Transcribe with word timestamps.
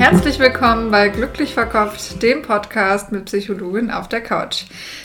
Herzlich 0.00 0.38
willkommen 0.38 0.90
bei 0.90 1.10
Glücklich 1.10 1.52
Verkopft, 1.52 2.22
dem 2.22 2.40
Podcast 2.40 3.12
mit 3.12 3.26
Psychologin 3.26 3.90
auf 3.90 4.08
der 4.08 4.22
Couch. 4.22 4.64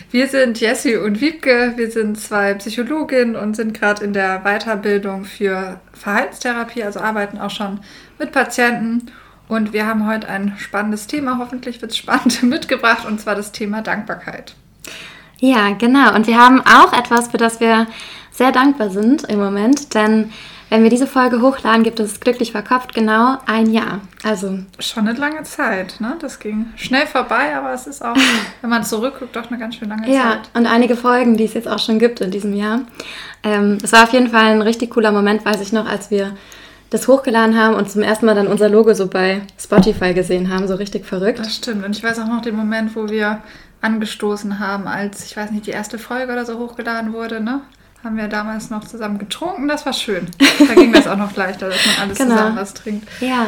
Wir 0.09 0.30
sind 0.30 0.62
Jessie 0.62 0.95
und 0.95 1.20
Wiebke, 1.20 1.73
wir 1.75 1.91
sind 1.91 2.18
zwei 2.18 2.54
Psychologinnen 2.54 3.36
und 3.36 3.58
sind 3.58 3.77
gerade 3.77 4.05
in 4.05 4.13
der 4.13 4.44
Weiterbildung 4.45 5.26
für 5.26 5.81
Verhaltenstherapie, 5.91 6.81
also 6.81 7.02
arbeiten 7.02 7.39
auch 7.39 7.50
schon 7.50 7.81
mit 8.20 8.31
Patienten. 8.31 9.12
Und 9.50 9.73
wir 9.73 9.86
haben 9.86 10.08
heute 10.08 10.30
ein 10.30 10.53
spannendes 10.58 11.08
Thema, 11.08 11.39
hoffentlich 11.39 11.81
wird 11.81 11.91
es 11.91 11.98
spannend, 11.98 12.41
mitgebracht, 12.44 13.05
und 13.05 13.20
zwar 13.20 13.36
das 13.36 13.52
Thema 13.52 13.81
Dankbarkeit. 13.81 14.55
Ja, 15.41 15.72
genau. 15.72 16.16
Und 16.16 16.25
wir 16.25 16.39
haben 16.39 16.62
auch 16.62 16.98
etwas, 16.98 17.27
für 17.27 17.38
das 17.38 17.59
wir 17.59 17.88
sehr 18.31 18.53
dankbar 18.53 18.89
sind 18.91 19.25
im 19.25 19.39
Moment, 19.39 19.94
denn 19.94 20.31
wenn 20.70 20.84
wir 20.84 20.90
diese 20.90 21.08
Folge 21.08 21.42
hochladen, 21.42 21.84
gibt 21.84 22.00
es 22.00 22.20
glücklich 22.20 22.52
verkopft 22.52 22.94
genau 22.94 23.38
ein 23.46 23.72
Jahr. 23.72 24.02
Also 24.23 24.60
schon 24.80 25.08
eine 25.08 25.18
lange 25.18 25.44
Zeit, 25.44 26.00
ne? 26.00 26.16
Das 26.20 26.40
ging 26.40 26.68
schnell 26.76 27.06
vorbei, 27.06 27.56
aber 27.56 27.73
es 27.73 27.88
ist 27.88 28.04
auch, 28.04 28.16
wenn 28.62 28.70
man 28.70 28.84
zurückguckt, 28.84 29.36
doch 29.36 29.50
eine 29.50 29.59
ganz 29.59 29.76
schön 29.76 29.90
lange 29.90 30.12
ja, 30.12 30.22
Zeit. 30.22 30.50
Ja, 30.54 30.59
und 30.59 30.66
einige 30.66 30.96
Folgen, 30.96 31.38
die 31.38 31.46
es 31.46 31.54
jetzt 31.54 31.68
auch 31.68 31.80
schon 31.80 32.00
gibt 32.00 32.22
in 32.22 32.32
diesem 32.32 32.54
Jahr. 32.54 32.82
Ähm, 33.44 33.78
es 33.84 33.92
war 33.92 34.04
auf 34.04 34.14
jeden 34.14 34.30
Fall 34.30 34.46
ein 34.46 34.62
richtig 34.62 34.92
cooler 34.92 35.12
Moment, 35.12 35.46
weiß 35.46 35.62
ich 35.62 35.72
noch, 35.72 35.88
als 35.88 36.09
wir 36.09 36.36
das 36.89 37.08
hochgeladen 37.08 37.59
haben 37.59 37.76
und 37.76 37.89
zum 37.92 38.02
ersten 38.02 38.26
Mal 38.26 38.36
dann 38.36 38.48
unser 38.48 38.70
Logo 38.70 38.94
so 38.94 39.08
bei 39.08 39.42
Spotify 39.59 40.14
gesehen 40.14 40.52
haben, 40.52 40.67
so 40.67 40.76
richtig 40.76 41.06
verrückt. 41.06 41.39
Das 41.39 41.56
stimmt. 41.56 41.86
Und 41.86 41.95
ich 41.95 42.04
weiß 42.04 42.20
auch 42.20 42.28
noch 42.28 42.42
den 42.42 42.56
Moment, 42.56 42.95
wo 42.95 43.09
wir 43.09 43.42
angestoßen 43.82 44.59
haben, 44.59 44.88
als, 44.88 45.26
ich 45.26 45.38
weiß 45.38 45.52
nicht, 45.52 45.67
die 45.67 45.72
erste 45.72 46.00
Folge 46.00 46.32
oder 46.32 46.45
so 46.45 46.58
hochgeladen 46.58 47.14
wurde, 47.14 47.39
ne? 47.39 47.61
Haben 48.06 48.17
wir 48.17 48.28
damals 48.28 48.70
noch 48.70 48.86
zusammen 48.86 49.17
getrunken. 49.17 49.67
Das 49.67 49.86
war 49.86 49.94
schön. 49.94 50.28
Da 50.67 50.75
ging 50.75 50.94
das 50.94 51.08
auch 51.08 51.17
noch 51.17 51.36
leichter, 51.36 51.70
dass 51.70 51.86
man 51.86 51.95
alles 52.06 52.17
genau. 52.17 52.36
zusammen 52.36 52.56
was 52.56 52.73
trinkt. 52.75 53.08
Ja. 53.20 53.48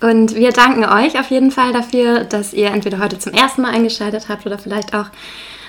Und 0.00 0.34
wir 0.34 0.52
danken 0.52 0.84
euch 0.84 1.18
auf 1.18 1.30
jeden 1.30 1.50
Fall 1.50 1.72
dafür, 1.72 2.24
dass 2.24 2.52
ihr 2.52 2.68
entweder 2.68 2.98
heute 2.98 3.18
zum 3.18 3.32
ersten 3.32 3.62
Mal 3.62 3.70
eingeschaltet 3.70 4.28
habt 4.28 4.46
oder 4.46 4.58
vielleicht 4.58 4.94
auch 4.94 5.06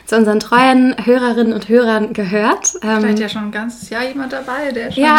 zu 0.05 0.17
unseren 0.17 0.39
treuen 0.39 0.95
Hörerinnen 1.03 1.53
und 1.53 1.69
Hörern 1.69 2.13
gehört. 2.13 2.73
Vielleicht 2.81 3.03
ähm, 3.05 3.17
ja 3.17 3.29
schon 3.29 3.43
ein 3.45 3.51
ganzes 3.51 3.89
Jahr 3.89 4.03
jemand 4.03 4.33
dabei, 4.33 4.71
der 4.71 4.91
schon 4.91 5.03
ja. 5.03 5.17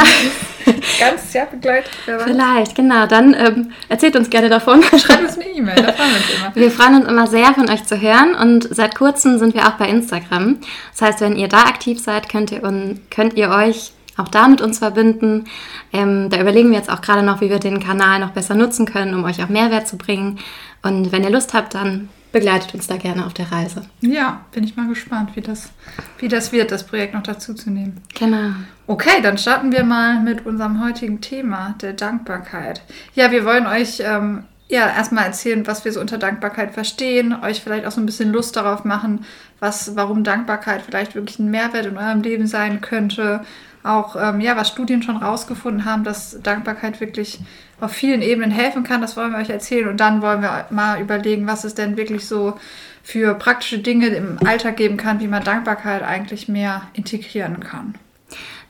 ein 0.67 0.83
ganzes 1.01 1.33
Jahr 1.33 1.47
begleitet. 1.47 1.91
Vielleicht, 2.05 2.75
genau. 2.75 3.07
Dann 3.07 3.35
ähm, 3.35 3.73
erzählt 3.89 4.17
uns 4.17 4.31
gerne 4.31 4.49
davon. 4.49 4.83
Schreibt 4.99 5.23
uns 5.23 5.39
eine 5.39 5.49
E-Mail, 5.49 5.77
da 5.77 5.93
freuen 5.93 6.11
wir 6.11 6.17
uns 6.17 6.31
immer. 6.37 6.55
Wir 6.55 6.71
freuen 6.71 6.95
uns 6.97 7.09
immer 7.09 7.27
sehr, 7.27 7.55
von 7.55 7.71
euch 7.71 7.85
zu 7.85 8.01
hören 8.01 8.35
und 8.35 8.69
seit 8.75 8.95
kurzem 8.95 9.39
sind 9.39 9.55
wir 9.55 9.67
auch 9.67 9.73
bei 9.73 9.89
Instagram. 9.89 10.59
Das 10.93 11.03
heißt, 11.03 11.21
wenn 11.21 11.37
ihr 11.37 11.49
da 11.49 11.61
aktiv 11.65 12.01
seid, 12.01 12.29
könnt 12.29 12.53
ihr, 12.53 12.63
und, 12.63 13.01
könnt 13.11 13.35
ihr 13.35 13.51
euch 13.51 13.93
auch 14.17 14.29
da 14.29 14.49
mit 14.49 14.61
uns 14.61 14.79
verbinden. 14.79 15.45
Ähm, 15.93 16.29
da 16.31 16.41
überlegen 16.41 16.71
wir 16.71 16.79
jetzt 16.79 16.91
auch 16.91 17.01
gerade 17.01 17.23
noch, 17.23 17.41
wie 17.41 17.51
wir 17.51 17.59
den 17.59 17.81
Kanal 17.81 18.21
noch 18.21 18.31
besser 18.31 18.55
nutzen 18.55 18.87
können, 18.87 19.15
um 19.15 19.25
euch 19.25 19.43
auch 19.43 19.49
Mehrwert 19.49 19.89
zu 19.89 19.97
bringen. 19.97 20.39
Und 20.83 21.13
wenn 21.13 21.25
ihr 21.25 21.31
Lust 21.31 21.55
habt, 21.55 21.75
dann 21.75 22.09
begleitet 22.33 22.75
uns 22.75 22.87
da 22.87 22.97
gerne 22.97 23.27
auf 23.27 23.35
der 23.35 23.53
Reise. 23.53 23.83
Ja, 24.01 24.41
bin 24.53 24.65
ich 24.65 24.77
mal 24.77 24.89
gespannt, 24.89 25.37
wie 25.37 25.41
das, 25.41 25.71
wie 26.19 26.29
das 26.29 26.51
wird, 26.53 26.73
das 26.73 26.87
Projekt 26.87 27.15
noch 27.15 27.23
dazu 27.23 27.55
zu 27.55 27.71
nehmen. 27.71 28.01
Genau. 28.19 28.51
Okay, 28.87 29.21
dann 29.23 29.39
starten 29.39 29.71
wir 29.71 29.85
mal 29.85 30.21
mit 30.21 30.47
unserem 30.47 30.83
heutigen 30.85 31.21
Thema, 31.21 31.75
der 31.81 31.93
Dankbarkeit. 31.93 32.83
Ja, 33.15 33.31
wir 33.31 33.45
wollen 33.45 33.67
euch 33.67 34.01
ähm, 34.01 34.45
ja 34.69 34.89
erstmal 34.89 35.27
erzählen, 35.27 35.67
was 35.67 35.85
wir 35.85 35.93
so 35.93 36.01
unter 36.01 36.19
Dankbarkeit 36.19 36.73
verstehen, 36.73 37.37
euch 37.43 37.61
vielleicht 37.61 37.87
auch 37.87 37.93
so 37.93 38.01
ein 38.01 38.07
bisschen 38.07 38.33
Lust 38.33 38.57
darauf 38.57 38.85
machen, 38.85 39.25
was, 39.61 39.95
warum 39.95 40.25
Dankbarkeit 40.25 40.83
vielleicht 40.83 41.15
wirklich 41.15 41.39
ein 41.39 41.51
Mehrwert 41.51 41.87
in 41.87 41.99
eurem 41.99 42.23
Leben 42.23 42.47
sein 42.47 42.81
könnte 42.81 43.43
auch, 43.83 44.17
ähm, 44.17 44.41
ja, 44.41 44.57
was 44.57 44.69
Studien 44.69 45.03
schon 45.03 45.17
rausgefunden 45.17 45.85
haben, 45.85 46.05
dass 46.05 46.41
Dankbarkeit 46.43 47.01
wirklich 47.01 47.41
auf 47.83 47.93
vielen 47.93 48.23
Ebenen 48.23 48.51
helfen 48.51 48.85
kann. 48.85 49.01
Das 49.01 49.17
wollen 49.17 49.33
wir 49.33 49.39
euch 49.39 49.51
erzählen. 49.51 49.89
Und 49.89 49.99
dann 49.99 50.23
wollen 50.23 50.41
wir 50.41 50.67
mal 50.71 51.01
überlegen, 51.01 51.47
was 51.47 51.65
es 51.65 51.75
denn 51.75 51.97
wirklich 51.97 52.27
so 52.27 52.55
für 53.03 53.35
praktische 53.35 53.79
Dinge 53.79 54.07
im 54.09 54.39
Alltag 54.45 54.77
geben 54.77 54.97
kann, 54.97 55.21
wie 55.21 55.27
man 55.27 55.43
Dankbarkeit 55.43 56.03
eigentlich 56.03 56.49
mehr 56.49 56.83
integrieren 56.95 57.59
kann. 57.61 57.95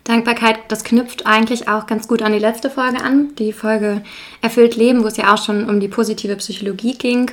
Dankbarkeit, 0.04 0.58
das 0.68 0.82
knüpft 0.82 1.26
eigentlich 1.26 1.68
auch 1.68 1.86
ganz 1.86 2.08
gut 2.08 2.22
an 2.22 2.32
die 2.32 2.38
letzte 2.38 2.70
Folge 2.70 3.02
an, 3.02 3.34
die 3.36 3.52
Folge 3.52 4.02
Erfüllt 4.40 4.76
Leben, 4.76 5.04
wo 5.04 5.06
es 5.06 5.16
ja 5.16 5.32
auch 5.32 5.44
schon 5.44 5.68
um 5.68 5.78
die 5.78 5.88
positive 5.88 6.34
Psychologie 6.36 6.96
ging. 6.96 7.30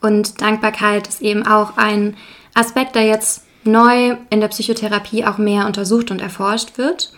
Und 0.00 0.40
Dankbarkeit 0.40 1.06
ist 1.06 1.20
eben 1.20 1.46
auch 1.46 1.76
ein 1.76 2.16
Aspekt, 2.54 2.94
der 2.94 3.04
jetzt 3.04 3.44
neu 3.64 4.16
in 4.30 4.40
der 4.40 4.48
Psychotherapie 4.48 5.24
auch 5.26 5.38
mehr 5.38 5.66
untersucht 5.66 6.10
und 6.10 6.20
erforscht 6.20 6.78
wird. 6.78 7.12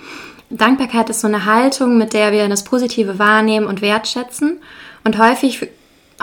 Dankbarkeit 0.51 1.09
ist 1.11 1.21
so 1.21 1.29
eine 1.29 1.45
Haltung, 1.45 1.97
mit 1.97 2.13
der 2.13 2.33
wir 2.33 2.49
das 2.49 2.65
Positive 2.65 3.19
wahrnehmen 3.19 3.67
und 3.67 3.83
wertschätzen. 3.83 4.61
Und 5.05 5.19
häufig, 5.19 5.69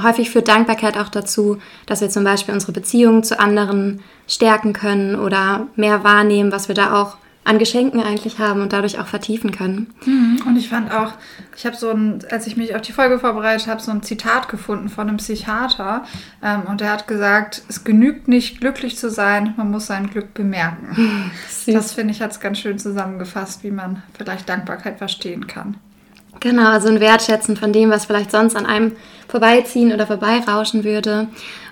häufig 0.02 0.30
führt 0.30 0.50
Dankbarkeit 0.50 0.98
auch 0.98 1.10
dazu, 1.10 1.58
dass 1.86 2.02
wir 2.02 2.10
zum 2.10 2.26
Beispiel 2.26 2.54
unsere 2.54 2.74
Beziehungen 2.74 3.24
zu 3.24 3.40
anderen 3.40 4.04
stärken 4.28 4.74
können 4.74 5.16
oder 5.16 5.68
mehr 5.76 6.04
wahrnehmen, 6.04 6.52
was 6.52 6.68
wir 6.68 6.76
da 6.76 7.02
auch 7.02 7.18
an 7.48 7.60
Geschenken 7.60 8.02
eigentlich 8.04 8.40
haben 8.40 8.62
und 8.62 8.74
dadurch 8.74 9.00
auch 9.00 9.08
vertiefen 9.08 9.52
können. 9.52 9.94
Mhm. 10.06 10.42
Und 10.46 10.58
ich 10.58 10.68
fand 10.68 10.92
auch, 10.92 11.14
ich 11.56 11.66
habe 11.66 11.78
so 11.78 11.90
ein, 11.90 12.20
als 12.30 12.46
ich 12.46 12.58
mich 12.58 12.76
auf 12.76 12.82
die 12.82 12.92
Folge 12.92 13.20
vorbereitet 13.20 13.68
habe, 13.68 13.82
so 13.82 13.90
ein 13.90 14.04
Zitat 14.04 14.50
gefunden 14.50 14.90
von 14.90 15.08
einem 15.08 15.18
Psychiater 15.18 16.04
ähm, 16.44 16.64
und 16.68 16.82
der 16.82 16.92
hat 16.92 17.08
gesagt, 17.08 17.62
es 17.70 17.86
genügt 17.86 18.28
nicht 18.28 18.60
glücklich 18.60 18.98
zu 18.98 19.10
sein, 19.10 19.54
man 19.56 19.72
muss 19.72 19.88
sein 19.88 20.10
Glück 20.10 20.34
bemerken. 20.34 21.32
Süß. 21.50 21.74
Das 21.74 21.94
finde 21.94 22.14
ich 22.14 22.22
hat 22.22 22.32
es 22.32 22.42
ganz 22.42 22.60
schön 22.60 22.80
zusammengefasst, 22.80 23.64
wie 23.64 23.72
man 23.72 24.04
vielleicht 24.18 24.50
Dankbarkeit 24.50 24.98
verstehen 24.98 25.48
kann. 25.48 25.78
Genau, 26.42 26.70
also 26.70 26.90
ein 26.90 27.00
Wertschätzen 27.00 27.56
von 27.56 27.72
dem, 27.72 27.90
was 27.90 28.06
vielleicht 28.06 28.32
sonst 28.32 28.56
an 28.56 28.66
einem 28.66 28.92
vorbeiziehen 29.28 29.94
oder 29.94 30.06
vorbeirauschen 30.06 30.84
würde. 30.84 31.30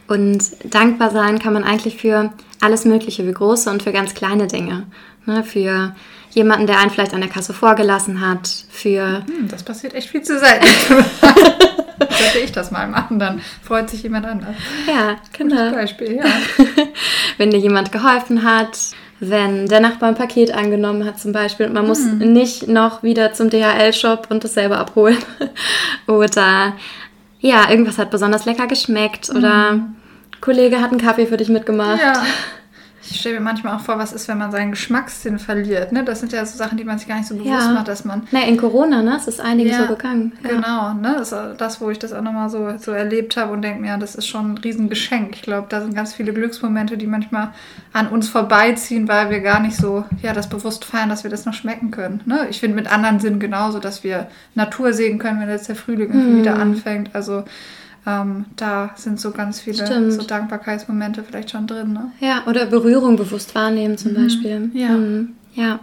Und 0.08 0.44
dankbar 0.64 1.12
sein 1.12 1.40
kann 1.40 1.54
man 1.54 1.64
eigentlich 1.64 1.98
für 1.98 2.32
alles 2.62 2.86
Mögliche, 2.86 3.24
für 3.24 3.34
große 3.34 3.70
und 3.70 3.84
für 3.84 3.92
ganz 3.92 4.14
kleine 4.14 4.48
Dinge. 4.48 4.86
Ne, 5.26 5.44
für 5.44 5.96
jemanden, 6.32 6.68
der 6.68 6.80
einen 6.80 6.92
vielleicht 6.92 7.14
an 7.14 7.22
der 7.22 7.30
Kasse 7.30 7.54
vorgelassen 7.54 8.22
hat, 8.22 8.48
für... 8.70 9.24
Hm, 9.26 9.48
das 9.48 9.64
passiert 9.64 9.96
echt 9.96 10.10
viel 10.10 10.22
zu 10.22 10.38
selten. 10.38 10.68
Sollte 12.00 12.40
ich 12.44 12.52
das 12.52 12.72
mal 12.72 12.88
machen, 12.88 13.20
dann 13.20 13.42
freut 13.64 13.90
sich 13.90 14.04
jemand 14.04 14.26
anders. 14.26 14.56
Ja, 14.88 15.16
genau. 15.36 15.56
Gutes 15.56 15.74
Beispiel, 15.74 16.16
ja. 16.18 16.26
wenn 17.38 17.52
dir 17.52 17.58
jemand 17.58 17.92
geholfen 17.92 18.44
hat, 18.44 18.78
wenn 19.20 19.68
der 19.68 19.80
Nachbar 19.80 20.10
ein 20.10 20.16
Paket 20.16 20.54
angenommen 20.54 21.06
hat 21.06 21.20
zum 21.20 21.32
Beispiel 21.32 21.68
und 21.68 21.74
man 21.74 21.88
muss 21.88 22.00
hm. 22.00 22.34
nicht 22.34 22.68
noch 22.68 23.02
wieder 23.02 23.34
zum 23.34 23.50
DHL-Shop 23.50 24.28
und 24.30 24.44
das 24.44 24.54
selber 24.54 24.78
abholen. 24.78 25.18
oder 26.08 26.74
ja, 27.46 27.70
irgendwas 27.70 28.00
hat 28.00 28.10
besonders 28.10 28.46
lecker 28.46 28.66
geschmeckt 28.66 29.30
oder 29.30 29.72
hm. 29.72 29.96
Kollege 30.42 30.82
hat 30.82 30.92
einen 30.92 31.00
Kaffee 31.00 31.28
für 31.28 31.38
dich 31.38 31.50
mitgemacht. 31.50 32.02
Ja. 32.02 32.24
Ich 33.10 33.20
stelle 33.20 33.36
mir 33.36 33.42
manchmal 33.42 33.76
auch 33.76 33.82
vor, 33.82 33.98
was 33.98 34.14
ist, 34.14 34.28
wenn 34.28 34.38
man 34.38 34.52
seinen 34.52 34.72
Geschmackssinn 34.72 35.40
verliert. 35.40 35.92
Ne? 35.92 36.04
Das 36.04 36.20
sind 36.20 36.32
ja 36.32 36.46
so 36.46 36.58
Sachen, 36.58 36.78
die 36.78 36.84
man 36.84 36.98
sich 36.98 37.08
gar 37.08 37.18
nicht 37.18 37.28
so 37.28 37.36
bewusst 37.36 37.68
ja. 37.68 37.72
macht, 37.72 37.88
dass 37.88 38.06
man. 38.06 38.28
Na, 38.32 38.42
in 38.44 38.58
Corona, 38.58 39.02
ne? 39.02 39.16
Es 39.18 39.28
ist 39.28 39.40
einiges 39.40 39.74
ja, 39.74 39.84
so 39.84 39.96
gegangen. 39.96 40.34
Ja. 40.44 40.50
Genau, 40.50 40.94
ne? 40.94 41.16
Das 41.18 41.32
ist 41.32 41.62
das, 41.62 41.82
wo 41.82 41.90
ich 41.90 42.00
das 42.00 42.14
auch 42.14 42.22
nochmal 42.22 42.50
so, 42.50 42.78
so 42.78 42.92
erlebt 42.92 43.38
habe 43.38 43.54
und 43.54 43.62
denke 43.62 43.82
mir, 43.82 43.88
ja, 43.88 43.98
das 43.98 44.16
ist 44.16 44.28
schon 44.28 44.54
ein 44.54 44.58
Riesengeschenk. 44.58 45.36
Ich 45.36 45.42
glaube, 45.42 45.68
da 45.70 45.82
sind 45.82 45.96
ganz 45.96 46.14
viele 46.14 46.34
Glücksmomente, 46.34 46.98
die 46.98 47.08
manchmal 47.08 47.50
an 47.94 48.08
uns 48.08 48.30
vorbeiziehen, 48.30 49.08
weil 49.08 49.30
wir 49.30 49.40
gar 49.40 49.60
nicht 49.60 49.78
so, 49.78 50.06
ja, 50.22 50.34
das 50.34 50.50
bewusst 50.50 50.86
feiern, 50.86 51.10
dass 51.10 51.24
wir 51.24 51.32
das 51.32 51.46
noch 51.46 51.54
schmecken 51.54 51.92
können. 51.92 52.22
Ne? 52.26 52.48
Ich 52.50 52.60
finde 52.60 52.76
mit 52.76 52.92
anderen 52.92 53.20
Sinnen 53.20 53.40
genauso, 53.40 53.80
dass 53.80 54.04
wir 54.04 54.28
Natur 54.56 54.94
sehen 54.94 55.20
können, 55.20 55.40
wenn 55.40 55.50
jetzt 55.50 55.70
der 55.70 55.76
Frühling 55.76 56.10
mhm. 56.12 56.40
wieder 56.40 56.56
anfängt. 56.56 57.12
Also 57.14 57.44
ähm, 58.08 58.46
da 58.56 58.92
sind 58.96 59.20
so 59.20 59.32
ganz 59.32 59.60
viele 59.60 60.12
so 60.12 60.24
Dankbarkeitsmomente 60.24 61.24
vielleicht 61.24 61.52
schon 61.52 61.66
drin. 61.66 61.94
Ne? 61.94 62.12
Ja, 62.20 62.44
oder 62.46 62.68
Berührung 62.68 63.16
bewusst 63.16 63.56
wahrnehmen 63.56 63.98
zum 63.98 64.14
mhm. 64.14 64.16
Beispiel. 64.16 64.72
Ja. 64.74 64.90
Mhm. 64.90 65.34
ja. 65.54 65.80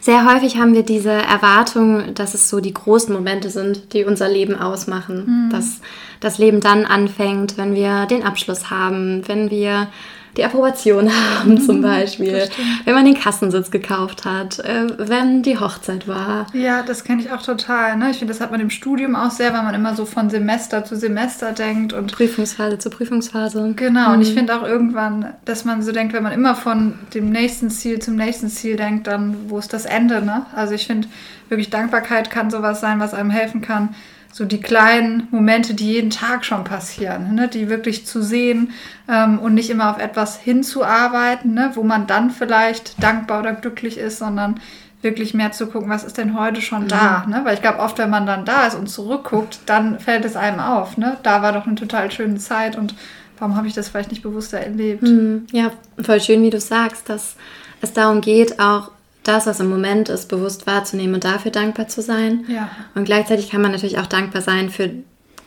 Sehr 0.00 0.24
häufig 0.24 0.56
haben 0.56 0.72
wir 0.74 0.82
diese 0.82 1.10
Erwartung, 1.10 2.14
dass 2.14 2.32
es 2.32 2.48
so 2.48 2.60
die 2.60 2.72
großen 2.72 3.14
Momente 3.14 3.50
sind, 3.50 3.92
die 3.92 4.04
unser 4.04 4.30
Leben 4.30 4.54
ausmachen. 4.54 5.46
Mhm. 5.46 5.50
Dass 5.50 5.80
das 6.20 6.38
Leben 6.38 6.60
dann 6.60 6.84
anfängt, 6.84 7.58
wenn 7.58 7.74
wir 7.74 8.06
den 8.06 8.22
Abschluss 8.22 8.70
haben, 8.70 9.26
wenn 9.28 9.50
wir 9.50 9.88
die 10.36 10.44
Approbation 10.44 11.10
haben 11.38 11.60
zum 11.60 11.78
mhm, 11.78 11.82
Beispiel, 11.82 12.48
wenn 12.84 12.94
man 12.94 13.04
den 13.04 13.14
Kassensitz 13.14 13.70
gekauft 13.70 14.24
hat, 14.24 14.58
äh, 14.60 14.86
wenn 14.98 15.42
die 15.42 15.58
Hochzeit 15.58 16.06
war. 16.06 16.46
Ja, 16.52 16.82
das 16.82 17.04
kenne 17.04 17.22
ich 17.22 17.32
auch 17.32 17.42
total. 17.42 17.96
Ne? 17.96 18.10
Ich 18.10 18.18
finde, 18.18 18.32
das 18.32 18.40
hat 18.40 18.50
man 18.50 18.60
im 18.60 18.70
Studium 18.70 19.16
auch 19.16 19.30
sehr, 19.30 19.52
weil 19.52 19.62
man 19.62 19.74
immer 19.74 19.94
so 19.94 20.06
von 20.06 20.30
Semester 20.30 20.84
zu 20.84 20.96
Semester 20.96 21.52
denkt 21.52 21.92
und 21.92 22.12
Prüfungsphase 22.12 22.78
zu 22.78 22.90
Prüfungsphase. 22.90 23.72
Genau, 23.76 24.08
mhm. 24.08 24.14
und 24.14 24.22
ich 24.22 24.30
mhm. 24.30 24.38
finde 24.38 24.56
auch 24.56 24.62
irgendwann, 24.62 25.34
dass 25.44 25.64
man 25.64 25.82
so 25.82 25.92
denkt, 25.92 26.12
wenn 26.12 26.22
man 26.22 26.32
immer 26.32 26.54
von 26.54 26.98
dem 27.14 27.30
nächsten 27.30 27.70
Ziel 27.70 27.98
zum 28.00 28.16
nächsten 28.16 28.48
Ziel 28.48 28.76
denkt, 28.76 29.06
dann 29.06 29.36
wo 29.48 29.58
ist 29.58 29.72
das 29.72 29.86
Ende? 29.86 30.24
Ne? 30.24 30.46
Also 30.54 30.74
ich 30.74 30.86
finde 30.86 31.08
wirklich 31.48 31.70
Dankbarkeit 31.70 32.30
kann 32.30 32.50
sowas 32.50 32.80
sein, 32.80 33.00
was 33.00 33.14
einem 33.14 33.30
helfen 33.30 33.60
kann 33.60 33.94
so 34.32 34.44
die 34.44 34.60
kleinen 34.60 35.26
Momente, 35.30 35.74
die 35.74 35.92
jeden 35.92 36.10
Tag 36.10 36.44
schon 36.44 36.64
passieren, 36.64 37.34
ne? 37.34 37.48
die 37.48 37.68
wirklich 37.68 38.06
zu 38.06 38.22
sehen 38.22 38.72
ähm, 39.08 39.38
und 39.38 39.54
nicht 39.54 39.70
immer 39.70 39.90
auf 39.90 39.98
etwas 39.98 40.38
hinzuarbeiten, 40.38 41.54
ne? 41.54 41.72
wo 41.74 41.82
man 41.82 42.06
dann 42.06 42.30
vielleicht 42.30 43.02
dankbar 43.02 43.40
oder 43.40 43.52
glücklich 43.52 43.98
ist, 43.98 44.18
sondern 44.18 44.60
wirklich 45.02 45.34
mehr 45.34 45.50
zu 45.52 45.66
gucken, 45.66 45.88
was 45.88 46.04
ist 46.04 46.18
denn 46.18 46.38
heute 46.38 46.60
schon 46.60 46.84
mhm. 46.84 46.88
da. 46.88 47.24
Ne? 47.26 47.40
Weil 47.44 47.54
ich 47.54 47.62
glaube, 47.62 47.80
oft, 47.80 47.98
wenn 47.98 48.10
man 48.10 48.26
dann 48.26 48.44
da 48.44 48.66
ist 48.66 48.76
und 48.76 48.88
zurückguckt, 48.88 49.60
dann 49.66 49.98
fällt 49.98 50.24
es 50.24 50.36
einem 50.36 50.60
auf. 50.60 50.96
Ne? 50.96 51.16
Da 51.22 51.42
war 51.42 51.52
doch 51.52 51.66
eine 51.66 51.74
total 51.74 52.10
schöne 52.12 52.36
Zeit 52.36 52.76
und 52.76 52.94
warum 53.38 53.56
habe 53.56 53.66
ich 53.66 53.74
das 53.74 53.88
vielleicht 53.88 54.10
nicht 54.10 54.22
bewusster 54.22 54.60
erlebt? 54.60 55.02
Mhm. 55.02 55.46
Ja, 55.50 55.72
voll 56.00 56.20
schön, 56.20 56.42
wie 56.42 56.50
du 56.50 56.60
sagst, 56.60 57.08
dass 57.08 57.36
es 57.80 57.92
darum 57.92 58.20
geht, 58.20 58.60
auch 58.60 58.92
das, 59.22 59.46
was 59.46 59.60
im 59.60 59.68
Moment 59.68 60.08
ist, 60.08 60.28
bewusst 60.28 60.66
wahrzunehmen 60.66 61.14
und 61.14 61.24
dafür 61.24 61.50
dankbar 61.50 61.88
zu 61.88 62.02
sein. 62.02 62.44
Ja. 62.48 62.70
Und 62.94 63.04
gleichzeitig 63.04 63.50
kann 63.50 63.62
man 63.62 63.72
natürlich 63.72 63.98
auch 63.98 64.06
dankbar 64.06 64.42
sein 64.42 64.70
für 64.70 64.90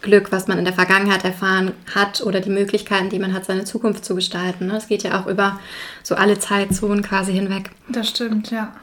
Glück, 0.01 0.31
was 0.31 0.47
man 0.47 0.59
in 0.59 0.65
der 0.65 0.73
Vergangenheit 0.73 1.23
erfahren 1.23 1.71
hat 1.95 2.21
oder 2.21 2.41
die 2.41 2.49
Möglichkeiten, 2.49 3.09
die 3.09 3.19
man 3.19 3.33
hat, 3.33 3.45
seine 3.45 3.63
Zukunft 3.63 4.05
zu 4.05 4.13
gestalten. 4.15 4.69
Das 4.69 4.87
geht 4.87 5.03
ja 5.03 5.19
auch 5.19 5.27
über 5.27 5.59
so 6.03 6.15
alle 6.15 6.37
Zeitzonen 6.37 7.01
quasi 7.01 7.33
hinweg. 7.33 7.71
Das 7.87 8.09
stimmt, 8.09 8.51
ja. 8.51 8.73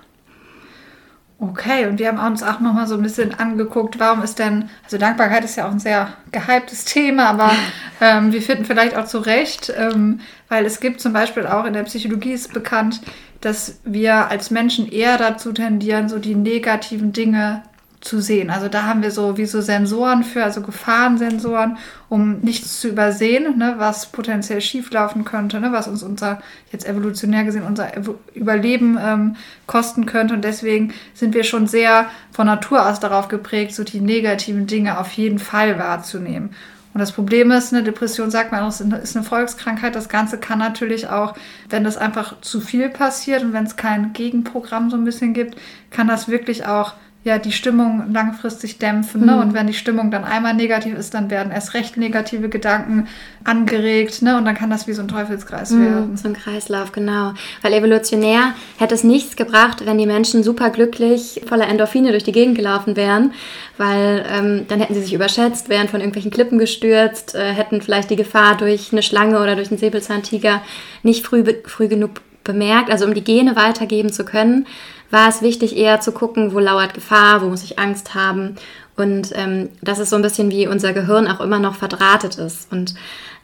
Okay, 1.43 1.87
und 1.87 1.99
wir 1.99 2.09
haben 2.09 2.19
uns 2.33 2.43
auch 2.43 2.61
nochmal 2.61 2.87
so 2.87 2.97
ein 2.97 3.03
bisschen 3.03 3.33
angeguckt, 3.33 3.99
warum 3.99 4.23
ist 4.23 4.39
denn, 4.39 4.69
also 4.85 4.99
Dankbarkeit 4.99 5.43
ist 5.43 5.57
ja 5.57 5.67
auch 5.67 5.71
ein 5.71 5.79
sehr 5.79 6.13
gehyptes 6.33 6.85
Thema, 6.85 7.31
aber 7.31 7.51
ähm, 8.03 8.33
wir 8.33 8.43
finden 8.43 8.67
vielleicht 8.67 8.95
auch 8.95 9.07
zu 9.07 9.19
Recht, 9.19 9.73
ähm, 9.75 10.21
weil 10.49 10.67
es 10.67 10.81
gibt 10.81 11.01
zum 11.01 11.15
Beispiel 11.15 11.47
auch 11.47 11.65
in 11.65 11.73
der 11.73 11.85
Psychologie 11.85 12.33
ist 12.33 12.53
bekannt, 12.53 13.01
dass 13.41 13.81
wir 13.85 14.29
als 14.29 14.51
Menschen 14.51 14.91
eher 14.91 15.17
dazu 15.17 15.53
tendieren, 15.53 16.09
so 16.09 16.19
die 16.19 16.35
negativen 16.35 17.13
Dinge 17.13 17.63
zu 18.01 18.21
sehen. 18.21 18.49
Also 18.49 18.69
da 18.69 18.85
haben 18.85 19.03
wir 19.03 19.11
so 19.11 19.37
wie 19.37 19.45
so 19.45 19.61
Sensoren 19.61 20.25
für, 20.25 20.43
also 20.43 20.63
Gefahrensensoren, 20.63 21.77
um 22.09 22.41
nichts 22.41 22.81
zu 22.81 22.89
übersehen, 22.89 23.59
ne, 23.59 23.75
was 23.77 24.07
potenziell 24.07 24.63
schieflaufen 24.63 25.25
könnte, 25.25 25.61
ne, 25.61 25.71
was 25.73 25.87
uns 25.87 26.03
unser, 26.03 26.41
jetzt 26.73 26.87
evolutionär 26.87 27.45
gesehen, 27.45 27.65
unser 27.65 27.93
Überleben 28.33 28.99
ähm, 29.03 29.37
kosten 29.67 30.07
könnte. 30.07 30.33
Und 30.33 30.45
deswegen 30.45 30.95
sind 31.13 31.35
wir 31.35 31.45
schon 31.45 31.67
sehr 31.67 32.07
von 32.33 32.47
Natur 32.47 32.89
aus 32.89 33.01
darauf 33.01 33.29
geprägt, 33.29 33.75
so 33.75 33.85
die 33.85 34.01
negativen 34.01 34.67
Dinge 34.67 34.99
auf 34.99 35.13
jeden 35.13 35.39
Fall 35.39 35.79
wahrzunehmen. 35.79 36.55
Und 36.93 36.99
das 37.01 37.13
Problem 37.13 37.51
ist, 37.53 37.73
eine 37.73 37.85
Depression, 37.85 38.31
sagt 38.31 38.51
man 38.51 38.63
auch, 38.63 38.69
ist 38.69 39.17
eine 39.17 39.25
Volkskrankheit. 39.25 39.95
Das 39.95 40.09
Ganze 40.09 40.39
kann 40.39 40.59
natürlich 40.59 41.09
auch, 41.09 41.35
wenn 41.69 41.85
das 41.85 41.97
einfach 41.97 42.41
zu 42.41 42.61
viel 42.61 42.89
passiert 42.89 43.43
und 43.43 43.53
wenn 43.53 43.65
es 43.65 43.77
kein 43.77 44.13
Gegenprogramm 44.13 44.91
so 44.91 44.97
ein 44.97 45.05
bisschen 45.05 45.33
gibt, 45.33 45.57
kann 45.91 46.09
das 46.09 46.29
wirklich 46.29 46.67
auch 46.67 46.95
ja 47.23 47.39
die 47.39 47.53
Stimmung 47.53 48.05
langfristig 48.13 48.79
dämpfen. 48.79 49.27
Ne? 49.27 49.33
Mhm. 49.33 49.41
Und 49.41 49.55
wenn 49.55 49.67
die 49.67 49.75
Stimmung 49.75 50.11
dann 50.11 50.25
einmal 50.25 50.55
negativ 50.55 50.95
ist, 50.95 51.13
dann 51.13 51.31
werden 51.31 51.53
erst 51.53 51.75
recht 51.75 51.99
negative 51.99 52.49
Gedanken 52.49 53.09
angeregt. 53.45 54.23
Ne? 54.23 54.39
Und 54.39 54.47
dann 54.47 54.55
kann 54.55 54.71
das 54.71 54.87
wie 54.87 54.95
so 54.95 55.03
ein 55.03 55.09
Teufelskreis 55.09 55.71
mhm, 55.71 55.85
werden. 55.85 56.17
So 56.17 56.29
ein 56.29 56.35
Kreislauf, 56.35 56.93
genau. 56.93 57.35
Weil 57.61 57.75
evolutionär 57.75 58.55
hätte 58.79 58.95
es 58.95 59.05
nichts 59.05 59.37
gebracht, 59.37 59.85
wenn 59.85 59.99
die 59.99 60.07
Menschen 60.07 60.43
super 60.43 60.71
glücklich 60.71 61.43
voller 61.47 61.69
Endorphine 61.69 62.11
durch 62.11 62.25
die 62.25 62.33
Gegend 62.33 62.57
gelaufen 62.57 62.97
wären. 62.97 63.35
Weil 63.77 64.25
ähm, 64.31 64.65
dann 64.69 64.81
hätten 64.81 64.95
sie 64.95 65.03
sich 65.03 65.13
überschätzt, 65.13 65.69
wären 65.69 65.89
von 65.89 66.01
irgendwelchen 66.01 66.31
Klippen 66.31 66.59
gestürzt, 66.59 67.35
äh, 67.35 67.53
hätten 67.53 67.83
vielleicht 67.83 68.09
die 68.09 68.17
Gefahr 68.17 68.57
durch 68.57 68.93
eine 68.93 69.03
Schlange 69.03 69.43
oder 69.43 69.57
durch 69.57 69.71
einen 69.71 69.79
Säbelzahntiger 69.79 70.63
nicht 71.03 71.27
früh, 71.27 71.45
früh 71.67 71.89
genug 71.89 72.13
bemerkt, 72.45 72.91
also 72.91 73.05
um 73.05 73.13
die 73.13 73.23
Gene 73.23 73.57
weitergeben 73.57 74.11
zu 74.11 74.25
können 74.25 74.67
war 75.11 75.29
es 75.29 75.43
wichtig, 75.43 75.77
eher 75.77 76.01
zu 76.01 76.13
gucken, 76.13 76.55
wo 76.55 76.59
lauert 76.59 76.95
Gefahr, 76.95 77.43
wo 77.43 77.49
muss 77.49 77.65
ich 77.65 77.79
Angst 77.79 78.15
haben. 78.15 78.57
Und 78.97 79.33
ähm, 79.35 79.71
das 79.81 79.99
ist 79.99 80.11
so 80.11 80.17
ein 80.17 80.23
bisschen 80.23 80.51
wie 80.51 80.69
unser 80.69 80.93
Gehirn 80.93 81.27
auch 81.27 81.41
immer 81.41 81.59
noch 81.59 81.75
verdrahtet 81.75 82.37
ist. 82.37 82.71
Und 82.71 82.95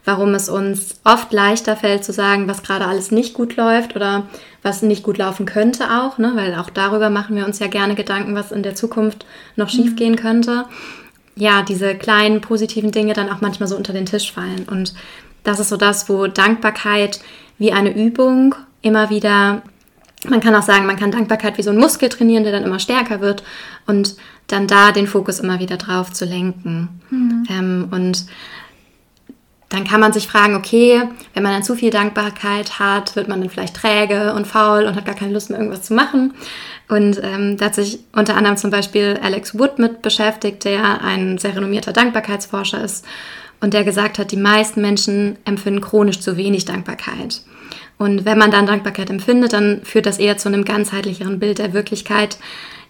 warum 0.05 0.35
es 0.35 0.49
uns 0.49 1.01
oft 1.05 1.33
leichter 1.33 1.77
fällt 1.77 2.05
zu 2.05 2.13
sagen, 2.13 2.49
was 2.49 2.63
gerade 2.63 2.87
alles 2.87 3.11
nicht 3.11 3.35
gut 3.35 3.57
läuft 3.57 3.97
oder 3.97 4.27
was 4.63 4.83
nicht 4.83 5.03
gut 5.03 5.19
laufen 5.19 5.47
könnte 5.47 5.85
auch, 5.91 6.19
ne? 6.19 6.33
weil 6.35 6.55
auch 6.55 6.71
darüber 6.71 7.11
machen 7.11 7.37
wir 7.37 7.45
uns 7.45 7.59
ja 7.59 7.67
gerne 7.67 7.95
Gedanken, 7.95 8.35
was 8.35 8.53
in 8.53 8.63
der 8.63 8.75
Zukunft 8.75 9.27
noch 9.57 9.67
mhm. 9.67 9.77
schiefgehen 9.77 10.17
könnte. 10.17 10.65
Ja, 11.35 11.63
diese 11.63 11.95
kleinen 11.95 12.41
positiven 12.41 12.93
Dinge 12.93 13.13
dann 13.13 13.31
auch 13.31 13.41
manchmal 13.41 13.69
so 13.69 13.77
unter 13.77 13.93
den 13.93 14.07
Tisch 14.07 14.33
fallen. 14.33 14.67
Und 14.71 14.95
das 15.43 15.61
ist 15.61 15.69
so 15.69 15.77
das, 15.77 16.09
wo 16.09 16.27
Dankbarkeit 16.29 17.21
wie 17.59 17.73
eine 17.73 17.95
Übung 17.95 18.55
immer 18.83 19.11
wieder 19.11 19.63
man 20.25 20.41
kann 20.41 20.55
auch 20.55 20.63
sagen, 20.63 20.87
man 20.87 20.97
kann 20.97 21.11
Dankbarkeit 21.11 21.59
wie 21.59 21.63
so 21.63 21.71
ein 21.71 21.77
Muskel 21.77 22.09
trainieren, 22.09 22.45
der 22.45 22.53
dann 22.53 22.65
immer 22.65 22.79
stärker 22.79 23.21
wird 23.21 23.43
und 23.87 24.17
dann 24.47 24.67
da 24.67 24.93
den 24.93 25.07
Fokus 25.07 25.41
immer 25.41 25.61
wieder 25.61 25.77
drauf 25.77 26.13
zu 26.13 26.25
lenken. 26.25 27.01
Mhm. 27.11 27.47
Ähm, 27.51 27.89
und 27.91 28.27
dann 29.69 29.85
kann 29.85 30.01
man 30.01 30.13
sich 30.13 30.29
fragen, 30.29 30.55
okay, 30.55 31.03
wenn 31.35 31.43
man 31.43 31.53
dann 31.53 31.65
zu 31.65 31.75
viel 31.75 31.91
Dankbarkeit 31.91 32.79
hat, 32.79 33.17
wird 33.17 33.29
man 33.29 33.41
dann 33.41 33.51
vielleicht 33.51 33.77
träge 33.77 34.33
und 34.33 34.47
faul 34.47 34.85
und 34.85 34.95
hat 34.95 35.05
gar 35.05 35.17
keine 35.17 35.33
Lust 35.33 35.51
mehr, 35.51 35.59
irgendwas 35.59 35.83
zu 35.83 35.95
machen. 35.95 36.35
Und 36.89 37.21
ähm, 37.23 37.57
da 37.57 37.67
hat 37.67 37.75
sich 37.75 37.99
unter 38.13 38.37
anderem 38.37 38.57
zum 38.57 38.71
Beispiel 38.71 39.19
Alex 39.21 39.59
Wood 39.59 39.81
mit 39.81 40.03
beschäftigt, 40.03 40.65
der 40.65 41.03
ein 41.03 41.37
sehr 41.39 41.57
renommierter 41.57 41.93
Dankbarkeitsforscher 41.93 42.83
ist 42.83 43.05
und 43.61 43.75
der 43.75 43.83
gesagt 43.83 44.19
hat, 44.19 44.31
die 44.31 44.37
meisten 44.37 44.81
Menschen 44.81 45.37
empfinden 45.45 45.81
chronisch 45.81 46.21
zu 46.21 46.37
wenig 46.37 46.65
Dankbarkeit. 46.65 47.43
Und 47.99 48.25
wenn 48.25 48.39
man 48.39 48.51
dann 48.51 48.67
Dankbarkeit 48.67 49.11
empfindet, 49.11 49.53
dann 49.53 49.83
führt 49.83 50.07
das 50.07 50.19
eher 50.19 50.37
zu 50.37 50.49
einem 50.49 50.65
ganzheitlicheren 50.65 51.39
Bild 51.39 51.59
der 51.59 51.73
Wirklichkeit, 51.73 52.39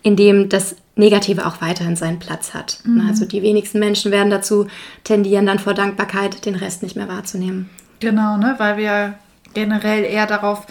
in 0.02 0.16
dem 0.16 0.48
das 0.48 0.76
Negative 0.96 1.46
auch 1.46 1.60
weiterhin 1.60 1.96
seinen 1.96 2.18
Platz 2.18 2.54
hat. 2.54 2.78
Mhm. 2.84 3.06
Also 3.08 3.24
die 3.24 3.42
wenigsten 3.42 3.78
Menschen 3.78 4.10
werden 4.10 4.30
dazu 4.30 4.66
tendieren, 5.04 5.46
dann 5.46 5.58
vor 5.58 5.74
Dankbarkeit 5.74 6.44
den 6.46 6.54
Rest 6.54 6.82
nicht 6.82 6.96
mehr 6.96 7.08
wahrzunehmen. 7.08 7.68
Genau, 8.00 8.36
ne? 8.36 8.54
weil 8.58 8.76
wir 8.76 9.14
generell 9.54 10.04
eher 10.04 10.26
darauf 10.26 10.66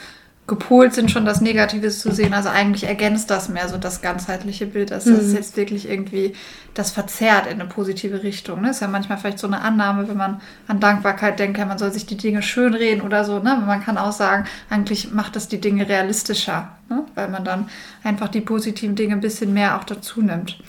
gepolt 0.48 0.94
sind, 0.94 1.10
schon 1.10 1.26
das 1.26 1.42
Negative 1.42 1.90
zu 1.90 2.12
sehen. 2.12 2.34
Also 2.34 2.50
eigentlich 2.50 2.84
ergänzt 2.84 3.32
das 3.32 3.50
mehr 3.50 3.68
so 3.68 3.78
das 3.78 4.02
ganzheitliche 4.02 4.68
Bild, 4.68 4.92
dass 4.92 5.06
das 5.06 5.24
mhm. 5.24 5.36
jetzt 5.36 5.58
wirklich 5.58 5.90
irgendwie 5.90 6.36
das 6.76 6.92
verzerrt 6.92 7.48
in 7.48 7.60
eine 7.60 7.66
positive 7.68 8.22
Richtung. 8.22 8.62
Ne? 8.62 8.70
Ist 8.70 8.82
ja 8.82 8.88
manchmal 8.88 9.18
vielleicht 9.18 9.40
so 9.40 9.48
eine 9.48 9.62
Annahme, 9.62 10.08
wenn 10.08 10.18
man 10.18 10.42
an 10.68 10.80
Dankbarkeit 10.80 11.40
denkt, 11.40 11.58
man 11.58 11.80
soll 11.80 11.92
sich 11.92 12.06
die 12.06 12.18
Dinge 12.18 12.44
schönreden 12.44 13.02
oder 13.02 13.26
so. 13.26 13.40
Ne? 13.40 13.64
Man 13.66 13.84
kann 13.84 13.98
auch 13.98 14.12
sagen, 14.12 14.46
eigentlich 14.70 15.12
macht 15.12 15.36
das 15.36 15.48
die 15.48 15.60
Dinge 15.60 15.90
realistischer, 15.90 16.70
ne? 16.90 17.04
weil 17.16 17.30
man 17.30 17.44
dann 17.44 17.70
einfach 18.04 18.28
die 18.28 18.42
positiven 18.42 18.96
Dinge 18.96 19.16
ein 19.16 19.22
bisschen 19.22 19.52
mehr 19.52 19.80
auch 19.80 19.84
dazu 19.84 20.22
nimmt. 20.22 20.60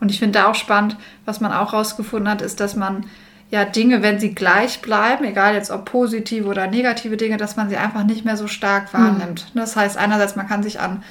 Und 0.00 0.10
ich 0.10 0.18
finde 0.18 0.40
da 0.40 0.50
auch 0.50 0.56
spannend, 0.56 0.96
was 1.26 1.40
man 1.40 1.52
auch 1.52 1.72
rausgefunden 1.72 2.28
hat, 2.28 2.42
ist, 2.42 2.58
dass 2.58 2.74
man 2.74 3.06
ja 3.52 3.66
Dinge, 3.66 4.02
wenn 4.02 4.18
sie 4.18 4.34
gleich 4.34 4.80
bleiben, 4.80 5.24
egal 5.24 5.54
jetzt 5.54 5.70
ob 5.70 5.84
positive 5.84 6.48
oder 6.48 6.66
negative 6.66 7.18
Dinge, 7.18 7.36
dass 7.36 7.54
man 7.54 7.68
sie 7.68 7.76
einfach 7.76 8.02
nicht 8.02 8.24
mehr 8.24 8.38
so 8.38 8.48
stark 8.48 8.92
wahrnimmt. 8.94 9.46
Mhm. 9.54 9.58
Das 9.58 9.76
heißt, 9.76 9.98
einerseits, 9.98 10.36
man 10.36 10.48
kann 10.48 10.62
sich 10.62 10.80
an 10.80 11.04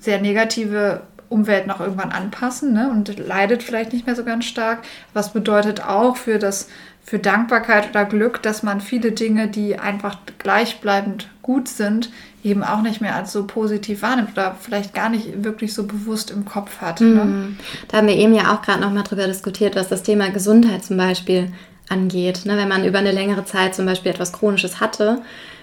sehr 0.00 0.20
negative 0.20 1.02
Umwelt 1.28 1.68
noch 1.68 1.80
irgendwann 1.80 2.10
anpassen 2.10 2.72
ne, 2.72 2.90
und 2.90 3.16
leidet 3.18 3.62
vielleicht 3.62 3.92
nicht 3.92 4.04
mehr 4.04 4.16
so 4.16 4.24
ganz 4.24 4.46
stark. 4.46 4.80
Was 5.14 5.32
bedeutet 5.32 5.84
auch 5.84 6.16
für 6.16 6.38
das 6.38 6.68
für 7.04 7.20
Dankbarkeit 7.20 7.88
oder 7.90 8.04
Glück, 8.04 8.42
dass 8.42 8.64
man 8.64 8.80
viele 8.80 9.12
Dinge, 9.12 9.46
die 9.46 9.78
einfach 9.78 10.18
gleichbleibend 10.38 11.28
gut 11.40 11.68
sind, 11.68 12.10
eben 12.42 12.64
auch 12.64 12.82
nicht 12.82 13.00
mehr 13.00 13.14
als 13.14 13.30
so 13.30 13.46
positiv 13.46 14.02
wahrnimmt 14.02 14.32
oder 14.32 14.56
vielleicht 14.60 14.92
gar 14.92 15.08
nicht 15.08 15.44
wirklich 15.44 15.72
so 15.72 15.86
bewusst 15.86 16.32
im 16.32 16.44
Kopf 16.44 16.80
hat. 16.80 17.00
Ne? 17.00 17.24
Mhm. 17.24 17.58
Da 17.86 17.98
haben 17.98 18.08
wir 18.08 18.16
eben 18.16 18.34
ja 18.34 18.52
auch 18.52 18.62
gerade 18.62 18.80
noch 18.80 18.92
mal 18.92 19.04
drüber 19.04 19.28
diskutiert, 19.28 19.76
was 19.76 19.86
das 19.86 20.02
Thema 20.02 20.30
Gesundheit 20.30 20.84
zum 20.84 20.96
Beispiel 20.96 21.52
angeht. 21.88 22.46
Ne? 22.46 22.56
Wenn 22.56 22.68
man 22.68 22.84
über 22.84 22.98
eine 22.98 23.12
längere 23.12 23.44
Zeit 23.44 23.74
zum 23.74 23.86
Beispiel 23.86 24.12
etwas 24.12 24.32
Chronisches 24.32 24.80
hatte 24.80 25.22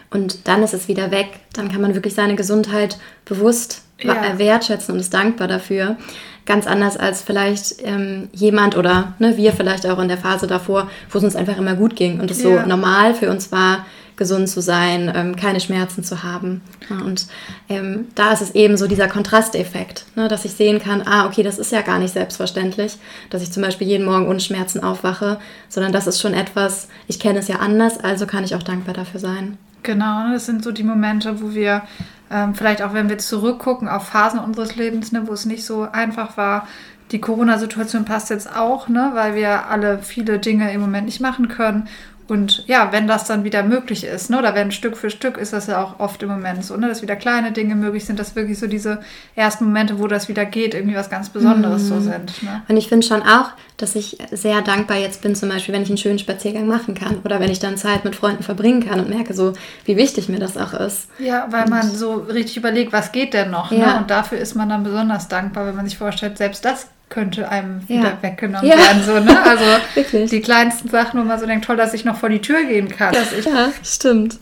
und 0.09 0.47
dann 0.47 0.63
ist 0.63 0.73
es 0.73 0.87
wieder 0.87 1.11
weg, 1.11 1.27
dann 1.53 1.71
kann 1.71 1.81
man 1.81 1.95
wirklich 1.95 2.13
seine 2.13 2.35
Gesundheit 2.35 2.97
bewusst 3.25 3.83
ja. 3.99 4.37
wertschätzen 4.37 4.93
und 4.93 4.99
ist 4.99 5.13
dankbar 5.13 5.47
dafür. 5.47 5.97
Ganz 6.45 6.67
anders 6.67 6.97
als 6.97 7.21
vielleicht 7.21 7.75
ähm, 7.83 8.29
jemand 8.33 8.75
oder 8.75 9.13
ne, 9.19 9.37
wir 9.37 9.53
vielleicht 9.53 9.87
auch 9.87 9.99
in 9.99 10.09
der 10.09 10.17
Phase 10.17 10.45
davor, 10.45 10.89
wo 11.09 11.17
es 11.17 11.23
uns 11.23 11.35
einfach 11.35 11.57
immer 11.57 11.75
gut 11.75 11.95
ging 11.95 12.19
und 12.19 12.29
es 12.29 12.43
ja. 12.43 12.61
so 12.61 12.67
normal 12.67 13.13
für 13.13 13.29
uns 13.29 13.51
war, 13.51 13.85
gesund 14.15 14.49
zu 14.49 14.61
sein, 14.61 15.11
ähm, 15.13 15.35
keine 15.35 15.59
Schmerzen 15.59 16.03
zu 16.03 16.23
haben. 16.23 16.61
Ja, 16.89 16.97
und 16.97 17.27
ähm, 17.69 18.07
da 18.15 18.31
ist 18.31 18.41
es 18.41 18.55
eben 18.55 18.77
so 18.77 18.87
dieser 18.87 19.07
Kontrasteffekt, 19.07 20.05
ne, 20.15 20.27
dass 20.27 20.45
ich 20.45 20.53
sehen 20.53 20.79
kann, 20.79 21.03
ah, 21.05 21.25
okay, 21.25 21.43
das 21.43 21.59
ist 21.59 21.71
ja 21.71 21.81
gar 21.81 21.99
nicht 21.99 22.13
selbstverständlich, 22.13 22.97
dass 23.29 23.41
ich 23.41 23.51
zum 23.51 23.63
Beispiel 23.63 23.87
jeden 23.87 24.05
Morgen 24.05 24.27
ohne 24.27 24.39
Schmerzen 24.39 24.83
aufwache, 24.83 25.39
sondern 25.69 25.91
das 25.91 26.07
ist 26.07 26.21
schon 26.21 26.33
etwas, 26.33 26.87
ich 27.07 27.19
kenne 27.19 27.39
es 27.39 27.47
ja 27.47 27.57
anders, 27.57 27.99
also 27.99 28.25
kann 28.25 28.43
ich 28.43 28.55
auch 28.55 28.63
dankbar 28.63 28.93
dafür 28.93 29.19
sein. 29.19 29.57
Genau, 29.83 30.27
ne? 30.27 30.33
das 30.33 30.45
sind 30.45 30.63
so 30.63 30.71
die 30.71 30.83
Momente, 30.83 31.41
wo 31.41 31.53
wir 31.53 31.83
ähm, 32.31 32.55
vielleicht 32.55 32.81
auch, 32.81 32.93
wenn 32.93 33.09
wir 33.09 33.17
zurückgucken 33.17 33.87
auf 33.87 34.07
Phasen 34.07 34.39
unseres 34.39 34.75
Lebens, 34.75 35.11
ne, 35.11 35.27
wo 35.27 35.33
es 35.33 35.45
nicht 35.45 35.65
so 35.65 35.83
einfach 35.83 36.37
war. 36.37 36.67
Die 37.11 37.21
Corona-Situation 37.21 38.05
passt 38.05 38.31
jetzt 38.31 38.55
auch, 38.55 38.87
ne, 38.87 39.11
weil 39.13 39.35
wir 39.35 39.67
alle 39.67 39.99
viele 39.99 40.39
Dinge 40.39 40.71
im 40.73 40.81
Moment 40.81 41.05
nicht 41.05 41.19
machen 41.19 41.47
können. 41.47 41.87
Und 42.27 42.63
ja, 42.67 42.91
wenn 42.91 43.07
das 43.07 43.25
dann 43.25 43.43
wieder 43.43 43.63
möglich 43.63 44.05
ist, 44.05 44.29
ne, 44.29 44.39
oder 44.39 44.55
wenn 44.55 44.71
Stück 44.71 44.95
für 44.95 45.09
Stück 45.09 45.37
ist 45.37 45.51
das 45.51 45.67
ja 45.67 45.83
auch 45.83 45.99
oft 45.99 46.23
im 46.23 46.29
Moment 46.29 46.63
so, 46.63 46.77
ne, 46.77 46.87
dass 46.87 47.01
wieder 47.01 47.15
kleine 47.15 47.51
Dinge 47.51 47.75
möglich 47.75 48.05
sind, 48.05 48.17
dass 48.17 48.35
wirklich 48.35 48.57
so 48.57 48.67
diese 48.67 48.99
ersten 49.35 49.65
Momente, 49.65 49.99
wo 49.99 50.07
das 50.07 50.29
wieder 50.29 50.45
geht, 50.45 50.73
irgendwie 50.73 50.95
was 50.95 51.09
ganz 51.09 51.29
Besonderes 51.29 51.83
mm. 51.83 51.87
so 51.87 51.95
mhm. 51.95 52.03
sind. 52.03 52.43
Ne? 52.43 52.63
Und 52.67 52.77
ich 52.77 52.87
finde 52.87 53.05
schon 53.05 53.21
auch, 53.23 53.51
dass 53.77 53.95
ich 53.95 54.17
sehr 54.31 54.61
dankbar 54.61 54.97
jetzt 54.97 55.21
bin, 55.21 55.35
zum 55.35 55.49
Beispiel, 55.49 55.73
wenn 55.73 55.81
ich 55.81 55.89
einen 55.89 55.97
schönen 55.97 56.19
Spaziergang 56.19 56.65
machen 56.65 56.95
kann 56.95 57.19
oder 57.25 57.39
wenn 57.39 57.51
ich 57.51 57.59
dann 57.59 57.75
Zeit 57.75 58.05
mit 58.05 58.15
Freunden 58.15 58.43
verbringen 58.43 58.87
kann 58.87 58.99
und 58.99 59.09
merke 59.09 59.33
so, 59.33 59.53
wie 59.85 59.97
wichtig 59.97 60.29
mir 60.29 60.39
das 60.39 60.55
auch 60.57 60.73
ist. 60.73 61.07
Ja, 61.19 61.47
weil 61.49 61.65
und 61.65 61.71
man 61.71 61.89
so 61.89 62.15
richtig 62.15 62.57
überlegt, 62.57 62.93
was 62.93 63.11
geht 63.11 63.33
denn 63.33 63.51
noch, 63.51 63.71
ne? 63.71 63.79
ja. 63.79 63.93
ne? 63.93 63.99
Und 63.99 64.09
dafür 64.09 64.37
ist 64.37 64.55
man 64.55 64.69
dann 64.69 64.83
besonders 64.83 65.27
dankbar, 65.27 65.65
wenn 65.65 65.75
man 65.75 65.85
sich 65.85 65.97
vorstellt, 65.97 66.37
selbst 66.37 66.63
das 66.63 66.87
könnte 67.13 67.47
einem 67.47 67.81
ja. 67.87 67.99
wieder 67.99 68.17
weggenommen 68.21 68.67
ja. 68.67 68.75
werden. 68.75 69.03
So, 69.03 69.19
ne? 69.19 69.41
Also 69.43 70.27
die 70.31 70.41
kleinsten 70.41 70.89
Sachen, 70.89 71.19
wo 71.19 71.23
man 71.23 71.39
so 71.39 71.45
denkt, 71.45 71.65
toll, 71.65 71.77
dass 71.77 71.93
ich 71.93 72.05
noch 72.05 72.17
vor 72.17 72.29
die 72.29 72.41
Tür 72.41 72.63
gehen 72.63 72.89
kann. 72.89 73.13
ja, 73.13 73.71
stimmt. 73.83 74.39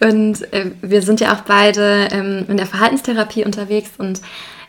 Und 0.00 0.52
äh, 0.52 0.72
wir 0.82 1.02
sind 1.02 1.20
ja 1.20 1.32
auch 1.32 1.40
beide 1.40 2.08
ähm, 2.12 2.44
in 2.48 2.58
der 2.58 2.66
Verhaltenstherapie 2.66 3.44
unterwegs 3.44 3.92
und 3.96 4.20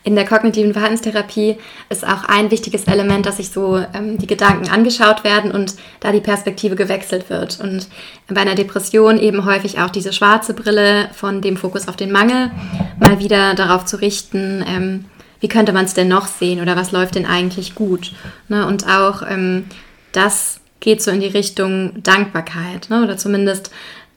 in 0.06 0.16
der 0.16 0.26
kognitiven 0.26 0.74
Verhaltenstherapie 0.74 1.58
ist 1.90 2.06
auch 2.06 2.26
ein 2.26 2.52
wichtiges 2.52 2.86
Element, 2.86 3.26
dass 3.26 3.38
sich 3.38 3.52
so 3.52 3.78
ähm, 3.78 4.18
die 4.18 4.28
Gedanken 4.28 4.70
angeschaut 4.70 5.24
werden 5.24 5.52
und 5.52 5.76
da 6.02 6.12
die 6.12 6.20
Perspektive 6.20 6.76
gewechselt 6.76 7.30
wird. 7.30 7.60
Und 7.62 7.88
bei 8.28 8.42
einer 8.42 8.56
Depression 8.56 9.18
eben 9.18 9.46
häufig 9.46 9.80
auch 9.80 9.90
diese 9.90 10.12
schwarze 10.12 10.54
Brille 10.54 11.10
von 11.14 11.42
dem 11.42 11.56
Fokus 11.56 11.88
auf 11.88 11.96
den 11.96 12.12
Mangel 12.12 12.52
mal 13.00 13.20
wieder 13.20 13.54
darauf 13.54 13.86
zu 13.86 13.98
richten, 14.02 14.64
ähm, 14.68 15.06
wie 15.44 15.50
könnte 15.50 15.74
man 15.74 15.84
es 15.84 15.94
denn 15.94 16.08
noch 16.08 16.28
sehen 16.28 16.62
oder 16.62 16.78
was 16.78 16.94
läuft 16.94 17.16
denn 17.16 17.26
eigentlich 17.26 17.76
gut? 17.76 18.14
Ne? 18.48 18.66
Und 18.66 18.88
auch 18.88 19.24
ähm, 19.30 19.66
das 20.14 20.62
geht 20.80 21.02
so 21.02 21.12
in 21.12 21.20
die 21.20 21.28
Richtung 21.28 22.02
Dankbarkeit 22.02 22.90
ne? 22.90 23.04
oder 23.04 23.18
zumindest 23.18 23.70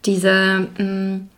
diese, 0.04 0.68
mh, 0.78 0.84
mm, 0.84 1.28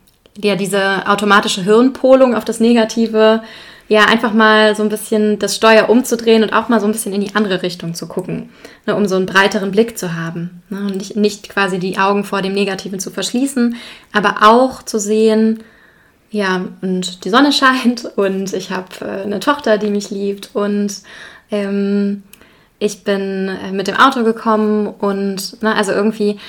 ja, 0.43 0.55
diese 0.55 1.07
automatische 1.07 1.63
Hirnpolung 1.63 2.35
auf 2.35 2.45
das 2.45 2.59
Negative, 2.59 3.41
ja, 3.87 4.05
einfach 4.05 4.31
mal 4.31 4.75
so 4.75 4.83
ein 4.83 4.89
bisschen 4.89 5.39
das 5.39 5.55
Steuer 5.55 5.89
umzudrehen 5.89 6.43
und 6.43 6.53
auch 6.53 6.69
mal 6.69 6.79
so 6.79 6.85
ein 6.85 6.91
bisschen 6.91 7.13
in 7.13 7.21
die 7.21 7.33
andere 7.33 7.63
Richtung 7.63 7.95
zu 7.95 8.07
gucken, 8.07 8.51
ne, 8.85 8.95
um 8.95 9.07
so 9.07 9.15
einen 9.15 9.25
breiteren 9.25 9.71
Blick 9.71 9.97
zu 9.97 10.13
haben. 10.13 10.61
Ne, 10.69 10.81
und 10.81 10.97
nicht, 10.97 11.15
nicht 11.15 11.49
quasi 11.49 11.79
die 11.79 11.97
Augen 11.97 12.25
vor 12.25 12.43
dem 12.43 12.53
Negativen 12.53 12.99
zu 12.99 13.09
verschließen, 13.09 13.75
aber 14.13 14.43
auch 14.43 14.83
zu 14.83 14.99
sehen, 14.99 15.63
ja, 16.31 16.65
und 16.81 17.25
die 17.25 17.29
Sonne 17.29 17.51
scheint 17.51 18.05
und 18.15 18.53
ich 18.53 18.71
habe 18.71 18.87
äh, 19.01 19.23
eine 19.23 19.39
Tochter, 19.39 19.77
die 19.77 19.89
mich 19.89 20.09
liebt 20.09 20.51
und 20.53 20.93
ähm, 21.51 22.23
ich 22.79 23.03
bin 23.03 23.49
äh, 23.49 23.71
mit 23.71 23.87
dem 23.87 23.97
Auto 23.97 24.23
gekommen 24.23 24.87
und 24.87 25.61
ne, 25.61 25.75
also 25.75 25.91
irgendwie 25.91 26.39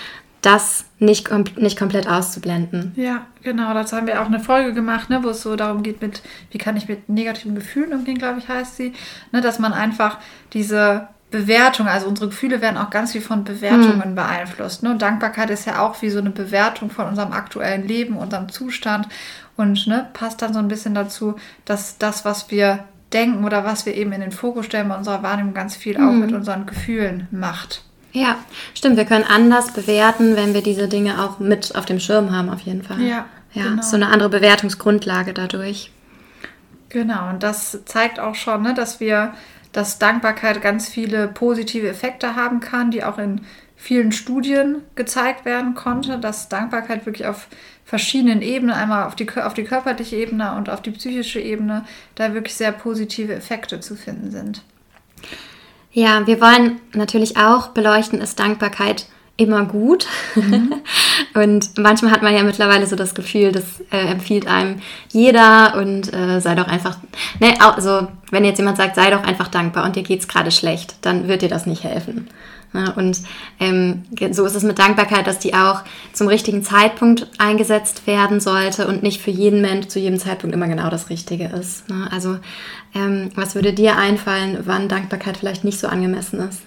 das 0.42 0.86
nicht, 0.98 1.28
kom 1.28 1.44
nicht 1.56 1.78
komplett 1.78 2.08
auszublenden. 2.08 2.92
Ja, 2.96 3.26
genau. 3.42 3.74
Dazu 3.74 3.96
haben 3.96 4.06
wir 4.06 4.22
auch 4.22 4.26
eine 4.26 4.40
Folge 4.40 4.72
gemacht, 4.72 5.10
ne, 5.10 5.22
wo 5.22 5.28
es 5.28 5.42
so 5.42 5.54
darum 5.56 5.82
geht, 5.82 6.00
mit, 6.00 6.22
wie 6.50 6.58
kann 6.58 6.76
ich 6.76 6.88
mit 6.88 7.08
negativen 7.08 7.54
Gefühlen 7.54 7.92
umgehen, 7.92 8.16
glaube 8.16 8.38
ich, 8.38 8.48
heißt 8.48 8.76
sie. 8.76 8.94
Ne, 9.32 9.40
dass 9.40 9.58
man 9.58 9.72
einfach 9.72 10.18
diese 10.52 11.08
Bewertung, 11.30 11.86
also 11.86 12.08
unsere 12.08 12.28
Gefühle 12.28 12.60
werden 12.60 12.76
auch 12.76 12.90
ganz 12.90 13.12
viel 13.12 13.20
von 13.20 13.44
Bewertungen 13.44 14.10
mhm. 14.10 14.14
beeinflusst. 14.14 14.82
Ne? 14.82 14.90
Und 14.90 15.02
Dankbarkeit 15.02 15.50
ist 15.50 15.66
ja 15.66 15.80
auch 15.80 16.00
wie 16.02 16.10
so 16.10 16.18
eine 16.18 16.30
Bewertung 16.30 16.90
von 16.90 17.06
unserem 17.06 17.32
aktuellen 17.32 17.86
Leben, 17.86 18.16
unserem 18.16 18.48
Zustand 18.48 19.06
und 19.60 19.86
ne, 19.86 20.08
passt 20.12 20.42
dann 20.42 20.52
so 20.52 20.58
ein 20.58 20.68
bisschen 20.68 20.94
dazu, 20.94 21.36
dass 21.64 21.98
das, 21.98 22.24
was 22.24 22.50
wir 22.50 22.84
denken 23.12 23.44
oder 23.44 23.64
was 23.64 23.86
wir 23.86 23.94
eben 23.94 24.12
in 24.12 24.20
den 24.20 24.32
Fokus 24.32 24.66
stellen 24.66 24.88
bei 24.88 24.96
unserer 24.96 25.22
Wahrnehmung, 25.22 25.54
ganz 25.54 25.76
viel 25.76 25.98
mhm. 25.98 26.08
auch 26.08 26.12
mit 26.12 26.32
unseren 26.32 26.66
Gefühlen 26.66 27.28
macht. 27.30 27.84
Ja, 28.12 28.36
stimmt. 28.74 28.96
Wir 28.96 29.04
können 29.04 29.24
anders 29.24 29.72
bewerten, 29.72 30.36
wenn 30.36 30.54
wir 30.54 30.62
diese 30.62 30.88
Dinge 30.88 31.22
auch 31.22 31.38
mit 31.38 31.76
auf 31.76 31.84
dem 31.84 32.00
Schirm 32.00 32.34
haben, 32.34 32.50
auf 32.50 32.60
jeden 32.60 32.82
Fall. 32.82 33.00
Ja, 33.00 33.26
ja 33.52 33.62
genau. 33.62 33.82
so 33.82 33.96
eine 33.96 34.08
andere 34.08 34.30
Bewertungsgrundlage 34.30 35.32
dadurch. 35.32 35.92
Genau, 36.88 37.30
und 37.30 37.42
das 37.44 37.84
zeigt 37.84 38.18
auch 38.18 38.34
schon, 38.34 38.62
ne, 38.62 38.74
dass 38.74 38.98
wir, 38.98 39.34
dass 39.72 40.00
Dankbarkeit 40.00 40.60
ganz 40.60 40.88
viele 40.88 41.28
positive 41.28 41.88
Effekte 41.88 42.34
haben 42.34 42.58
kann, 42.58 42.90
die 42.90 43.04
auch 43.04 43.18
in 43.18 43.42
vielen 43.76 44.12
Studien 44.12 44.82
gezeigt 44.96 45.44
werden 45.44 45.74
konnte, 45.74 46.18
dass 46.18 46.48
Dankbarkeit 46.48 47.06
wirklich 47.06 47.26
auf 47.26 47.46
verschiedenen 47.90 48.40
Ebenen, 48.40 48.72
einmal 48.72 49.08
auf 49.08 49.16
die, 49.16 49.28
auf 49.28 49.52
die 49.52 49.64
körperliche 49.64 50.14
Ebene 50.14 50.54
und 50.54 50.70
auf 50.70 50.80
die 50.80 50.92
psychische 50.92 51.40
Ebene, 51.40 51.84
da 52.14 52.34
wirklich 52.34 52.54
sehr 52.54 52.70
positive 52.70 53.34
Effekte 53.34 53.80
zu 53.80 53.96
finden 53.96 54.30
sind. 54.30 54.62
Ja, 55.90 56.24
wir 56.24 56.40
wollen 56.40 56.80
natürlich 56.94 57.36
auch 57.36 57.70
beleuchten, 57.70 58.20
ist 58.20 58.38
Dankbarkeit 58.38 59.06
immer 59.40 59.64
gut. 59.64 60.06
Mhm. 60.34 60.74
und 61.34 61.78
manchmal 61.78 62.12
hat 62.12 62.22
man 62.22 62.34
ja 62.34 62.42
mittlerweile 62.42 62.86
so 62.86 62.94
das 62.94 63.14
Gefühl, 63.14 63.52
das 63.52 63.64
äh, 63.90 64.06
empfiehlt 64.10 64.46
einem 64.46 64.80
jeder 65.08 65.76
und 65.76 66.12
äh, 66.12 66.40
sei 66.40 66.54
doch 66.54 66.68
einfach, 66.68 66.98
ne, 67.40 67.54
also 67.60 68.06
wenn 68.30 68.44
jetzt 68.44 68.58
jemand 68.58 68.76
sagt, 68.76 68.94
sei 68.94 69.10
doch 69.10 69.24
einfach 69.24 69.48
dankbar 69.48 69.84
und 69.84 69.96
dir 69.96 70.02
geht 70.02 70.20
es 70.20 70.28
gerade 70.28 70.50
schlecht, 70.50 70.96
dann 71.02 71.26
wird 71.26 71.42
dir 71.42 71.48
das 71.48 71.66
nicht 71.66 71.84
helfen. 71.84 72.28
Ne? 72.72 72.92
Und 72.96 73.20
ähm, 73.58 74.04
so 74.30 74.44
ist 74.44 74.54
es 74.54 74.62
mit 74.62 74.78
Dankbarkeit, 74.78 75.26
dass 75.26 75.38
die 75.38 75.54
auch 75.54 75.82
zum 76.12 76.28
richtigen 76.28 76.62
Zeitpunkt 76.62 77.26
eingesetzt 77.38 78.06
werden 78.06 78.40
sollte 78.40 78.86
und 78.86 79.02
nicht 79.02 79.20
für 79.20 79.32
jeden 79.32 79.60
Mensch 79.60 79.88
zu 79.88 79.98
jedem 79.98 80.18
Zeitpunkt 80.18 80.54
immer 80.54 80.68
genau 80.68 80.90
das 80.90 81.10
Richtige 81.10 81.46
ist. 81.46 81.88
Ne? 81.88 82.08
Also 82.12 82.38
ähm, 82.94 83.30
was 83.34 83.54
würde 83.54 83.72
dir 83.72 83.96
einfallen, 83.96 84.58
wann 84.64 84.88
Dankbarkeit 84.88 85.38
vielleicht 85.38 85.64
nicht 85.64 85.80
so 85.80 85.88
angemessen 85.88 86.40
ist? 86.40 86.60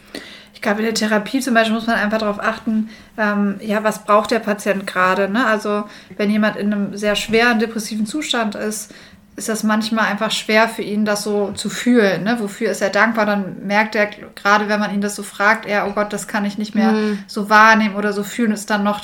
Ich 0.63 0.65
glaube, 0.65 0.79
in 0.79 0.85
der 0.85 0.93
Therapie 0.93 1.41
zum 1.41 1.55
Beispiel 1.55 1.75
muss 1.75 1.87
man 1.87 1.97
einfach 1.97 2.19
darauf 2.19 2.39
achten, 2.41 2.89
ähm, 3.17 3.55
ja, 3.59 3.83
was 3.83 4.05
braucht 4.05 4.31
der 4.31 4.39
Patient 4.39 4.87
gerade. 4.87 5.27
Ne? 5.27 5.45
Also 5.45 5.83
wenn 6.15 6.29
jemand 6.29 6.55
in 6.55 6.71
einem 6.71 6.95
sehr 6.95 7.17
schweren 7.17 7.59
depressiven 7.59 8.05
Zustand 8.05 8.55
ist, 8.55 8.93
ist 9.35 9.49
das 9.49 9.63
manchmal 9.63 10.05
einfach 10.05 10.31
schwer 10.31 10.69
für 10.69 10.81
ihn, 10.81 11.03
das 11.03 11.23
so 11.23 11.51
zu 11.51 11.69
fühlen. 11.69 12.23
Ne? 12.23 12.37
Wofür 12.39 12.71
ist 12.71 12.81
er 12.81 12.91
dankbar? 12.91 13.25
Dann 13.25 13.67
merkt 13.67 13.93
er, 13.95 14.05
gerade 14.05 14.69
wenn 14.69 14.79
man 14.79 14.93
ihn 14.93 15.01
das 15.01 15.17
so 15.17 15.23
fragt, 15.23 15.65
er, 15.65 15.85
oh 15.85 15.91
Gott, 15.91 16.13
das 16.13 16.29
kann 16.29 16.45
ich 16.45 16.57
nicht 16.57 16.75
mehr 16.75 16.93
mhm. 16.93 17.19
so 17.27 17.49
wahrnehmen 17.49 17.95
oder 17.95 18.13
so 18.13 18.23
fühlen, 18.23 18.53
ist 18.53 18.69
dann 18.69 18.85
noch 18.85 19.01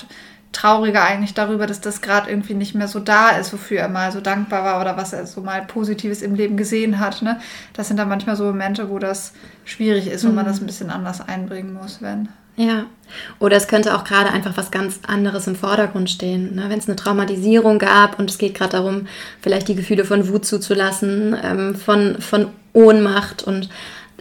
trauriger 0.51 1.03
eigentlich 1.03 1.33
darüber, 1.33 1.67
dass 1.67 1.79
das 1.79 2.01
gerade 2.01 2.29
irgendwie 2.29 2.55
nicht 2.55 2.73
mehr 2.75 2.87
so 2.87 2.99
da 2.99 3.29
ist, 3.29 3.53
wofür 3.53 3.79
er 3.79 3.89
mal 3.89 4.11
so 4.11 4.19
dankbar 4.19 4.63
war 4.63 4.81
oder 4.81 4.97
was 4.97 5.13
er 5.13 5.25
so 5.25 5.41
mal 5.41 5.61
Positives 5.61 6.21
im 6.21 6.35
Leben 6.35 6.57
gesehen 6.57 6.99
hat. 6.99 7.21
Ne? 7.21 7.39
Das 7.73 7.87
sind 7.87 7.97
dann 7.97 8.09
manchmal 8.09 8.35
so 8.35 8.45
Momente, 8.45 8.89
wo 8.89 8.99
das 8.99 9.33
schwierig 9.63 10.07
ist, 10.07 10.25
wo 10.25 10.29
mhm. 10.29 10.35
man 10.35 10.45
das 10.45 10.59
ein 10.59 10.65
bisschen 10.65 10.89
anders 10.89 11.21
einbringen 11.21 11.73
muss, 11.73 12.01
wenn. 12.01 12.29
Ja. 12.55 12.87
Oder 13.39 13.55
es 13.55 13.67
könnte 13.67 13.95
auch 13.95 14.03
gerade 14.03 14.31
einfach 14.31 14.57
was 14.57 14.69
ganz 14.69 14.99
anderes 15.07 15.47
im 15.47 15.55
Vordergrund 15.55 16.09
stehen. 16.09 16.55
Ne? 16.55 16.65
Wenn 16.67 16.79
es 16.79 16.87
eine 16.87 16.97
Traumatisierung 16.97 17.79
gab 17.79 18.19
und 18.19 18.29
es 18.29 18.37
geht 18.37 18.55
gerade 18.55 18.71
darum, 18.71 19.07
vielleicht 19.41 19.67
die 19.67 19.75
Gefühle 19.75 20.03
von 20.03 20.27
Wut 20.27 20.45
zuzulassen, 20.45 21.37
ähm, 21.41 21.75
von, 21.75 22.19
von 22.19 22.47
Ohnmacht 22.73 23.43
und 23.43 23.69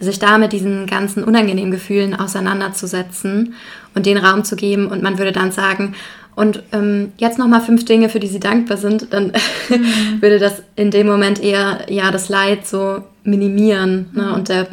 sich 0.01 0.19
da 0.19 0.39
mit 0.39 0.53
diesen 0.53 0.87
ganzen 0.87 1.25
unangenehmen 1.25 1.73
Gefühlen 1.73 2.15
auseinanderzusetzen 2.15 3.55
und 3.95 4.07
den 4.07 4.19
Raum 4.19 4.45
zu 4.45 4.55
geben. 4.55 4.87
Und 4.87 5.03
man 5.03 5.19
würde 5.19 5.33
dann 5.33 5.51
sagen, 5.51 5.95
und 6.39 6.63
ähm, 6.71 7.13
jetzt 7.19 7.39
nochmal 7.39 7.61
fünf 7.61 7.85
Dinge, 7.85 8.09
für 8.09 8.21
die 8.21 8.29
sie 8.29 8.39
dankbar 8.39 8.77
sind, 8.77 9.13
dann 9.13 9.33
mhm. 9.69 10.23
würde 10.23 10.39
das 10.39 10.63
in 10.77 10.91
dem 10.93 11.09
Moment 11.09 11.43
eher 11.43 11.81
ja 11.89 12.11
das 12.13 12.29
Leid 12.29 12.67
so 12.67 13.03
minimieren. 13.25 14.11
Ne? 14.13 14.23
Mhm. 14.23 14.33
Und 14.35 14.49
der 14.49 14.69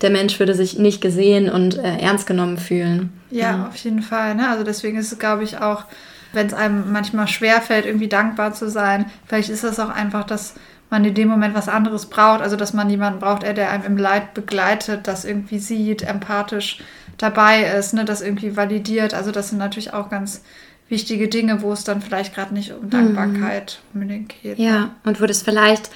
der 0.00 0.10
Mensch 0.10 0.38
würde 0.38 0.54
sich 0.54 0.78
nicht 0.78 1.00
gesehen 1.00 1.50
und 1.50 1.76
äh, 1.76 1.98
ernst 1.98 2.26
genommen 2.26 2.58
fühlen. 2.58 3.12
Ja, 3.30 3.40
ja, 3.40 3.68
auf 3.68 3.76
jeden 3.76 4.02
Fall. 4.02 4.34
Ne? 4.34 4.48
Also 4.48 4.64
deswegen 4.64 4.98
ist 4.98 5.12
es, 5.12 5.18
glaube 5.18 5.44
ich, 5.44 5.58
auch, 5.58 5.84
wenn 6.32 6.46
es 6.46 6.54
einem 6.54 6.92
manchmal 6.92 7.28
schwerfällt, 7.28 7.86
irgendwie 7.86 8.08
dankbar 8.08 8.54
zu 8.54 8.70
sein, 8.70 9.06
vielleicht 9.26 9.50
ist 9.50 9.64
das 9.64 9.78
auch 9.78 9.90
einfach, 9.90 10.24
dass 10.24 10.54
man 10.88 11.04
in 11.04 11.14
dem 11.14 11.28
Moment 11.28 11.54
was 11.54 11.68
anderes 11.68 12.06
braucht. 12.06 12.40
Also 12.40 12.56
dass 12.56 12.72
man 12.72 12.88
jemanden 12.88 13.20
braucht, 13.20 13.42
der 13.42 13.70
einem 13.70 13.84
im 13.84 13.96
Leid 13.96 14.32
begleitet, 14.32 15.06
das 15.06 15.24
irgendwie 15.24 15.58
sieht, 15.58 16.02
empathisch 16.02 16.78
dabei 17.18 17.64
ist, 17.64 17.92
ne? 17.92 18.04
das 18.04 18.22
irgendwie 18.22 18.56
validiert. 18.56 19.12
Also 19.12 19.32
das 19.32 19.50
sind 19.50 19.58
natürlich 19.58 19.92
auch 19.92 20.08
ganz 20.08 20.42
wichtige 20.90 21.28
Dinge, 21.28 21.62
wo 21.62 21.72
es 21.72 21.84
dann 21.84 22.02
vielleicht 22.02 22.34
gerade 22.34 22.52
nicht 22.52 22.72
um 22.72 22.90
Dankbarkeit 22.90 23.80
mhm. 23.92 24.02
unbedingt 24.02 24.34
geht. 24.42 24.58
Ja, 24.58 24.80
ne? 24.80 24.90
und 25.04 25.20
wo 25.20 25.26
das 25.26 25.42
vielleicht 25.42 25.90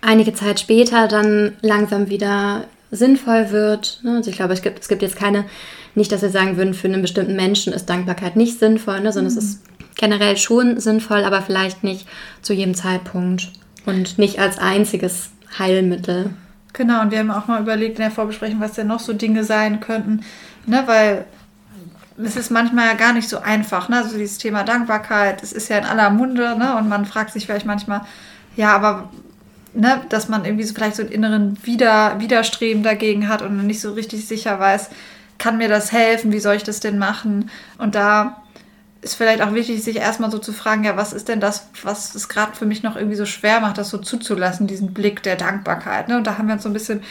einige 0.00 0.34
Zeit 0.34 0.58
später 0.58 1.06
dann 1.06 1.52
langsam 1.60 2.08
wieder 2.08 2.64
sinnvoll 2.90 3.50
wird. 3.50 4.00
Ne? 4.02 4.16
Also 4.16 4.30
ich 4.30 4.36
glaube, 4.36 4.52
es 4.52 4.62
gibt, 4.62 4.80
es 4.80 4.88
gibt 4.88 5.02
jetzt 5.02 5.16
keine, 5.16 5.44
nicht, 5.94 6.10
dass 6.10 6.22
wir 6.22 6.30
sagen 6.30 6.56
würden, 6.56 6.74
für 6.74 6.88
einen 6.88 7.02
bestimmten 7.02 7.36
Menschen 7.36 7.72
ist 7.72 7.86
Dankbarkeit 7.86 8.36
nicht 8.36 8.58
sinnvoll, 8.58 9.00
ne? 9.00 9.12
sondern 9.12 9.32
mhm. 9.32 9.38
es 9.38 9.44
ist 9.44 9.62
generell 9.96 10.36
schon 10.36 10.80
sinnvoll, 10.80 11.24
aber 11.24 11.42
vielleicht 11.42 11.84
nicht 11.84 12.08
zu 12.40 12.52
jedem 12.52 12.74
Zeitpunkt 12.74 13.52
und 13.86 14.18
nicht 14.18 14.38
als 14.38 14.58
einziges 14.58 15.30
Heilmittel. 15.58 16.30
Genau, 16.72 17.02
und 17.02 17.10
wir 17.10 17.18
haben 17.18 17.30
auch 17.30 17.48
mal 17.48 17.60
überlegt 17.60 17.98
in 17.98 18.02
der 18.02 18.10
Vorbesprechung, 18.10 18.60
was 18.60 18.72
denn 18.72 18.86
noch 18.86 19.00
so 19.00 19.12
Dinge 19.12 19.44
sein 19.44 19.80
könnten, 19.80 20.24
ne? 20.66 20.82
weil 20.86 21.26
es 22.24 22.36
ist 22.36 22.50
manchmal 22.50 22.86
ja 22.86 22.94
gar 22.94 23.12
nicht 23.12 23.28
so 23.28 23.38
einfach, 23.38 23.88
ne? 23.88 23.98
Also 23.98 24.16
dieses 24.16 24.38
Thema 24.38 24.64
Dankbarkeit, 24.64 25.42
es 25.42 25.52
ist 25.52 25.68
ja 25.68 25.78
in 25.78 25.84
aller 25.84 26.10
Munde, 26.10 26.56
ne? 26.58 26.76
Und 26.76 26.88
man 26.88 27.04
fragt 27.04 27.32
sich 27.32 27.46
vielleicht 27.46 27.66
manchmal, 27.66 28.02
ja, 28.56 28.74
aber 28.74 29.10
ne, 29.74 30.02
dass 30.08 30.28
man 30.28 30.44
irgendwie 30.44 30.64
so 30.64 30.74
vielleicht 30.74 30.96
so 30.96 31.02
einen 31.02 31.12
inneren 31.12 31.58
Wider 31.64 32.18
Widerstreben 32.18 32.82
dagegen 32.82 33.28
hat 33.28 33.42
und 33.42 33.66
nicht 33.66 33.80
so 33.80 33.92
richtig 33.92 34.26
sicher 34.26 34.58
weiß, 34.58 34.90
kann 35.38 35.58
mir 35.58 35.68
das 35.68 35.92
helfen, 35.92 36.32
wie 36.32 36.40
soll 36.40 36.56
ich 36.56 36.62
das 36.62 36.80
denn 36.80 36.98
machen? 36.98 37.50
Und 37.78 37.94
da 37.94 38.42
ist 39.00 39.16
vielleicht 39.16 39.42
auch 39.42 39.52
wichtig, 39.52 39.82
sich 39.82 39.96
erstmal 39.96 40.30
so 40.30 40.38
zu 40.38 40.52
fragen, 40.52 40.84
ja, 40.84 40.96
was 40.96 41.12
ist 41.12 41.28
denn 41.28 41.40
das, 41.40 41.68
was 41.82 42.14
es 42.14 42.28
gerade 42.28 42.54
für 42.54 42.66
mich 42.66 42.84
noch 42.84 42.94
irgendwie 42.94 43.16
so 43.16 43.26
schwer 43.26 43.60
macht, 43.60 43.78
das 43.78 43.90
so 43.90 43.98
zuzulassen, 43.98 44.68
diesen 44.68 44.94
Blick 44.94 45.22
der 45.24 45.34
Dankbarkeit. 45.34 46.08
Ne? 46.08 46.16
Und 46.16 46.26
da 46.26 46.38
haben 46.38 46.46
wir 46.46 46.54
uns 46.54 46.62
so 46.62 46.68
ein 46.68 46.74
bisschen 46.74 47.02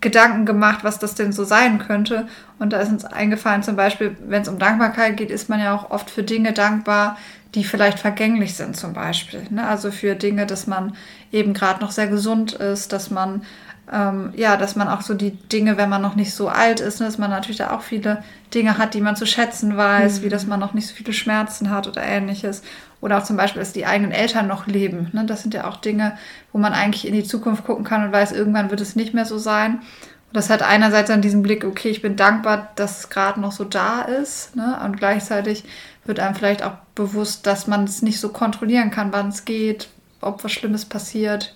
Gedanken 0.00 0.46
gemacht, 0.46 0.80
was 0.84 0.98
das 0.98 1.14
denn 1.14 1.32
so 1.32 1.44
sein 1.44 1.78
könnte. 1.78 2.28
Und 2.58 2.72
da 2.72 2.80
ist 2.80 2.90
uns 2.90 3.04
eingefallen, 3.04 3.62
zum 3.62 3.76
Beispiel, 3.76 4.16
wenn 4.26 4.42
es 4.42 4.48
um 4.48 4.58
Dankbarkeit 4.58 5.16
geht, 5.16 5.30
ist 5.30 5.48
man 5.48 5.60
ja 5.60 5.74
auch 5.74 5.90
oft 5.90 6.10
für 6.10 6.22
Dinge 6.22 6.52
dankbar, 6.52 7.16
die 7.54 7.64
vielleicht 7.64 7.98
vergänglich 7.98 8.54
sind, 8.54 8.76
zum 8.76 8.92
Beispiel. 8.92 9.42
Ne? 9.50 9.66
Also 9.66 9.90
für 9.90 10.14
Dinge, 10.14 10.46
dass 10.46 10.66
man 10.66 10.94
eben 11.32 11.54
gerade 11.54 11.80
noch 11.80 11.90
sehr 11.90 12.06
gesund 12.06 12.52
ist, 12.52 12.92
dass 12.92 13.10
man 13.10 13.42
ähm, 13.90 14.32
ja, 14.36 14.56
dass 14.56 14.76
man 14.76 14.88
auch 14.88 15.00
so 15.00 15.14
die 15.14 15.30
Dinge, 15.30 15.76
wenn 15.76 15.88
man 15.88 16.02
noch 16.02 16.14
nicht 16.14 16.34
so 16.34 16.48
alt 16.48 16.80
ist, 16.80 17.00
ne, 17.00 17.06
dass 17.06 17.18
man 17.18 17.30
natürlich 17.30 17.56
da 17.56 17.70
auch 17.70 17.82
viele 17.82 18.22
Dinge 18.52 18.78
hat, 18.78 18.94
die 18.94 19.00
man 19.00 19.16
zu 19.16 19.26
schätzen 19.26 19.76
weiß, 19.76 20.18
mhm. 20.20 20.24
wie 20.24 20.28
dass 20.28 20.46
man 20.46 20.60
noch 20.60 20.74
nicht 20.74 20.86
so 20.86 20.94
viele 20.94 21.12
Schmerzen 21.12 21.70
hat 21.70 21.86
oder 21.88 22.02
ähnliches. 22.02 22.62
Oder 23.00 23.18
auch 23.18 23.24
zum 23.24 23.36
Beispiel, 23.36 23.60
dass 23.60 23.72
die 23.72 23.86
eigenen 23.86 24.12
Eltern 24.12 24.48
noch 24.48 24.66
leben. 24.66 25.10
Ne? 25.12 25.24
Das 25.24 25.42
sind 25.42 25.54
ja 25.54 25.68
auch 25.68 25.76
Dinge, 25.76 26.16
wo 26.52 26.58
man 26.58 26.72
eigentlich 26.72 27.06
in 27.06 27.14
die 27.14 27.24
Zukunft 27.24 27.64
gucken 27.64 27.84
kann 27.84 28.04
und 28.04 28.12
weiß, 28.12 28.32
irgendwann 28.32 28.70
wird 28.70 28.80
es 28.80 28.96
nicht 28.96 29.14
mehr 29.14 29.24
so 29.24 29.38
sein. 29.38 29.76
Und 29.76 30.36
das 30.36 30.50
hat 30.50 30.62
einerseits 30.62 31.08
dann 31.08 31.22
diesen 31.22 31.42
Blick, 31.42 31.64
okay, 31.64 31.88
ich 31.88 32.02
bin 32.02 32.16
dankbar, 32.16 32.72
dass 32.74 33.00
es 33.00 33.08
gerade 33.08 33.40
noch 33.40 33.52
so 33.52 33.64
da 33.64 34.02
ist. 34.02 34.56
Ne? 34.56 34.78
Und 34.84 34.96
gleichzeitig 34.98 35.64
wird 36.04 36.20
einem 36.20 36.34
vielleicht 36.34 36.62
auch 36.62 36.74
bewusst, 36.94 37.46
dass 37.46 37.66
man 37.66 37.84
es 37.84 38.02
nicht 38.02 38.18
so 38.18 38.30
kontrollieren 38.30 38.90
kann, 38.90 39.12
wann 39.12 39.28
es 39.28 39.44
geht, 39.44 39.88
ob 40.20 40.42
was 40.42 40.52
Schlimmes 40.52 40.84
passiert. 40.84 41.54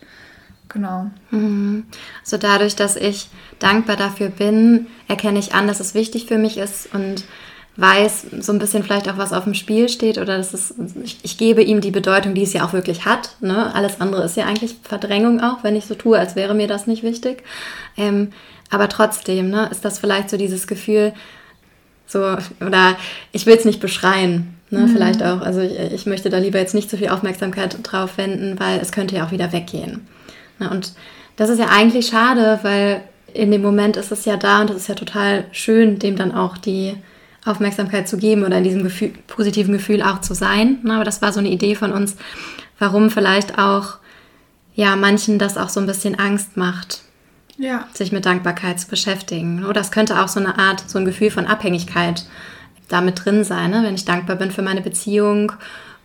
Genau. 0.69 1.11
Mhm. 1.31 1.85
Also 2.23 2.39
dadurch, 2.39 2.77
dass 2.77 2.97
ich 2.97 3.29
dankbar 3.59 3.97
dafür 3.97 4.29
bin, 4.29 4.87
erkenne 5.09 5.39
ich 5.39 5.55
an, 5.55 5.67
dass 5.67 5.81
es 5.81 5.95
wichtig 5.95 6.27
für 6.27 6.39
mich 6.39 6.57
ist 6.57 6.95
und 6.95 7.25
weiß 7.77 8.27
so 8.41 8.53
ein 8.53 8.59
bisschen 8.59 8.83
vielleicht 8.83 9.09
auch, 9.09 9.17
was 9.17 9.33
auf 9.33 9.45
dem 9.45 9.55
Spiel 9.55 9.89
steht 9.89 10.19
oder 10.19 10.37
dass 10.37 10.53
es, 10.53 10.75
ich, 11.03 11.19
ich 11.23 11.39
gebe 11.39 11.63
ihm 11.63 11.81
die 11.81 11.91
Bedeutung, 11.91 12.35
die 12.35 12.43
es 12.43 12.53
ja 12.53 12.65
auch 12.65 12.75
wirklich 12.75 13.07
hat. 13.07 13.37
Ne? 13.41 13.75
Alles 13.75 14.01
andere 14.01 14.25
ist 14.25 14.37
ja 14.37 14.45
eigentlich 14.45 14.77
Verdrängung 14.83 15.41
auch, 15.41 15.65
wenn 15.65 15.75
ich 15.75 15.87
so 15.87 15.95
tue, 15.95 16.19
als 16.19 16.37
wäre 16.37 16.55
mir 16.55 16.67
das 16.67 16.87
nicht 16.87 17.03
wichtig. 17.03 17.43
Ähm, 17.97 18.33
aber 18.71 18.89
trotzdem 18.89 19.49
ne, 19.51 19.69
ist 19.71 19.85
das 19.85 19.99
vielleicht 19.99 20.29
so 20.29 20.37
dieses 20.37 20.67
Gefühl, 20.67 21.15
so, 22.07 22.37
oder 22.61 22.97
ich 23.33 23.47
will 23.47 23.57
es 23.57 23.65
nicht 23.65 23.81
beschreien, 23.81 24.55
ne, 24.69 24.81
mhm. 24.81 24.89
vielleicht 24.89 25.23
auch. 25.23 25.41
Also 25.41 25.61
ich, 25.61 25.79
ich 25.79 26.07
möchte 26.07 26.29
da 26.29 26.39
lieber 26.39 26.59
jetzt 26.59 26.75
nicht 26.75 26.91
so 26.91 26.99
viel 26.99 27.09
Aufmerksamkeit 27.09 27.77
drauf 27.83 28.19
wenden, 28.19 28.61
weil 28.61 28.81
es 28.81 28.93
könnte 28.93 29.17
ja 29.17 29.27
auch 29.27 29.31
wieder 29.31 29.53
weggehen. 29.53 30.07
Ne? 30.59 30.69
Und 30.69 30.93
das 31.37 31.49
ist 31.49 31.59
ja 31.59 31.69
eigentlich 31.69 32.09
schade, 32.09 32.59
weil 32.63 33.03
in 33.33 33.51
dem 33.51 33.63
Moment 33.63 33.97
ist 33.97 34.13
es 34.13 34.27
ja 34.27 34.37
da 34.37 34.61
und 34.61 34.69
es 34.69 34.77
ist 34.77 34.89
ja 34.89 34.95
total 34.95 35.45
schön, 35.53 35.99
dem 35.99 36.17
dann 36.17 36.35
auch 36.35 36.59
die 36.59 36.97
Aufmerksamkeit 37.45 38.09
zu 38.09 38.17
geben 38.17 38.45
oder 38.45 38.59
in 38.59 38.65
diesem 38.65 38.83
Gefühl, 38.83 39.13
positiven 39.27 39.73
Gefühl 39.73 40.03
auch 40.03 40.21
zu 40.21 40.35
sein. 40.35 40.79
Ne? 40.83 40.95
Aber 40.95 41.05
das 41.05 41.23
war 41.23 41.33
so 41.33 41.41
eine 41.41 41.51
Idee 41.51 41.75
von 41.75 41.93
uns, 41.93 42.17
warum 42.79 43.11
vielleicht 43.11 43.59
auch 43.59 43.99
ja 44.75 44.97
manchen 44.97 45.39
das 45.39 45.57
auch 45.57 45.69
so 45.69 45.81
ein 45.81 45.87
bisschen 45.87 46.19
Angst 46.19 46.57
macht, 46.57 47.03
ja. 47.59 47.87
sich 47.93 48.13
mit 48.13 48.25
Dankbarkeit 48.25 48.81
zu 48.81 48.89
beschäftigen. 48.89 49.65
Oder 49.65 49.81
es 49.81 49.91
könnte 49.91 50.23
auch 50.23 50.29
so 50.29 50.41
eine 50.41 50.59
Art, 50.59 50.89
so 50.89 50.99
ein 50.99 51.05
Gefühl 51.05 51.31
von 51.31 51.47
Abhängigkeit 51.47 52.25
damit 52.89 53.25
drin 53.25 53.43
sein, 53.45 53.71
ne? 53.71 53.83
wenn 53.85 53.95
ich 53.95 54.05
dankbar 54.05 54.37
bin 54.37 54.51
für 54.51 54.63
meine 54.63 54.83
Beziehung 54.83 55.53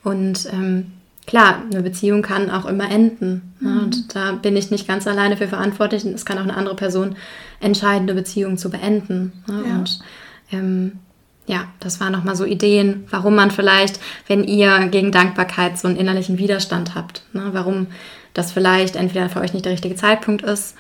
und 0.03 0.47
ähm, 0.51 0.91
klar, 1.27 1.61
eine 1.69 1.83
Beziehung 1.83 2.23
kann 2.23 2.49
auch 2.49 2.65
immer 2.65 2.89
enden. 2.89 3.53
Mhm. 3.59 3.79
Und 3.79 4.15
da 4.15 4.31
bin 4.31 4.55
ich 4.55 4.71
nicht 4.71 4.87
ganz 4.87 5.05
alleine 5.05 5.37
für 5.37 5.47
verantwortlich. 5.47 6.05
Und 6.05 6.13
es 6.13 6.25
kann 6.25 6.37
auch 6.37 6.43
eine 6.43 6.55
andere 6.55 6.75
Person 6.75 7.15
entscheiden, 7.59 8.03
eine 8.03 8.15
Beziehung 8.15 8.57
zu 8.57 8.69
beenden. 8.69 9.33
Ja. 9.47 9.55
Und 9.55 9.99
ähm, 10.51 10.99
ja, 11.47 11.65
das 11.79 11.99
waren 11.99 12.11
nochmal 12.11 12.35
so 12.35 12.45
Ideen, 12.45 13.05
warum 13.09 13.33
man 13.33 13.51
vielleicht, 13.51 13.99
wenn 14.27 14.43
ihr 14.43 14.87
gegen 14.89 15.11
Dankbarkeit 15.11 15.79
so 15.79 15.87
einen 15.87 15.97
innerlichen 15.97 16.37
Widerstand 16.37 16.93
habt, 16.93 17.23
ne, 17.33 17.49
warum 17.53 17.87
das 18.33 18.51
vielleicht 18.51 18.95
entweder 18.95 19.29
für 19.29 19.39
euch 19.39 19.53
nicht 19.53 19.65
der 19.65 19.71
richtige 19.71 19.95
Zeitpunkt 19.95 20.43
ist 20.43 20.75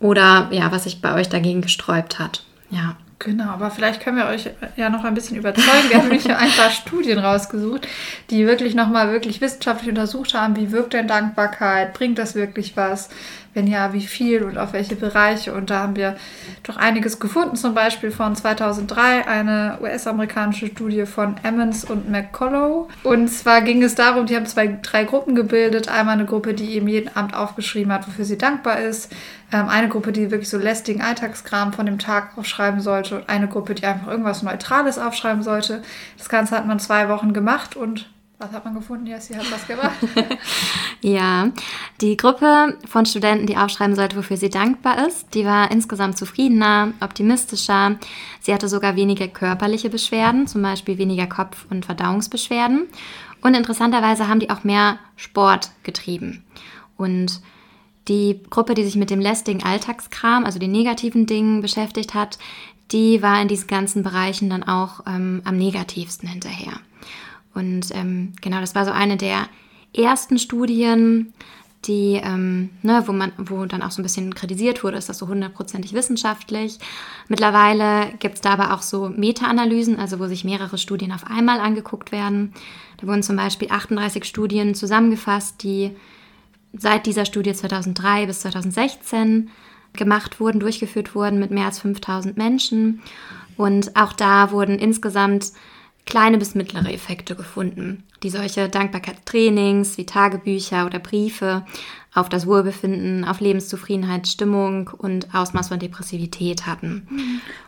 oder 0.00 0.48
ja, 0.50 0.72
was 0.72 0.84
sich 0.84 1.00
bei 1.00 1.14
euch 1.14 1.28
dagegen 1.28 1.60
gesträubt 1.60 2.18
hat. 2.18 2.42
Ja. 2.70 2.96
Genau, 3.20 3.50
aber 3.50 3.72
vielleicht 3.72 4.00
können 4.00 4.16
wir 4.16 4.26
euch 4.26 4.48
ja 4.76 4.90
noch 4.90 5.02
ein 5.02 5.14
bisschen 5.14 5.36
überzeugen. 5.36 5.88
Wir 5.88 5.96
haben 5.96 6.04
nämlich 6.04 6.30
ein 6.32 6.52
paar 6.52 6.70
Studien 6.70 7.18
rausgesucht, 7.18 7.88
die 8.30 8.46
wirklich 8.46 8.76
nochmal 8.76 9.10
wirklich 9.10 9.40
wissenschaftlich 9.40 9.88
untersucht 9.88 10.34
haben, 10.34 10.54
wie 10.54 10.70
wirkt 10.70 10.92
denn 10.92 11.08
Dankbarkeit, 11.08 11.94
bringt 11.94 12.18
das 12.18 12.36
wirklich 12.36 12.76
was, 12.76 13.08
wenn 13.58 13.66
ja, 13.66 13.92
wie 13.92 14.06
viel 14.06 14.44
und 14.44 14.56
auf 14.56 14.72
welche 14.72 14.94
Bereiche. 14.94 15.52
Und 15.52 15.70
da 15.70 15.80
haben 15.80 15.96
wir 15.96 16.16
doch 16.62 16.76
einiges 16.76 17.18
gefunden, 17.18 17.56
zum 17.56 17.74
Beispiel 17.74 18.12
von 18.12 18.36
2003 18.36 19.26
eine 19.26 19.78
US-amerikanische 19.82 20.68
Studie 20.68 21.06
von 21.06 21.34
Emmons 21.42 21.84
und 21.84 22.08
McCullough. 22.08 22.88
Und 23.02 23.28
zwar 23.28 23.62
ging 23.62 23.82
es 23.82 23.96
darum, 23.96 24.26
die 24.26 24.36
haben 24.36 24.46
zwei, 24.46 24.78
drei 24.80 25.02
Gruppen 25.02 25.34
gebildet. 25.34 25.88
Einmal 25.88 26.14
eine 26.14 26.24
Gruppe, 26.24 26.54
die 26.54 26.70
eben 26.74 26.86
jeden 26.86 27.14
Abend 27.16 27.34
aufgeschrieben 27.34 27.92
hat, 27.92 28.06
wofür 28.06 28.24
sie 28.24 28.38
dankbar 28.38 28.78
ist. 28.78 29.12
Ähm, 29.52 29.68
eine 29.68 29.88
Gruppe, 29.88 30.12
die 30.12 30.30
wirklich 30.30 30.48
so 30.48 30.58
lästigen 30.58 31.02
Alltagskram 31.02 31.72
von 31.72 31.84
dem 31.84 31.98
Tag 31.98 32.38
aufschreiben 32.38 32.80
sollte. 32.80 33.16
Und 33.16 33.28
eine 33.28 33.48
Gruppe, 33.48 33.74
die 33.74 33.86
einfach 33.86 34.06
irgendwas 34.06 34.44
Neutrales 34.44 34.98
aufschreiben 34.98 35.42
sollte. 35.42 35.82
Das 36.16 36.28
Ganze 36.28 36.56
hat 36.56 36.66
man 36.66 36.78
zwei 36.78 37.08
Wochen 37.08 37.32
gemacht 37.32 37.74
und 37.74 38.08
was 38.38 38.52
hat 38.52 38.64
man 38.64 38.74
gefunden? 38.74 39.06
Ja, 39.06 39.20
sie 39.20 39.36
hat 39.36 39.50
was 39.50 39.66
gemacht. 39.66 39.96
ja, 41.02 41.50
die 42.00 42.16
Gruppe 42.16 42.78
von 42.86 43.04
Studenten, 43.04 43.46
die 43.46 43.56
aufschreiben 43.56 43.96
sollte, 43.96 44.16
wofür 44.16 44.36
sie 44.36 44.48
dankbar 44.48 45.06
ist, 45.08 45.34
die 45.34 45.44
war 45.44 45.70
insgesamt 45.70 46.16
zufriedener, 46.16 46.92
optimistischer. 47.00 47.98
Sie 48.40 48.54
hatte 48.54 48.68
sogar 48.68 48.94
weniger 48.94 49.26
körperliche 49.26 49.90
Beschwerden, 49.90 50.46
zum 50.46 50.62
Beispiel 50.62 50.98
weniger 50.98 51.26
Kopf- 51.26 51.66
und 51.68 51.84
Verdauungsbeschwerden. 51.84 52.86
Und 53.42 53.54
interessanterweise 53.54 54.28
haben 54.28 54.40
die 54.40 54.50
auch 54.50 54.62
mehr 54.62 54.98
Sport 55.16 55.70
getrieben. 55.82 56.44
Und 56.96 57.40
die 58.06 58.40
Gruppe, 58.50 58.74
die 58.74 58.84
sich 58.84 58.96
mit 58.96 59.10
dem 59.10 59.20
lästigen 59.20 59.64
Alltagskram, 59.64 60.44
also 60.44 60.58
den 60.58 60.72
negativen 60.72 61.26
Dingen 61.26 61.60
beschäftigt 61.60 62.14
hat, 62.14 62.38
die 62.92 63.20
war 63.20 63.42
in 63.42 63.48
diesen 63.48 63.66
ganzen 63.66 64.02
Bereichen 64.02 64.48
dann 64.48 64.62
auch 64.62 65.00
ähm, 65.06 65.42
am 65.44 65.58
negativsten 65.58 66.28
hinterher. 66.28 66.80
Und 67.58 67.94
ähm, 67.94 68.32
genau, 68.40 68.60
das 68.60 68.74
war 68.74 68.84
so 68.84 68.92
eine 68.92 69.16
der 69.16 69.48
ersten 69.92 70.38
Studien, 70.38 71.32
die, 71.84 72.20
ähm, 72.22 72.70
ne, 72.82 73.02
wo 73.06 73.12
man, 73.12 73.32
wo 73.36 73.64
dann 73.64 73.82
auch 73.82 73.90
so 73.90 74.00
ein 74.00 74.04
bisschen 74.04 74.34
kritisiert 74.34 74.82
wurde, 74.82 74.96
ist 74.96 75.08
das 75.08 75.18
so 75.18 75.28
hundertprozentig 75.28 75.92
wissenschaftlich. 75.92 76.78
Mittlerweile 77.28 78.12
gibt 78.18 78.36
es 78.36 78.40
da 78.40 78.50
aber 78.50 78.74
auch 78.74 78.82
so 78.82 79.08
Meta-Analysen, 79.08 79.98
also 79.98 80.18
wo 80.18 80.26
sich 80.26 80.44
mehrere 80.44 80.78
Studien 80.78 81.12
auf 81.12 81.24
einmal 81.24 81.60
angeguckt 81.60 82.12
werden. 82.12 82.52
Da 82.98 83.06
wurden 83.06 83.22
zum 83.22 83.36
Beispiel 83.36 83.70
38 83.70 84.24
Studien 84.24 84.74
zusammengefasst, 84.74 85.62
die 85.62 85.92
seit 86.72 87.06
dieser 87.06 87.24
Studie 87.24 87.52
2003 87.52 88.26
bis 88.26 88.40
2016 88.40 89.50
gemacht 89.94 90.40
wurden, 90.40 90.60
durchgeführt 90.60 91.14
wurden 91.14 91.38
mit 91.38 91.50
mehr 91.50 91.66
als 91.66 91.80
5000 91.80 92.36
Menschen. 92.36 93.02
Und 93.56 93.96
auch 93.96 94.12
da 94.12 94.52
wurden 94.52 94.78
insgesamt 94.78 95.52
kleine 96.08 96.38
bis 96.38 96.54
mittlere 96.54 96.90
Effekte 96.90 97.34
gefunden, 97.34 98.02
die 98.22 98.30
solche 98.30 98.70
Dankbarkeitstrainings 98.70 99.98
wie 99.98 100.06
Tagebücher 100.06 100.86
oder 100.86 100.98
Briefe 101.00 101.66
auf 102.14 102.30
das 102.30 102.46
Wohlbefinden, 102.46 103.26
auf 103.26 103.40
Lebenszufriedenheit, 103.40 104.26
Stimmung 104.26 104.88
und 104.88 105.34
Ausmaß 105.34 105.68
von 105.68 105.78
Depressivität 105.78 106.66
hatten. 106.66 107.06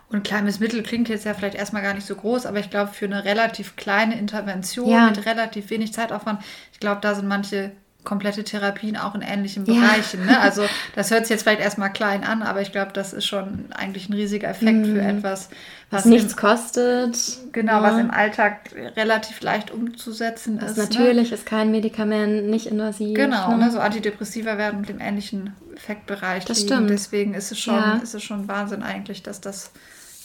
Und 0.09 0.25
klein 0.25 0.47
bis 0.47 0.59
mittel 0.59 0.83
klingt 0.83 1.11
jetzt 1.11 1.27
ja 1.27 1.35
vielleicht 1.35 1.55
erstmal 1.55 1.83
gar 1.83 1.93
nicht 1.93 2.07
so 2.07 2.15
groß, 2.15 2.47
aber 2.47 2.61
ich 2.61 2.71
glaube, 2.71 2.93
für 2.95 3.05
eine 3.05 3.27
relativ 3.27 3.77
kleine 3.77 4.19
Intervention 4.19 4.89
ja. 4.89 5.07
mit 5.07 5.27
relativ 5.27 5.69
wenig 5.69 5.93
Zeitaufwand, 5.93 6.41
ich 6.73 6.81
glaube, 6.81 7.03
da 7.03 7.15
sind 7.15 7.29
manche 7.29 7.73
komplette 8.05 8.45
Therapien 8.45 8.97
auch 8.97 9.15
in 9.15 9.21
ähnlichen 9.21 9.67
ja. 9.67 9.75
Bereichen. 9.75 10.25
Ne? 10.25 10.41
Also 10.41 10.63
das 10.95 11.11
hört 11.11 11.27
sich 11.27 11.31
jetzt 11.31 11.43
vielleicht 11.43 11.61
erstmal 11.61 11.93
klein 11.93 12.25
an, 12.25 12.43
aber 12.43 12.63
ich 12.63 12.73
glaube, 12.73 12.93
das 12.93 13.13
ist 13.13 13.27
schon 13.27 13.67
eigentlich 13.73 14.09
ein 14.09 14.15
riesiger 14.15 14.49
Effekt 14.49 14.79
mm. 14.79 14.85
für 14.85 15.03
mhm. 15.03 15.19
etwas, 15.19 15.51
was, 15.91 16.01
was 16.01 16.05
nichts 16.07 16.33
im, 16.33 16.39
kostet. 16.39 17.19
Genau, 17.53 17.73
ja. 17.75 17.83
was 17.83 18.01
im 18.01 18.11
Alltag 18.11 18.71
relativ 18.97 19.41
leicht 19.43 19.71
umzusetzen 19.71 20.59
das 20.59 20.73
ist. 20.73 20.77
Ne? 20.79 20.85
Natürlich 20.85 21.31
ne? 21.31 21.35
ist 21.35 21.47
kein 21.47 21.71
Medikament, 21.71 22.47
nicht 22.47 22.67
invasiv. 22.67 23.15
Genau, 23.15 23.51
ne? 23.51 23.65
ne? 23.65 23.71
so 23.71 23.81
Antidepressiva 23.81 24.57
werden 24.57 24.81
mit 24.81 24.89
dem 24.89 25.01
ähnlichen 25.01 25.55
Effektbereich 25.77 26.45
das 26.47 26.61
liegen. 26.61 26.75
Stimmt. 26.75 26.91
Deswegen 26.91 27.35
ist 27.35 27.53
es 27.53 27.59
schon, 27.59 27.75
ja. 27.75 28.01
ist 28.03 28.15
es 28.15 28.23
schon 28.23 28.49
Wahnsinn 28.49 28.83
eigentlich, 28.83 29.23
dass 29.23 29.41
das 29.41 29.73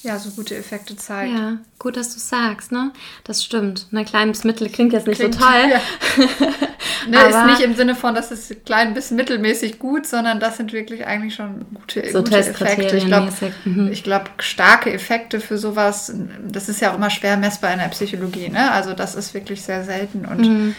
ja, 0.05 0.17
so 0.17 0.29
gute 0.31 0.55
Effekte 0.55 0.95
zeigt. 0.95 1.33
Ja, 1.33 1.57
gut, 1.79 1.97
dass 1.97 2.13
du 2.13 2.19
sagst, 2.19 2.71
ne? 2.71 2.91
Das 3.25 3.43
stimmt. 3.43 3.87
Ein 3.91 4.05
kleines 4.05 4.43
Mittel 4.45 4.69
klingt 4.69 4.93
jetzt 4.93 5.07
nicht 5.07 5.19
Klingt- 5.19 5.35
so 5.35 5.41
toll. 5.41 5.69
Ja. 5.69 5.81
Ne, 7.07 7.17
ist 7.29 7.45
nicht 7.45 7.61
im 7.61 7.75
Sinne 7.75 7.93
von, 7.93 8.15
das 8.15 8.31
ist 8.31 8.65
klein 8.65 8.95
bis 8.95 9.11
mittelmäßig 9.11 9.77
gut, 9.77 10.07
sondern 10.07 10.39
das 10.39 10.57
sind 10.57 10.73
wirklich 10.73 11.05
eigentlich 11.05 11.35
schon 11.35 11.63
gute, 11.73 12.09
So 12.11 12.23
gute 12.23 12.37
Effekte. 12.37 12.97
Ich 12.97 13.05
glaube. 13.05 13.31
Mhm. 13.65 13.91
ich 13.91 14.03
glaube, 14.03 14.25
starke 14.39 14.91
Effekte 14.91 15.39
für 15.39 15.59
sowas, 15.59 16.11
das 16.47 16.67
ist 16.67 16.81
ja 16.81 16.91
auch 16.91 16.95
immer 16.95 17.11
schwer 17.11 17.37
messbar 17.37 17.73
in 17.73 17.79
der 17.79 17.89
Psychologie. 17.89 18.49
Ne? 18.49 18.71
Also 18.71 18.93
das 18.93 19.13
ist 19.13 19.35
wirklich 19.35 19.61
sehr 19.61 19.83
selten 19.83 20.25
und 20.25 20.75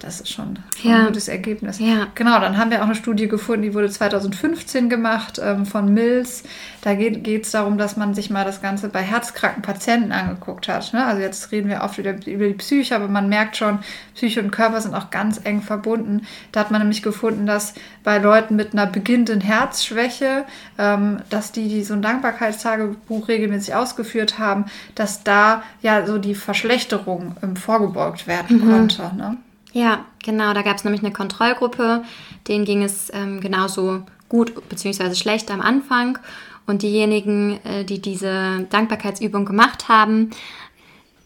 das 0.00 0.20
ist 0.20 0.30
schon, 0.32 0.58
schon 0.80 0.90
Mhm. 0.90 0.90
Ja. 0.90 0.98
ein 1.00 1.06
gutes 1.06 1.28
Ergebnis. 1.28 1.78
Ja. 1.78 2.08
Genau, 2.14 2.40
dann 2.40 2.56
haben 2.56 2.70
wir 2.70 2.80
auch 2.80 2.86
eine 2.86 2.94
Studie 2.94 3.28
gefunden, 3.28 3.62
die 3.62 3.74
wurde 3.74 3.88
2015 3.90 4.88
gemacht 4.88 5.40
ähm, 5.42 5.66
von 5.66 5.92
Mills. 5.92 6.42
Da 6.82 6.94
geht 6.94 7.44
es 7.44 7.50
darum, 7.50 7.76
dass 7.78 7.96
man 7.96 8.14
sich 8.14 8.30
mal 8.30 8.44
das 8.44 8.62
Ganze 8.62 8.88
bei 8.88 9.02
herzkranken 9.02 9.62
Patienten 9.62 10.12
angeguckt 10.12 10.66
hat. 10.68 10.92
Ne? 10.94 11.04
Also 11.04 11.20
jetzt 11.20 11.52
reden 11.52 11.68
wir 11.68 11.82
oft 11.82 11.98
wieder 11.98 12.14
über 12.26 12.46
die 12.46 12.54
Psyche, 12.54 12.96
aber 12.96 13.08
man 13.08 13.28
merkt 13.28 13.56
schon, 13.56 13.80
Psyche 14.14 14.40
und 14.40 14.50
Körper 14.50 14.80
sind 14.80 14.94
auch 14.94 15.10
ganz 15.10 15.40
eng 15.44 15.60
verbunden. 15.62 16.26
Da 16.52 16.60
hat 16.60 16.70
man 16.70 16.80
nämlich 16.80 17.02
gefunden, 17.02 17.46
dass 17.46 17.74
bei 18.02 18.18
Leuten 18.18 18.56
mit 18.56 18.72
einer 18.72 18.86
beginnenden 18.86 19.40
Herzschwäche, 19.42 20.44
ähm, 20.78 21.18
dass 21.28 21.52
die, 21.52 21.68
die 21.68 21.84
so 21.84 21.92
ein 21.94 22.02
Dankbarkeitstagebuch 22.02 23.28
regelmäßig 23.28 23.74
ausgeführt 23.74 24.38
haben, 24.38 24.64
dass 24.94 25.22
da 25.22 25.62
ja 25.82 26.06
so 26.06 26.18
die 26.18 26.34
Verschlechterung 26.34 27.36
ähm, 27.42 27.56
vorgebeugt 27.56 28.26
werden 28.26 28.66
konnte. 28.66 29.02
Ne? 29.16 29.36
Ja, 29.72 30.04
genau. 30.22 30.52
Da 30.52 30.62
gab 30.62 30.76
es 30.76 30.84
nämlich 30.84 31.02
eine 31.02 31.12
Kontrollgruppe, 31.12 32.02
denen 32.48 32.64
ging 32.64 32.82
es 32.82 33.10
ähm, 33.12 33.40
genauso 33.40 34.02
gut 34.28 34.68
bzw. 34.68 35.14
schlecht 35.14 35.50
am 35.50 35.60
Anfang. 35.60 36.18
Und 36.66 36.82
diejenigen, 36.82 37.58
äh, 37.64 37.84
die 37.84 38.00
diese 38.00 38.66
Dankbarkeitsübung 38.70 39.44
gemacht 39.44 39.88
haben, 39.88 40.30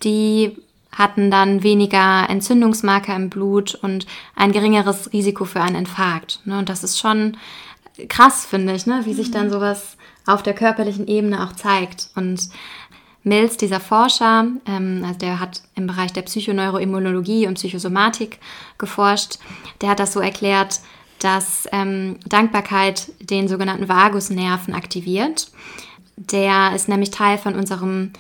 die 0.03 0.57
hatten 0.91 1.31
dann 1.31 1.63
weniger 1.63 2.29
Entzündungsmarker 2.29 3.15
im 3.17 3.31
Blut 3.31 3.75
und 3.75 4.07
ein 4.37 4.53
geringeres 4.53 5.13
Risiko 5.13 5.45
für 5.45 5.61
einen 5.61 5.77
Infarkt. 5.77 6.41
Ne? 6.45 6.59
Und 6.59 6.69
das 6.69 6.85
ist 6.85 6.99
schon 6.99 7.37
krass, 8.09 8.47
finde 8.47 8.75
ich, 8.75 8.87
ne? 8.87 9.03
wie 9.05 9.15
sich 9.15 9.31
dann 9.31 9.51
sowas 9.51 9.97
auf 10.27 10.43
der 10.43 10.55
körperlichen 10.55 11.07
Ebene 11.07 11.45
auch 11.45 11.53
zeigt. 11.53 12.11
Und 12.15 12.49
Mills, 13.25 13.57
dieser 13.57 13.81
Forscher, 13.81 14.47
ähm, 14.67 15.03
also 15.05 15.19
der 15.19 15.41
hat 15.41 15.63
im 15.75 15.87
Bereich 15.87 16.13
der 16.13 16.23
Psychoneuroimmunologie 16.23 17.47
und 17.47 17.55
Psychosomatik 17.55 18.39
geforscht, 18.79 19.39
der 19.81 19.89
hat 19.89 19.99
das 19.99 20.13
so 20.13 20.21
erklärt, 20.21 20.81
dass 21.19 21.67
ähm, 21.73 22.19
Dankbarkeit 22.27 23.11
den 23.19 23.49
sogenannten 23.49 23.89
Vagusnerven 23.89 24.75
aktiviert. 24.75 25.51
Der 26.17 26.75
ist 26.75 26.89
nämlich 26.89 27.11
Teil 27.11 27.39
von 27.39 27.55
unserem 27.55 28.13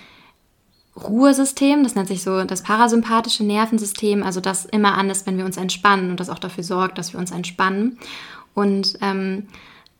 Ruhesystem, 0.96 1.82
das 1.82 1.96
nennt 1.96 2.08
sich 2.08 2.22
so 2.22 2.44
das 2.44 2.62
parasympathische 2.62 3.44
Nervensystem, 3.44 4.22
also 4.22 4.40
das 4.40 4.64
immer 4.64 4.96
an 4.96 5.10
ist, 5.10 5.26
wenn 5.26 5.36
wir 5.36 5.44
uns 5.44 5.56
entspannen 5.56 6.10
und 6.10 6.18
das 6.18 6.30
auch 6.30 6.38
dafür 6.38 6.64
sorgt, 6.64 6.98
dass 6.98 7.12
wir 7.12 7.20
uns 7.20 7.30
entspannen. 7.30 7.98
Und 8.54 8.96
ähm, 9.02 9.48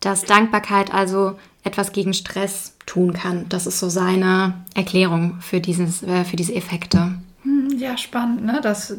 dass 0.00 0.24
Dankbarkeit 0.24 0.94
also 0.94 1.36
etwas 1.64 1.92
gegen 1.92 2.12
Stress 2.14 2.74
tun 2.86 3.12
kann. 3.14 3.46
Das 3.48 3.66
ist 3.66 3.80
so 3.80 3.88
seine 3.88 4.54
Erklärung 4.74 5.38
für, 5.40 5.60
dieses, 5.60 6.02
äh, 6.02 6.24
für 6.24 6.36
diese 6.36 6.54
Effekte. 6.54 7.14
Hm, 7.42 7.76
Ja, 7.78 7.96
spannend, 7.96 8.44
ne? 8.44 8.60
Das 8.62 8.90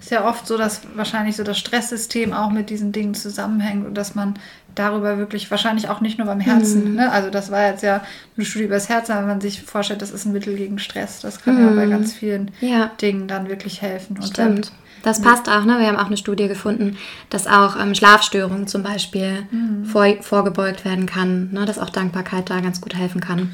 ist 0.00 0.10
ja 0.10 0.26
oft 0.28 0.46
so, 0.46 0.56
dass 0.58 0.80
wahrscheinlich 0.94 1.36
so 1.36 1.44
das 1.44 1.58
Stresssystem 1.58 2.32
auch 2.32 2.50
mit 2.50 2.70
diesen 2.70 2.92
Dingen 2.92 3.14
zusammenhängt 3.14 3.86
und 3.86 3.94
dass 3.94 4.14
man 4.14 4.34
darüber 4.74 5.16
wirklich 5.16 5.50
wahrscheinlich 5.50 5.88
auch 5.88 6.00
nicht 6.02 6.18
nur 6.18 6.26
beim 6.26 6.40
Herzen, 6.40 6.94
ne? 6.94 7.10
Also 7.10 7.30
das 7.30 7.50
war 7.50 7.66
jetzt 7.66 7.82
ja 7.82 8.02
eine 8.36 8.44
Studie 8.44 8.64
über 8.66 8.74
das 8.74 8.88
Herz, 8.90 9.08
aber 9.10 9.20
wenn 9.20 9.28
man 9.28 9.40
sich 9.40 9.62
vorstellt, 9.62 10.02
das 10.02 10.10
ist 10.10 10.26
ein 10.26 10.32
Mittel 10.32 10.56
gegen 10.56 10.78
Stress, 10.78 11.20
das 11.20 11.40
kann 11.42 11.58
ja 11.58 11.70
bei 11.70 11.86
ganz 11.86 12.12
vielen 12.12 12.50
Ja. 12.60 12.90
Dingen 13.00 13.28
dann 13.28 13.48
wirklich 13.48 13.80
helfen. 13.82 14.16
Und 14.16 14.26
Stimmt. 14.26 14.72
Das 15.02 15.22
passt 15.22 15.48
auch, 15.48 15.64
ne? 15.64 15.78
Wir 15.78 15.86
haben 15.86 15.96
auch 15.96 16.06
eine 16.06 16.16
Studie 16.16 16.48
gefunden, 16.48 16.96
dass 17.30 17.46
auch 17.46 17.80
ähm, 17.80 17.94
Schlafstörungen 17.94 18.66
zum 18.66 18.82
Beispiel 18.82 19.46
vor, 19.84 20.06
vorgebeugt 20.20 20.84
werden 20.84 21.06
kann, 21.06 21.50
ne? 21.52 21.64
dass 21.64 21.78
auch 21.78 21.90
Dankbarkeit 21.90 22.50
da 22.50 22.60
ganz 22.60 22.80
gut 22.80 22.94
helfen 22.94 23.20
kann. 23.20 23.52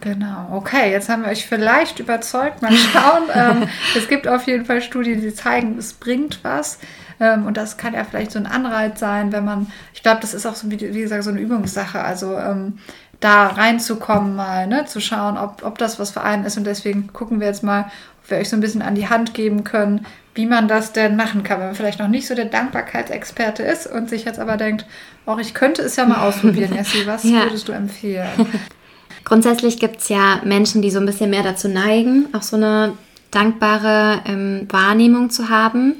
Genau, 0.00 0.48
okay, 0.52 0.92
jetzt 0.92 1.08
haben 1.08 1.22
wir 1.22 1.30
euch 1.30 1.46
vielleicht 1.46 1.98
überzeugt. 1.98 2.62
Mal 2.62 2.72
schauen. 2.72 3.24
ähm, 3.34 3.68
es 3.96 4.08
gibt 4.08 4.28
auf 4.28 4.46
jeden 4.46 4.64
Fall 4.64 4.80
Studien, 4.80 5.20
die 5.20 5.34
zeigen, 5.34 5.76
es 5.76 5.92
bringt 5.92 6.40
was. 6.42 6.78
Ähm, 7.20 7.46
und 7.46 7.56
das 7.56 7.76
kann 7.76 7.94
ja 7.94 8.04
vielleicht 8.04 8.30
so 8.30 8.38
ein 8.38 8.46
Anreiz 8.46 9.00
sein, 9.00 9.32
wenn 9.32 9.44
man, 9.44 9.70
ich 9.92 10.02
glaube, 10.02 10.20
das 10.20 10.34
ist 10.34 10.46
auch 10.46 10.54
so, 10.54 10.70
wie, 10.70 10.80
wie 10.80 11.00
gesagt, 11.00 11.24
so 11.24 11.30
eine 11.30 11.40
Übungssache. 11.40 12.02
Also 12.02 12.38
ähm, 12.38 12.78
da 13.18 13.48
reinzukommen, 13.48 14.36
mal 14.36 14.68
ne, 14.68 14.84
zu 14.86 15.00
schauen, 15.00 15.36
ob, 15.36 15.64
ob 15.64 15.78
das 15.78 15.98
was 15.98 16.12
für 16.12 16.22
einen 16.22 16.44
ist. 16.44 16.56
Und 16.56 16.64
deswegen 16.64 17.12
gucken 17.12 17.40
wir 17.40 17.48
jetzt 17.48 17.64
mal, 17.64 17.90
wir 18.30 18.38
euch 18.38 18.48
so 18.48 18.56
ein 18.56 18.60
bisschen 18.60 18.82
an 18.82 18.94
die 18.94 19.08
Hand 19.08 19.34
geben 19.34 19.64
können, 19.64 20.06
wie 20.34 20.46
man 20.46 20.68
das 20.68 20.92
denn 20.92 21.16
machen 21.16 21.42
kann, 21.42 21.58
wenn 21.58 21.66
man 21.66 21.74
vielleicht 21.74 21.98
noch 21.98 22.08
nicht 22.08 22.26
so 22.26 22.34
der 22.34 22.44
Dankbarkeitsexperte 22.44 23.62
ist 23.62 23.86
und 23.86 24.08
sich 24.08 24.24
jetzt 24.24 24.38
aber 24.38 24.56
denkt, 24.56 24.86
auch 25.26 25.38
ich 25.38 25.54
könnte 25.54 25.82
es 25.82 25.96
ja 25.96 26.04
mal 26.06 26.26
ausprobieren, 26.26 26.74
Jessie. 26.76 27.06
Was 27.06 27.24
Ja. 27.24 27.42
würdest 27.44 27.68
du 27.68 27.72
empfehlen? 27.72 28.28
Grundsätzlich 29.24 29.78
gibt 29.78 30.00
es 30.00 30.08
ja 30.08 30.40
Menschen, 30.44 30.80
die 30.80 30.90
so 30.90 31.00
ein 31.00 31.06
bisschen 31.06 31.30
mehr 31.30 31.42
dazu 31.42 31.68
neigen, 31.68 32.26
auch 32.32 32.42
so 32.42 32.56
eine 32.56 32.94
dankbare 33.30 34.20
ähm, 34.26 34.66
Wahrnehmung 34.70 35.28
zu 35.30 35.48
haben. 35.50 35.96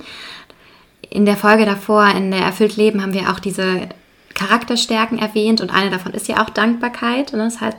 In 1.11 1.27
der 1.27 1.37
Folge 1.37 1.67
davor, 1.67 2.07
in 2.17 2.31
der 2.31 2.41
Erfüllt 2.41 2.77
Leben, 2.77 3.03
haben 3.03 3.13
wir 3.13 3.31
auch 3.31 3.39
diese 3.41 3.89
Charakterstärken 4.35 5.19
erwähnt 5.19 5.61
und 5.61 5.75
eine 5.75 5.91
davon 5.91 6.13
ist 6.15 6.29
ja 6.29 6.43
auch 6.43 6.51
Dankbarkeit. 6.51 7.33
Und 7.33 7.41
das 7.41 7.61
heißt, 7.61 7.79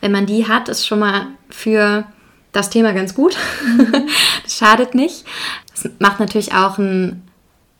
wenn 0.00 0.12
man 0.12 0.26
die 0.26 0.48
hat, 0.48 0.68
ist 0.68 0.86
schon 0.86 0.98
mal 0.98 1.28
für 1.48 2.04
das 2.52 2.70
Thema 2.70 2.92
ganz 2.92 3.14
gut. 3.14 3.36
das 4.42 4.56
schadet 4.56 4.94
nicht. 4.94 5.24
Es 5.74 5.88
macht 5.98 6.20
natürlich 6.20 6.52
auch 6.54 6.78
einen 6.78 7.22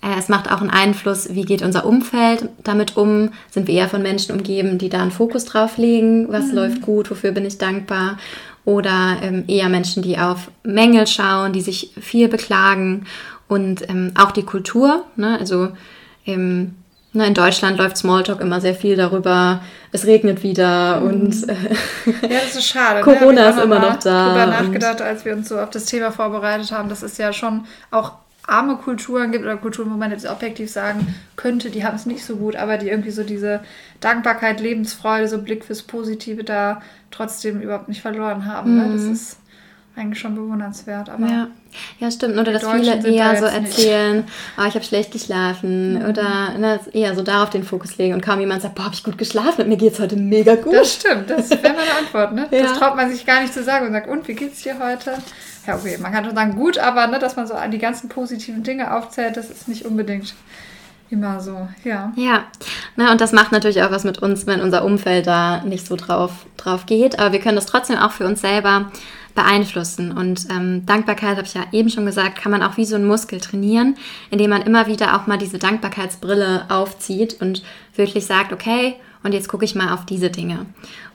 äh, 0.02 0.18
es 0.18 0.28
macht 0.28 0.50
auch 0.50 0.60
einen 0.60 0.70
Einfluss, 0.70 1.34
wie 1.34 1.44
geht 1.44 1.62
unser 1.62 1.84
Umfeld 1.84 2.48
damit 2.64 2.96
um? 2.96 3.30
Sind 3.50 3.68
wir 3.68 3.74
eher 3.74 3.88
von 3.88 4.02
Menschen 4.02 4.34
umgeben, 4.34 4.78
die 4.78 4.88
da 4.88 5.02
einen 5.02 5.10
Fokus 5.10 5.44
drauf 5.44 5.76
legen? 5.76 6.26
Was 6.30 6.52
läuft 6.52 6.82
gut? 6.82 7.10
Wofür 7.10 7.32
bin 7.32 7.44
ich 7.44 7.58
dankbar? 7.58 8.18
Oder 8.64 9.18
ähm, 9.22 9.44
eher 9.48 9.68
Menschen, 9.68 10.02
die 10.02 10.18
auf 10.18 10.50
Mängel 10.62 11.06
schauen, 11.06 11.52
die 11.52 11.60
sich 11.60 11.92
viel 12.00 12.28
beklagen 12.28 13.06
und 13.48 13.88
ähm, 13.88 14.12
auch 14.16 14.30
die 14.30 14.44
Kultur. 14.44 15.04
Ne? 15.16 15.38
Also 15.38 15.70
ähm, 16.26 16.76
ne, 17.12 17.26
in 17.26 17.34
Deutschland 17.34 17.78
läuft 17.78 17.96
Smalltalk 17.96 18.40
immer 18.40 18.60
sehr 18.60 18.74
viel 18.74 18.96
darüber, 18.96 19.60
es 19.92 20.06
regnet 20.06 20.42
wieder 20.42 21.02
und 21.02 21.48
äh, 21.48 21.54
Ja, 22.22 22.40
das 22.44 22.56
ist 22.56 22.66
schade. 22.66 23.00
Corona 23.02 23.20
ne? 23.30 23.34
Wir 23.34 23.44
haben 23.46 23.58
ist 23.58 23.64
immer 23.64 23.78
noch 23.78 23.98
da 23.98 24.28
drüber 24.28 24.44
und- 24.44 24.50
nachgedacht, 24.50 25.02
als 25.02 25.24
wir 25.24 25.32
uns 25.34 25.48
so 25.48 25.58
auf 25.58 25.70
das 25.70 25.86
Thema 25.86 26.10
vorbereitet 26.12 26.72
haben, 26.72 26.88
dass 26.88 27.02
es 27.02 27.18
ja 27.18 27.32
schon 27.32 27.64
auch 27.90 28.12
arme 28.46 28.76
Kulturen 28.76 29.30
gibt 29.30 29.44
oder 29.44 29.56
Kulturen, 29.56 29.90
wo 29.92 29.96
man 29.96 30.10
jetzt 30.10 30.26
objektiv 30.28 30.70
sagen 30.72 31.14
könnte, 31.36 31.70
die 31.70 31.84
haben 31.84 31.94
es 31.94 32.06
nicht 32.06 32.24
so 32.24 32.36
gut, 32.36 32.56
aber 32.56 32.78
die 32.78 32.88
irgendwie 32.88 33.10
so 33.12 33.22
diese 33.22 33.60
Dankbarkeit, 34.00 34.60
Lebensfreude, 34.60 35.28
so 35.28 35.38
Blick 35.38 35.64
fürs 35.64 35.82
Positive 35.82 36.42
da 36.42 36.80
trotzdem 37.12 37.60
überhaupt 37.60 37.88
nicht 37.88 38.00
verloren 38.02 38.46
haben. 38.46 38.76
Ne? 38.76 38.92
Das 38.94 39.02
ist 39.04 39.38
eigentlich 40.00 40.18
schon 40.18 40.34
bewundernswert. 40.34 41.08
Aber 41.08 41.24
Mhm. 41.24 41.30
Ja. 41.30 41.46
ja, 42.00 42.10
stimmt. 42.10 42.38
Oder 42.38 42.52
dass 42.52 42.66
viele 42.66 42.84
sind 43.00 43.04
da 43.04 43.08
eher 43.08 43.36
so 43.38 43.44
erzählen, 43.44 44.24
oh, 44.58 44.64
ich 44.66 44.74
habe 44.74 44.84
schlecht 44.84 45.12
geschlafen. 45.12 46.04
Oder 46.04 46.58
ne, 46.58 46.80
eher 46.92 47.14
so 47.14 47.22
darauf 47.22 47.50
den 47.50 47.62
Fokus 47.62 47.96
legen. 47.98 48.14
Und 48.14 48.22
kaum 48.22 48.40
jemand 48.40 48.62
sagt, 48.62 48.74
boah, 48.74 48.86
habe 48.86 48.94
ich 48.94 49.04
gut 49.04 49.18
geschlafen 49.18 49.62
und 49.62 49.68
mir 49.68 49.76
geht's 49.76 50.00
heute 50.00 50.16
mega 50.16 50.54
gut. 50.56 50.74
Das 50.74 50.94
stimmt, 50.94 51.30
das 51.30 51.50
wäre 51.50 51.74
meine 51.74 51.94
Antwort. 51.98 52.32
Ne? 52.32 52.48
Ja. 52.60 52.62
Das 52.64 52.78
traut 52.78 52.96
man 52.96 53.10
sich 53.10 53.24
gar 53.26 53.40
nicht 53.42 53.54
zu 53.54 53.62
sagen 53.62 53.86
und 53.86 53.92
sagt, 53.92 54.08
und 54.08 54.26
wie 54.26 54.34
geht's 54.34 54.62
dir 54.62 54.78
heute? 54.78 55.14
Ja, 55.66 55.76
okay, 55.76 55.98
man 56.00 56.10
kann 56.12 56.24
schon 56.24 56.34
sagen, 56.34 56.56
gut, 56.56 56.78
aber 56.78 57.06
ne, 57.06 57.18
dass 57.18 57.36
man 57.36 57.46
so 57.46 57.54
die 57.70 57.78
ganzen 57.78 58.08
positiven 58.08 58.62
Dinge 58.62 58.94
aufzählt, 58.96 59.36
das 59.36 59.50
ist 59.50 59.68
nicht 59.68 59.84
unbedingt 59.84 60.34
immer 61.10 61.40
so. 61.40 61.68
Ja. 61.84 62.12
Ja, 62.16 62.44
na, 62.96 63.10
und 63.12 63.20
das 63.20 63.32
macht 63.32 63.52
natürlich 63.52 63.82
auch 63.82 63.90
was 63.90 64.04
mit 64.04 64.18
uns, 64.22 64.46
wenn 64.46 64.60
unser 64.60 64.84
Umfeld 64.84 65.26
da 65.26 65.62
nicht 65.64 65.86
so 65.86 65.96
drauf, 65.96 66.30
drauf 66.56 66.86
geht. 66.86 67.18
Aber 67.18 67.32
wir 67.32 67.40
können 67.40 67.56
das 67.56 67.66
trotzdem 67.66 67.98
auch 67.98 68.12
für 68.12 68.26
uns 68.26 68.40
selber 68.40 68.90
beeinflussen. 69.34 70.12
Und 70.12 70.48
ähm, 70.50 70.84
Dankbarkeit, 70.86 71.36
habe 71.36 71.46
ich 71.46 71.54
ja 71.54 71.64
eben 71.72 71.90
schon 71.90 72.06
gesagt, 72.06 72.40
kann 72.40 72.52
man 72.52 72.62
auch 72.62 72.76
wie 72.76 72.84
so 72.84 72.96
ein 72.96 73.04
Muskel 73.04 73.40
trainieren, 73.40 73.96
indem 74.30 74.50
man 74.50 74.62
immer 74.62 74.86
wieder 74.86 75.16
auch 75.16 75.26
mal 75.26 75.38
diese 75.38 75.58
Dankbarkeitsbrille 75.58 76.66
aufzieht 76.68 77.40
und 77.40 77.62
wirklich 77.94 78.26
sagt, 78.26 78.52
okay, 78.52 78.96
und 79.22 79.32
jetzt 79.32 79.48
gucke 79.48 79.64
ich 79.64 79.74
mal 79.74 79.92
auf 79.92 80.06
diese 80.06 80.30
Dinge. 80.30 80.66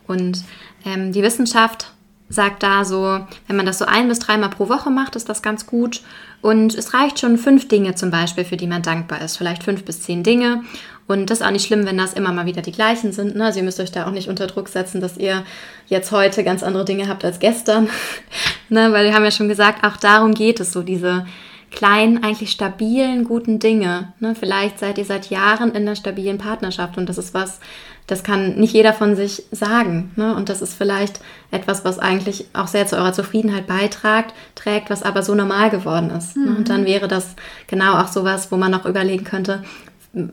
Und 0.08 0.44
ähm, 0.86 1.12
die 1.12 1.24
Wissenschaft 1.24 1.92
sagt 2.30 2.64
da 2.64 2.86
so, 2.86 3.20
wenn 3.48 3.56
man 3.56 3.66
das 3.66 3.78
so 3.78 3.86
ein 3.86 4.08
bis 4.08 4.20
dreimal 4.20 4.50
pro 4.50 4.70
Woche 4.70 4.90
macht, 4.90 5.16
ist 5.16 5.30
das 5.30 5.42
ganz 5.42 5.66
gut. 5.66 6.02
Und 6.42 6.76
es 6.76 6.94
reicht 6.94 7.20
schon 7.20 7.38
fünf 7.38 7.68
Dinge 7.68 7.96
zum 7.96 8.12
Beispiel, 8.12 8.46
für 8.46 8.58
die 8.58 8.68
man 8.68 8.82
dankbar 8.82 9.22
ist. 9.22 9.38
Vielleicht 9.38 9.64
fünf 9.64 9.84
bis 9.84 10.02
zehn 10.02 10.24
Dinge. 10.24 10.64
Und 11.08 11.30
das 11.30 11.40
ist 11.40 11.46
auch 11.46 11.52
nicht 11.52 11.68
schlimm, 11.68 11.86
wenn 11.86 11.98
das 11.98 12.14
immer 12.14 12.32
mal 12.32 12.48
wieder 12.48 12.64
die 12.64 12.72
gleichen 12.72 13.12
sind. 13.12 13.36
Ne? 13.36 13.46
Also 13.46 13.60
ihr 13.60 13.66
müsst 13.66 13.80
euch 13.80 13.92
da 13.92 14.08
auch 14.08 14.12
nicht 14.12 14.28
unter 14.28 14.48
Druck 14.48 14.70
setzen, 14.70 15.02
dass 15.02 15.18
ihr 15.18 15.44
jetzt 15.88 16.12
heute 16.12 16.44
ganz 16.44 16.64
andere 16.64 16.86
Dinge 16.86 17.08
habt 17.08 17.24
als 17.24 17.40
gestern. 17.40 17.90
ne? 18.70 18.92
Weil 18.92 19.06
wir 19.06 19.14
haben 19.14 19.24
ja 19.24 19.32
schon 19.32 19.50
gesagt, 19.50 19.86
auch 19.86 19.98
darum 19.98 20.34
geht 20.34 20.60
es 20.60 20.72
so, 20.72 20.82
diese 20.82 21.26
kleinen, 21.72 22.24
eigentlich 22.24 22.52
stabilen, 22.52 23.24
guten 23.24 23.60
Dinge. 23.60 24.14
Ne? 24.20 24.34
Vielleicht 24.34 24.80
seid 24.80 24.98
ihr 24.98 25.06
seit 25.06 25.30
Jahren 25.30 25.70
in 25.70 25.84
einer 25.84 25.96
stabilen 25.96 26.38
Partnerschaft 26.38 26.98
und 26.98 27.08
das 27.08 27.18
ist 27.18 27.34
was, 27.34 27.60
das 28.08 28.24
kann 28.24 28.56
nicht 28.56 28.74
jeder 28.74 28.94
von 28.94 29.16
sich 29.16 29.44
sagen. 29.52 30.12
Ne? 30.16 30.36
Und 30.36 30.50
das 30.50 30.62
ist 30.62 30.74
vielleicht 30.74 31.20
etwas, 31.52 31.86
was 31.86 32.00
eigentlich 32.00 32.46
auch 32.54 32.68
sehr 32.68 32.88
zu 32.88 32.96
eurer 32.96 33.14
Zufriedenheit 33.14 33.68
beitragt, 33.68 34.34
trägt, 34.56 34.90
was 34.90 35.04
aber 35.04 35.22
so 35.22 35.36
normal 35.36 35.70
geworden 35.70 36.12
ist. 36.12 36.38
Mhm. 36.38 36.46
Ne? 36.46 36.56
Und 36.56 36.70
dann 36.70 36.82
mhm. 36.82 36.88
wäre 36.88 37.08
das 37.08 37.36
genau 37.68 38.00
auch 38.00 38.08
sowas, 38.08 38.52
wo 38.52 38.58
man 38.58 38.72
noch 38.72 38.86
überlegen 38.86 39.26
könnte, 39.26 39.64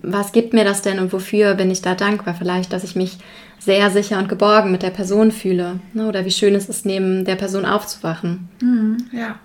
was 0.03 0.33
gibt 0.33 0.53
mir 0.55 0.64
das 0.64 0.83
denn 0.83 0.99
und 0.99 1.12
wofür 1.12 1.55
bin 1.55 1.71
ich 1.71 1.83
da 1.83 1.95
dankbar? 1.95 2.35
Vielleicht, 2.35 2.73
dass 2.73 2.85
ich 2.85 2.95
mich 2.95 3.18
sehr 3.59 3.90
sicher 3.90 4.18
und 4.18 4.29
geborgen 4.29 4.73
mit 4.73 4.83
der 4.83 4.90
Person 4.90 5.33
fühle. 5.33 5.81
Ne? 5.92 6.07
Oder 6.07 6.25
wie 6.25 6.31
schön 6.31 6.55
es 6.55 6.68
ist, 6.68 6.87
neben 6.87 7.25
der 7.25 7.37
Person 7.37 7.64
aufzuwachen. 7.64 8.49
Mhm, 8.61 8.97
ja. 9.12 9.37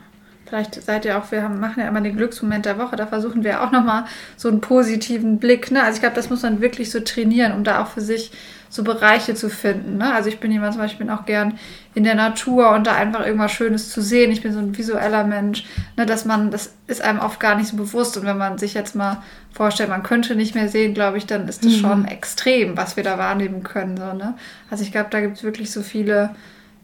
Vielleicht 0.45 0.82
seid 0.82 1.04
ihr 1.04 1.17
auch, 1.17 1.30
wir 1.32 1.43
haben, 1.43 1.60
machen 1.60 1.82
ja 1.82 1.89
immer 1.89 2.00
den 2.00 2.15
Glücksmoment 2.15 2.65
der 2.65 2.80
Woche, 2.80 2.95
da 2.95 3.06
versuchen 3.06 3.43
wir 3.43 3.62
auch 3.62 3.71
nochmal 3.71 4.06
so 4.38 4.47
einen 4.47 4.62
positiven 4.62 5.39
Blick. 5.39 5.71
Ne? 5.71 5.84
Also 5.84 5.95
ich 5.95 6.02
glaube, 6.02 6.15
das 6.15 6.30
muss 6.30 6.41
man 6.41 6.62
wirklich 6.62 6.89
so 6.89 7.02
trainieren, 7.02 7.52
um 7.52 7.65
da 7.65 7.84
auch 7.84 7.88
für 7.88 8.00
sich 8.00 8.32
so 8.69 8.84
Bereiche 8.84 9.36
zu 9.36 9.49
finden. 9.49 9.97
Ne? 9.97 10.13
Also 10.13 10.30
ich 10.30 10.39
bin 10.39 10.51
jemand 10.51 10.73
zum 10.73 10.82
Beispiel, 10.82 11.06
bin 11.06 11.15
auch 11.15 11.25
gern 11.25 11.58
in 11.95 12.03
der 12.03 12.15
Natur 12.15 12.71
und 12.71 12.88
da 12.88 12.95
einfach 12.95 13.25
irgendwas 13.25 13.51
Schönes 13.51 13.89
zu 13.89 14.01
sehen. 14.01 14.32
Ich 14.32 14.41
bin 14.41 14.53
so 14.53 14.60
ein 14.60 14.77
visueller 14.77 15.23
Mensch, 15.23 15.65
ne? 15.95 16.06
dass 16.06 16.25
man, 16.25 16.51
das 16.51 16.73
ist 16.88 17.01
einem 17.01 17.19
oft 17.19 17.39
gar 17.39 17.56
nicht 17.56 17.69
so 17.69 17.77
bewusst. 17.77 18.17
Und 18.17 18.25
wenn 18.25 18.38
man 18.38 18.58
sich 18.58 18.73
jetzt 18.73 18.95
mal 18.95 19.23
vorstellt, 19.51 19.89
man 19.89 20.03
könnte 20.03 20.36
nicht 20.36 20.56
mehr 20.56 20.69
sehen, 20.69 20.93
glaube 20.93 21.17
ich, 21.17 21.25
dann 21.25 21.47
ist 21.47 21.65
das 21.65 21.73
mhm. 21.73 21.80
schon 21.80 22.06
extrem, 22.06 22.77
was 22.77 22.97
wir 22.97 23.03
da 23.03 23.17
wahrnehmen 23.17 23.63
können. 23.63 23.97
So, 23.97 24.13
ne? 24.13 24.36
Also 24.69 24.84
ich 24.84 24.91
glaube, 24.91 25.10
da 25.10 25.21
gibt 25.21 25.38
es 25.38 25.43
wirklich 25.43 25.71
so 25.71 25.82
viele 25.82 26.32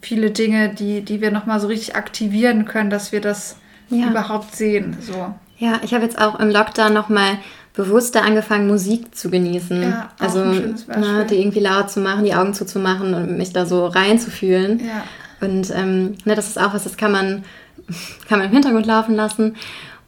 viele 0.03 0.31
Dinge, 0.31 0.69
die, 0.69 1.01
die 1.01 1.21
wir 1.21 1.31
nochmal 1.31 1.59
so 1.59 1.67
richtig 1.67 1.95
aktivieren 1.95 2.65
können, 2.65 2.89
dass 2.89 3.11
wir 3.11 3.21
das 3.21 3.57
ja. 3.89 4.09
überhaupt 4.09 4.55
sehen. 4.55 4.97
So. 4.99 5.33
Ja, 5.57 5.79
ich 5.83 5.93
habe 5.93 6.03
jetzt 6.03 6.19
auch 6.19 6.39
im 6.39 6.49
Lockdown 6.49 6.93
nochmal 6.93 7.39
bewusster 7.73 8.23
angefangen, 8.23 8.67
Musik 8.67 9.15
zu 9.15 9.29
genießen. 9.29 9.81
Ja, 9.81 10.09
also 10.19 10.45
na, 10.87 11.23
die 11.23 11.39
irgendwie 11.39 11.59
laut 11.59 11.89
zu 11.89 11.99
machen, 11.99 12.23
die 12.23 12.35
Augen 12.35 12.53
zuzumachen 12.53 13.13
und 13.13 13.37
mich 13.37 13.51
da 13.51 13.65
so 13.65 13.87
reinzufühlen. 13.87 14.79
Ja. 14.79 15.03
Und 15.41 15.71
ähm, 15.71 16.15
ne, 16.25 16.35
das 16.35 16.47
ist 16.47 16.59
auch 16.59 16.73
was, 16.73 16.83
das 16.83 16.97
kann 16.97 17.11
man, 17.11 17.43
kann 18.29 18.39
man 18.39 18.47
im 18.47 18.53
Hintergrund 18.53 18.85
laufen 18.85 19.15
lassen. 19.15 19.55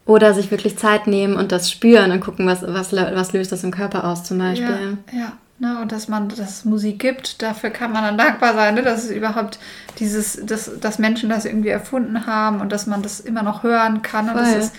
Oder 0.04 0.34
sich 0.34 0.52
wirklich 0.52 0.78
Zeit 0.78 1.08
nehmen 1.08 1.34
und 1.34 1.50
das 1.50 1.68
spüren 1.68 2.12
und 2.12 2.20
gucken, 2.20 2.46
was, 2.46 2.62
was, 2.62 2.92
was 2.92 3.32
löst 3.32 3.50
das 3.50 3.64
im 3.64 3.72
Körper 3.72 4.04
aus 4.04 4.22
zum 4.22 4.38
Beispiel. 4.38 4.96
Ja, 5.12 5.18
ja. 5.18 5.32
Ne, 5.58 5.80
und 5.80 5.90
dass 5.90 6.06
man 6.06 6.28
das 6.28 6.66
Musik 6.66 6.98
gibt, 6.98 7.40
dafür 7.40 7.70
kann 7.70 7.90
man 7.90 8.04
dann 8.04 8.18
dankbar 8.18 8.52
sein, 8.52 8.74
ne, 8.74 8.82
dass 8.82 9.04
es 9.04 9.10
überhaupt 9.10 9.58
dieses, 9.98 10.38
dass, 10.44 10.70
dass 10.78 10.98
Menschen 10.98 11.30
das 11.30 11.46
irgendwie 11.46 11.70
erfunden 11.70 12.26
haben 12.26 12.60
und 12.60 12.72
dass 12.72 12.86
man 12.86 13.00
das 13.00 13.20
immer 13.20 13.42
noch 13.42 13.62
hören 13.62 14.02
kann 14.02 14.28
und 14.28 14.36
dass, 14.36 14.54
es, 14.54 14.72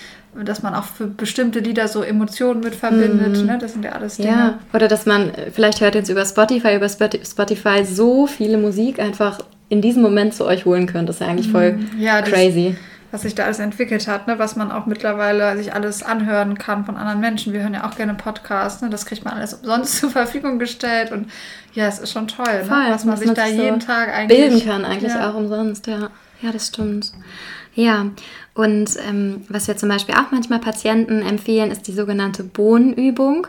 dass 0.44 0.64
man 0.64 0.76
auch 0.76 0.86
für 0.86 1.08
bestimmte 1.08 1.60
Lieder 1.60 1.88
so 1.88 2.02
Emotionen 2.02 2.62
mit 2.62 2.76
verbindet. 2.76 3.38
Mhm. 3.38 3.46
Ne, 3.46 3.58
das 3.60 3.74
sind 3.74 3.84
ja 3.84 3.92
alles 3.92 4.18
Dinge. 4.18 4.30
Ja, 4.30 4.60
oder 4.74 4.88
dass 4.88 5.06
man, 5.06 5.32
vielleicht 5.54 5.82
hört 5.82 5.96
jetzt 5.96 6.10
über 6.10 6.26
Spotify, 6.26 6.76
über 6.76 6.90
Spotify 6.90 7.86
so 7.86 8.28
viele 8.28 8.58
Musik 8.58 9.00
einfach 9.00 9.40
in 9.70 9.82
diesem 9.82 10.02
Moment 10.02 10.34
zu 10.34 10.46
euch 10.46 10.66
holen 10.66 10.88
könnt. 10.88 11.10
Das 11.10 11.18
ist 11.18 11.22
ja 11.22 11.28
eigentlich 11.28 11.52
voll 11.52 11.74
mhm. 11.74 12.00
ja, 12.00 12.22
crazy. 12.22 12.76
Das, 12.76 12.78
was 13.10 13.22
sich 13.22 13.36
da 13.36 13.46
alles 13.46 13.60
entwickelt 13.60 14.08
hat, 14.08 14.28
ne? 14.28 14.38
was 14.38 14.56
man 14.56 14.72
auch 14.72 14.86
mittlerweile 14.86 15.56
sich 15.58 15.74
alles 15.74 16.04
anhören 16.04 16.58
kann 16.58 16.86
von 16.86 16.98
anderen 16.98 17.22
Menschen. 17.22 17.54
Wir 17.54 17.62
hören 17.62 17.74
ja 17.74 17.88
auch 17.88 17.96
gerne 17.96 18.14
Podcasts, 18.16 18.82
ne? 18.82 18.90
das 18.90 19.06
kriegt 19.06 19.24
man 19.24 19.36
alles 19.36 19.54
umsonst 19.54 19.96
zur 20.00 20.10
Verfügung 20.10 20.60
gestellt 20.60 21.12
und 21.12 21.32
ja, 21.74 21.88
es 21.88 22.00
ist 22.00 22.12
schon 22.12 22.28
toll, 22.28 22.46
ne? 22.46 22.66
Voll, 22.66 22.86
was 22.90 23.06
man 23.06 23.18
sich 23.18 23.32
da 23.32 23.46
jeden 23.46 23.80
so 23.80 23.88
Tag 23.88 24.14
eigentlich 24.14 24.40
bilden 24.40 24.66
kann, 24.66 24.84
eigentlich 24.84 25.14
ja. 25.14 25.30
auch 25.30 25.36
umsonst, 25.36 25.88
ja. 25.88 26.10
Ja, 26.42 26.52
das 26.52 26.68
stimmt. 26.68 27.14
Ja, 27.74 28.08
und 28.58 28.98
ähm, 29.08 29.46
was 29.50 29.68
wir 29.68 29.78
zum 29.78 29.88
Beispiel 29.88 30.16
auch 30.16 30.32
manchmal 30.32 30.58
Patienten 30.58 31.22
empfehlen, 31.22 31.70
ist 31.70 31.88
die 31.88 31.92
sogenannte 31.92 32.44
Bohnenübung. 32.44 33.46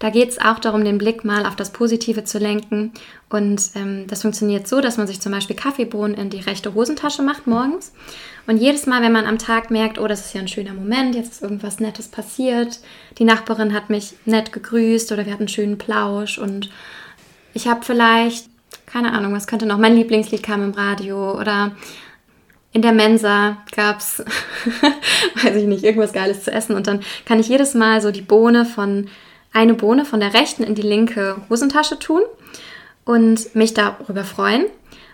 Da 0.00 0.10
geht 0.10 0.28
es 0.28 0.38
auch 0.38 0.58
darum, 0.58 0.84
den 0.84 0.98
Blick 0.98 1.24
mal 1.24 1.46
auf 1.46 1.56
das 1.56 1.72
Positive 1.72 2.24
zu 2.24 2.38
lenken. 2.38 2.92
Und 3.30 3.70
ähm, 3.74 4.06
das 4.06 4.20
funktioniert 4.20 4.68
so, 4.68 4.82
dass 4.82 4.98
man 4.98 5.06
sich 5.06 5.18
zum 5.18 5.32
Beispiel 5.32 5.56
Kaffeebohnen 5.56 6.14
in 6.14 6.28
die 6.28 6.40
rechte 6.40 6.74
Hosentasche 6.74 7.22
macht 7.22 7.46
morgens. 7.46 7.94
Und 8.46 8.58
jedes 8.58 8.84
Mal, 8.84 9.00
wenn 9.00 9.12
man 9.12 9.24
am 9.24 9.38
Tag 9.38 9.70
merkt, 9.70 9.98
oh, 9.98 10.06
das 10.06 10.26
ist 10.26 10.34
ja 10.34 10.42
ein 10.42 10.48
schöner 10.48 10.74
Moment, 10.74 11.14
jetzt 11.14 11.32
ist 11.32 11.42
irgendwas 11.42 11.80
Nettes 11.80 12.08
passiert, 12.08 12.80
die 13.16 13.24
Nachbarin 13.24 13.72
hat 13.72 13.88
mich 13.88 14.12
nett 14.26 14.52
gegrüßt 14.52 15.10
oder 15.12 15.24
wir 15.24 15.32
hatten 15.32 15.44
einen 15.44 15.48
schönen 15.48 15.78
Plausch 15.78 16.36
und 16.36 16.68
ich 17.54 17.66
habe 17.66 17.82
vielleicht, 17.82 18.50
keine 18.84 19.12
Ahnung, 19.12 19.32
was 19.32 19.46
könnte 19.46 19.64
noch, 19.64 19.78
mein 19.78 19.96
Lieblingslied 19.96 20.42
kam 20.42 20.62
im 20.62 20.72
Radio 20.72 21.40
oder 21.40 21.72
in 22.72 22.82
der 22.82 22.92
Mensa 22.92 23.58
gab 23.74 23.98
es, 23.98 24.24
weiß 25.42 25.56
ich 25.56 25.66
nicht, 25.66 25.84
irgendwas 25.84 26.12
Geiles 26.12 26.44
zu 26.44 26.52
essen 26.52 26.76
und 26.76 26.86
dann 26.86 27.00
kann 27.24 27.40
ich 27.40 27.48
jedes 27.48 27.74
Mal 27.74 28.00
so 28.00 28.10
die 28.10 28.22
Bohne 28.22 28.64
von 28.64 29.08
eine 29.52 29.74
Bohne 29.74 30.04
von 30.04 30.20
der 30.20 30.34
rechten 30.34 30.62
in 30.62 30.74
die 30.74 30.82
linke 30.82 31.36
Hosentasche 31.48 31.98
tun 31.98 32.22
und 33.04 33.54
mich 33.56 33.74
darüber 33.74 34.24
freuen. 34.24 34.66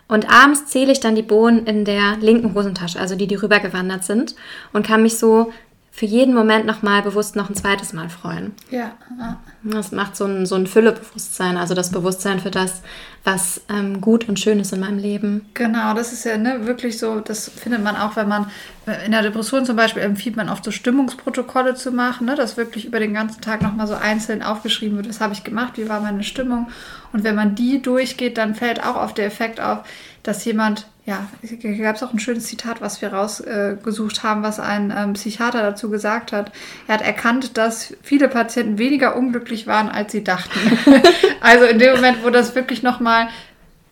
Und 0.09 0.31
abends 0.31 0.67
zähle 0.67 0.93
ich 0.93 1.01
dann 1.01 1.17
die 1.17 1.23
Bohnen 1.23 1.67
in 1.67 1.85
der 1.85 2.17
linken 2.21 2.55
Hosentasche, 2.55 3.01
also 3.01 3.17
die, 3.17 3.27
die 3.27 3.35
rübergewandert 3.35 4.05
sind, 4.05 4.37
und 4.73 4.87
kann 4.87 5.03
mich 5.03 5.19
so 5.19 5.53
für 5.97 6.05
jeden 6.05 6.35
Moment 6.35 6.67
nochmal 6.67 7.01
bewusst 7.01 7.37
noch 7.37 7.49
ein 7.49 7.55
zweites 7.55 7.95
Mal 7.95 8.11
freuen. 8.11 8.55
Ja. 8.71 8.93
Das 9.63 9.93
macht 9.93 10.15
so 10.15 10.27
ein, 10.27 10.45
so 10.45 10.55
ein 10.55 10.67
Füllebewusstsein, 10.67 11.57
also 11.57 11.73
das 11.73 11.91
Bewusstsein 11.91 12.39
für 12.39 12.51
das, 12.51 12.83
was 13.25 13.63
ähm, 13.71 14.03
gut 14.03 14.29
und 14.29 14.39
schön 14.39 14.61
ist 14.61 14.75
in 14.75 14.81
meinem 14.81 14.99
Leben. 14.99 15.47
Genau, 15.55 15.95
das 15.95 16.13
ist 16.13 16.27
ja 16.27 16.37
ne, 16.37 16.67
wirklich 16.67 16.99
so, 16.99 17.21
das 17.21 17.49
findet 17.49 17.83
man 17.83 17.97
auch, 17.97 18.15
wenn 18.15 18.29
man 18.29 18.51
in 19.07 19.13
der 19.13 19.23
Depression 19.23 19.65
zum 19.65 19.77
Beispiel 19.77 20.03
empfiehlt 20.03 20.37
man 20.37 20.51
oft 20.51 20.65
so 20.65 20.71
Stimmungsprotokolle 20.71 21.77
zu 21.77 21.93
machen, 21.93 22.27
ne, 22.27 22.35
dass 22.35 22.59
wirklich 22.59 22.85
über 22.85 23.01
den 23.01 23.15
ganzen 23.15 23.41
Tag 23.41 23.63
nochmal 23.63 23.87
so 23.87 23.95
einzeln 23.95 24.43
aufgeschrieben 24.43 24.99
wird, 24.99 25.09
was 25.09 25.23
habe 25.23 25.33
ich 25.33 25.45
gemacht, 25.45 25.79
wie 25.79 25.89
war 25.89 26.01
meine 26.01 26.25
Stimmung. 26.25 26.69
Und 27.15 27.25
wenn 27.25 27.35
man 27.35 27.55
die 27.55 27.81
durchgeht, 27.81 28.37
dann 28.37 28.55
fällt 28.55 28.85
auch 28.85 28.97
auf 28.97 29.15
der 29.15 29.25
Effekt 29.25 29.63
auf, 29.63 29.79
dass 30.23 30.45
jemand 30.45 30.89
ja, 31.07 31.29
hier 31.41 31.79
gab 31.79 31.95
es 31.95 32.03
auch 32.03 32.13
ein 32.13 32.19
schönes 32.19 32.47
Zitat, 32.47 32.81
was 32.81 33.01
wir 33.01 33.13
rausgesucht 33.13 34.19
äh, 34.19 34.21
haben, 34.23 34.43
was 34.43 34.59
ein 34.59 34.93
ähm, 34.95 35.13
Psychiater 35.13 35.63
dazu 35.63 35.89
gesagt 35.89 36.33
hat. 36.33 36.51
Er 36.89 36.95
hat 36.95 37.03
erkannt, 37.03 37.57
dass 37.57 37.95
viele 38.03 38.29
Patienten 38.29 38.77
weniger 38.77 39.15
unglücklich 39.15 39.69
waren, 39.69 39.89
als 39.89 40.11
sie 40.11 40.25
dachten. 40.25 40.59
also 41.41 41.65
in 41.65 41.79
dem 41.79 41.95
Moment, 41.95 42.25
wo 42.25 42.31
das 42.31 42.57
wirklich 42.57 42.83
nochmal 42.83 43.29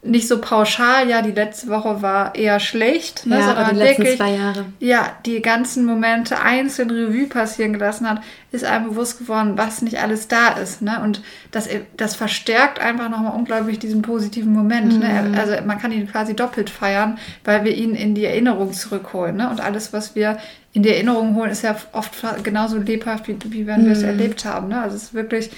nicht 0.04 0.28
so 0.28 0.38
pauschal, 0.38 1.08
ja, 1.08 1.22
die 1.22 1.32
letzte 1.32 1.68
Woche 1.68 2.02
war 2.02 2.34
eher 2.34 2.60
schlecht, 2.60 3.26
ne, 3.26 3.38
ja, 3.38 3.46
sondern 3.46 3.70
die 3.70 3.76
letzten 3.76 4.02
wirklich, 4.02 4.18
zwei 4.18 4.32
Jahre. 4.32 4.66
Ja, 4.78 5.12
die 5.24 5.40
ganzen 5.40 5.86
Momente 5.86 6.40
einzeln 6.40 6.90
Revue 6.90 7.26
passieren 7.26 7.72
gelassen 7.72 8.08
hat, 8.08 8.20
ist 8.52 8.64
einem 8.64 8.90
bewusst 8.90 9.18
geworden, 9.18 9.54
was 9.56 9.80
nicht 9.82 10.00
alles 10.00 10.28
da 10.28 10.48
ist. 10.50 10.82
Ne? 10.82 11.00
Und 11.02 11.22
das, 11.50 11.68
das 11.96 12.14
verstärkt 12.14 12.80
einfach 12.80 13.08
nochmal 13.08 13.34
unglaublich 13.34 13.78
diesen 13.78 14.02
positiven 14.02 14.52
Moment. 14.52 14.98
Ne? 14.98 15.08
Mhm. 15.08 15.30
Ne? 15.30 15.40
Also 15.40 15.54
man 15.64 15.78
kann 15.78 15.90
ihn 15.90 16.06
quasi 16.06 16.36
doppelt 16.36 16.68
feiern, 16.68 17.18
weil 17.44 17.64
wir 17.64 17.74
ihn 17.74 17.94
in 17.94 18.14
die 18.14 18.26
Erinnerung 18.26 18.72
zurückholen. 18.72 19.36
Ne? 19.36 19.48
Und 19.48 19.60
alles, 19.60 19.92
was 19.92 20.14
wir 20.14 20.38
in 20.72 20.82
die 20.82 20.90
Erinnerung 20.90 21.34
holen, 21.34 21.50
ist 21.50 21.62
ja 21.62 21.76
oft 21.92 22.12
genauso 22.42 22.76
lebhaft, 22.76 23.26
wie, 23.26 23.36
wie 23.46 23.66
wenn 23.66 23.82
mhm. 23.82 23.86
wir 23.86 23.92
es 23.92 24.02
mhm. 24.02 24.08
erlebt 24.08 24.44
haben. 24.44 24.68
Ne? 24.68 24.82
Also 24.82 24.96
es 24.96 25.04
ist 25.04 25.14
wirklich 25.14 25.50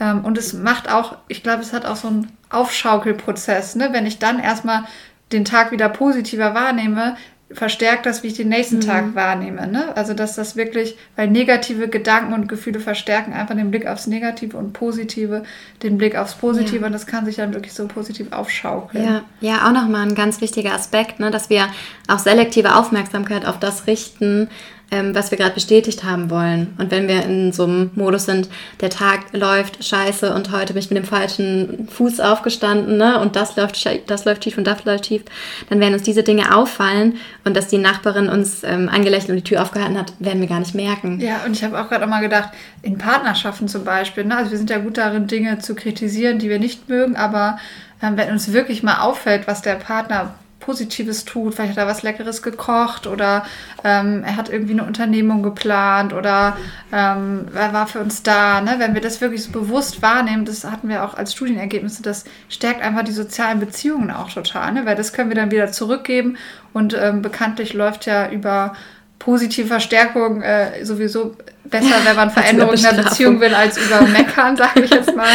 ähm, 0.00 0.24
und 0.24 0.36
es 0.36 0.52
macht 0.52 0.90
auch, 0.90 1.16
ich 1.28 1.42
glaube, 1.42 1.62
es 1.62 1.72
hat 1.72 1.86
auch 1.86 1.96
so 1.96 2.08
einen 2.08 2.35
Aufschaukelprozess. 2.50 3.74
Ne? 3.76 3.88
Wenn 3.92 4.06
ich 4.06 4.18
dann 4.18 4.38
erstmal 4.38 4.84
den 5.32 5.44
Tag 5.44 5.72
wieder 5.72 5.88
positiver 5.88 6.54
wahrnehme, 6.54 7.16
verstärkt 7.50 8.06
das, 8.06 8.22
wie 8.22 8.28
ich 8.28 8.34
den 8.34 8.48
nächsten 8.48 8.76
mhm. 8.76 8.80
Tag 8.80 9.14
wahrnehme. 9.14 9.68
Ne? 9.68 9.96
Also, 9.96 10.14
dass 10.14 10.34
das 10.34 10.56
wirklich, 10.56 10.96
weil 11.14 11.28
negative 11.28 11.88
Gedanken 11.88 12.32
und 12.32 12.48
Gefühle 12.48 12.80
verstärken 12.80 13.32
einfach 13.32 13.54
den 13.54 13.70
Blick 13.70 13.86
aufs 13.86 14.08
Negative 14.08 14.56
und 14.56 14.72
Positive, 14.72 15.44
den 15.82 15.96
Blick 15.96 16.16
aufs 16.16 16.34
Positive 16.34 16.80
ja. 16.80 16.86
und 16.86 16.92
das 16.92 17.06
kann 17.06 17.24
sich 17.24 17.36
dann 17.36 17.54
wirklich 17.54 17.72
so 17.72 17.86
positiv 17.86 18.32
aufschaukeln. 18.32 19.04
Ja, 19.04 19.22
ja 19.40 19.66
auch 19.66 19.72
nochmal 19.72 20.02
ein 20.02 20.16
ganz 20.16 20.40
wichtiger 20.40 20.74
Aspekt, 20.74 21.20
ne? 21.20 21.30
dass 21.30 21.48
wir 21.48 21.68
auch 22.08 22.18
selektive 22.18 22.74
Aufmerksamkeit 22.74 23.46
auf 23.46 23.60
das 23.60 23.86
richten, 23.86 24.48
ähm, 24.90 25.14
was 25.14 25.30
wir 25.30 25.38
gerade 25.38 25.54
bestätigt 25.54 26.04
haben 26.04 26.30
wollen. 26.30 26.74
Und 26.78 26.90
wenn 26.90 27.08
wir 27.08 27.24
in 27.24 27.52
so 27.52 27.64
einem 27.64 27.90
Modus 27.96 28.26
sind, 28.26 28.48
der 28.80 28.90
Tag 28.90 29.32
läuft 29.32 29.84
scheiße 29.84 30.32
und 30.32 30.52
heute 30.52 30.74
bin 30.74 30.82
ich 30.82 30.90
mit 30.90 30.98
dem 30.98 31.04
falschen 31.04 31.88
Fuß 31.88 32.20
aufgestanden 32.20 32.96
ne? 32.96 33.18
und 33.20 33.34
das 33.34 33.56
läuft, 33.56 33.84
das 34.06 34.24
läuft 34.24 34.42
tief 34.42 34.56
und 34.58 34.66
das 34.66 34.84
läuft 34.84 35.04
tief, 35.04 35.22
dann 35.68 35.80
werden 35.80 35.94
uns 35.94 36.04
diese 36.04 36.22
Dinge 36.22 36.54
auffallen 36.54 37.16
und 37.44 37.56
dass 37.56 37.66
die 37.66 37.78
Nachbarin 37.78 38.28
uns 38.28 38.62
ähm, 38.62 38.88
angelächelt 38.88 39.30
und 39.30 39.36
die 39.36 39.44
Tür 39.44 39.62
aufgehalten 39.62 39.98
hat, 39.98 40.12
werden 40.20 40.40
wir 40.40 40.48
gar 40.48 40.60
nicht 40.60 40.74
merken. 40.74 41.20
Ja, 41.20 41.40
und 41.44 41.52
ich 41.52 41.64
habe 41.64 41.80
auch 41.80 41.88
gerade 41.88 42.04
auch 42.04 42.08
mal 42.08 42.20
gedacht, 42.20 42.50
in 42.82 42.96
Partnerschaften 42.96 43.66
zum 43.66 43.84
Beispiel, 43.84 44.24
ne? 44.24 44.36
also 44.36 44.52
wir 44.52 44.58
sind 44.58 44.70
ja 44.70 44.78
gut 44.78 44.98
darin, 44.98 45.26
Dinge 45.26 45.58
zu 45.58 45.74
kritisieren, 45.74 46.38
die 46.38 46.48
wir 46.48 46.60
nicht 46.60 46.88
mögen, 46.88 47.16
aber 47.16 47.58
ähm, 48.00 48.16
wenn 48.16 48.30
uns 48.30 48.52
wirklich 48.52 48.84
mal 48.84 49.00
auffällt, 49.00 49.48
was 49.48 49.62
der 49.62 49.74
Partner 49.74 50.34
Positives 50.66 51.24
tut. 51.24 51.54
Vielleicht 51.54 51.70
hat 51.70 51.78
er 51.78 51.86
was 51.86 52.02
Leckeres 52.02 52.42
gekocht 52.42 53.06
oder 53.06 53.46
ähm, 53.84 54.24
er 54.24 54.36
hat 54.36 54.48
irgendwie 54.48 54.72
eine 54.72 54.84
Unternehmung 54.84 55.44
geplant 55.44 56.12
oder 56.12 56.56
ähm, 56.92 57.46
er 57.54 57.72
war 57.72 57.86
für 57.86 58.00
uns 58.00 58.24
da. 58.24 58.60
Ne? 58.60 58.74
Wenn 58.78 58.92
wir 58.92 59.00
das 59.00 59.20
wirklich 59.20 59.44
so 59.44 59.52
bewusst 59.52 60.02
wahrnehmen, 60.02 60.44
das 60.44 60.64
hatten 60.64 60.88
wir 60.88 61.04
auch 61.04 61.14
als 61.14 61.32
Studienergebnisse, 61.32 62.02
das 62.02 62.24
stärkt 62.48 62.82
einfach 62.82 63.04
die 63.04 63.12
sozialen 63.12 63.60
Beziehungen 63.60 64.10
auch 64.10 64.28
total, 64.28 64.72
ne? 64.72 64.86
weil 64.86 64.96
das 64.96 65.12
können 65.12 65.30
wir 65.30 65.36
dann 65.36 65.52
wieder 65.52 65.70
zurückgeben 65.70 66.36
und 66.72 66.94
ähm, 66.94 67.22
bekanntlich 67.22 67.72
läuft 67.72 68.06
ja 68.06 68.28
über 68.28 68.74
positive 69.18 69.66
Verstärkung 69.66 70.42
äh, 70.42 70.84
sowieso 70.84 71.36
besser, 71.64 71.96
wenn 72.04 72.16
man 72.16 72.30
Veränderungen 72.32 72.76
in 72.76 72.82
der 72.82 73.02
Beziehung 73.02 73.40
will, 73.40 73.54
als 73.54 73.76
über 73.78 74.02
Meckern, 74.02 74.56
sage 74.56 74.84
ich 74.84 74.90
jetzt 74.90 75.14
mal. 75.16 75.28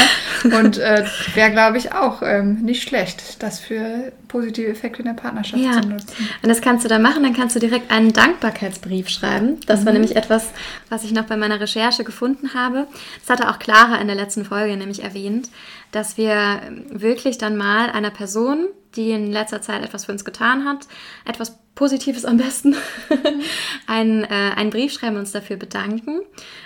Und 0.43 0.77
äh, 0.77 1.05
wäre, 1.33 1.51
glaube 1.51 1.77
ich, 1.77 1.93
auch 1.93 2.21
ähm, 2.21 2.61
nicht 2.61 2.83
schlecht, 2.87 3.41
das 3.43 3.59
für 3.59 4.11
positive 4.27 4.69
Effekte 4.69 4.99
in 4.99 5.07
der 5.07 5.13
Partnerschaft 5.13 5.61
ja. 5.61 5.81
zu 5.81 5.87
nutzen. 5.87 6.29
Und 6.41 6.49
das 6.49 6.61
kannst 6.61 6.85
du 6.85 6.89
da 6.89 6.99
machen, 6.99 7.23
dann 7.23 7.33
kannst 7.35 7.55
du 7.55 7.59
direkt 7.59 7.91
einen 7.91 8.13
Dankbarkeitsbrief 8.13 9.09
schreiben. 9.09 9.59
Das 9.65 9.81
mhm. 9.81 9.85
war 9.85 9.93
nämlich 9.93 10.15
etwas, 10.15 10.47
was 10.89 11.03
ich 11.03 11.11
noch 11.11 11.25
bei 11.25 11.35
meiner 11.35 11.59
Recherche 11.59 12.03
gefunden 12.03 12.53
habe. 12.53 12.87
Das 13.19 13.29
hatte 13.29 13.49
auch 13.49 13.59
Clara 13.59 13.97
in 13.97 14.07
der 14.07 14.15
letzten 14.15 14.45
Folge 14.45 14.77
nämlich 14.77 15.03
erwähnt, 15.03 15.49
dass 15.91 16.17
wir 16.17 16.61
wirklich 16.89 17.37
dann 17.37 17.57
mal 17.57 17.89
einer 17.89 18.11
Person, 18.11 18.67
die 18.95 19.11
in 19.11 19.31
letzter 19.31 19.61
Zeit 19.61 19.83
etwas 19.83 20.05
für 20.05 20.11
uns 20.11 20.23
getan 20.23 20.65
hat, 20.65 20.87
etwas 21.25 21.57
Positives 21.75 22.25
am 22.25 22.37
besten, 22.37 22.75
einen, 23.87 24.23
äh, 24.23 24.51
einen 24.55 24.69
Brief 24.69 24.93
schreiben, 24.93 25.17
uns 25.17 25.31
dafür 25.31 25.57
bedanken 25.57 26.21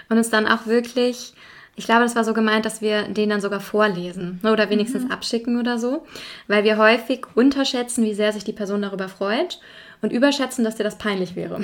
und 0.09 0.17
uns 0.17 0.29
dann 0.29 0.47
auch 0.47 0.65
wirklich, 0.65 1.33
ich 1.75 1.85
glaube, 1.85 2.03
das 2.03 2.15
war 2.15 2.23
so 2.23 2.33
gemeint, 2.33 2.65
dass 2.65 2.81
wir 2.81 3.03
den 3.03 3.29
dann 3.29 3.41
sogar 3.41 3.59
vorlesen 3.59 4.39
ne, 4.43 4.51
oder 4.51 4.69
wenigstens 4.69 5.03
mhm. 5.03 5.11
abschicken 5.11 5.59
oder 5.59 5.77
so, 5.77 6.05
weil 6.47 6.63
wir 6.63 6.77
häufig 6.77 7.25
unterschätzen, 7.35 8.03
wie 8.03 8.13
sehr 8.13 8.33
sich 8.33 8.43
die 8.43 8.53
Person 8.53 8.81
darüber 8.81 9.09
freut 9.09 9.59
und 10.01 10.11
überschätzen, 10.11 10.63
dass 10.63 10.75
dir 10.75 10.83
das 10.83 10.97
peinlich 10.97 11.35
wäre. 11.35 11.61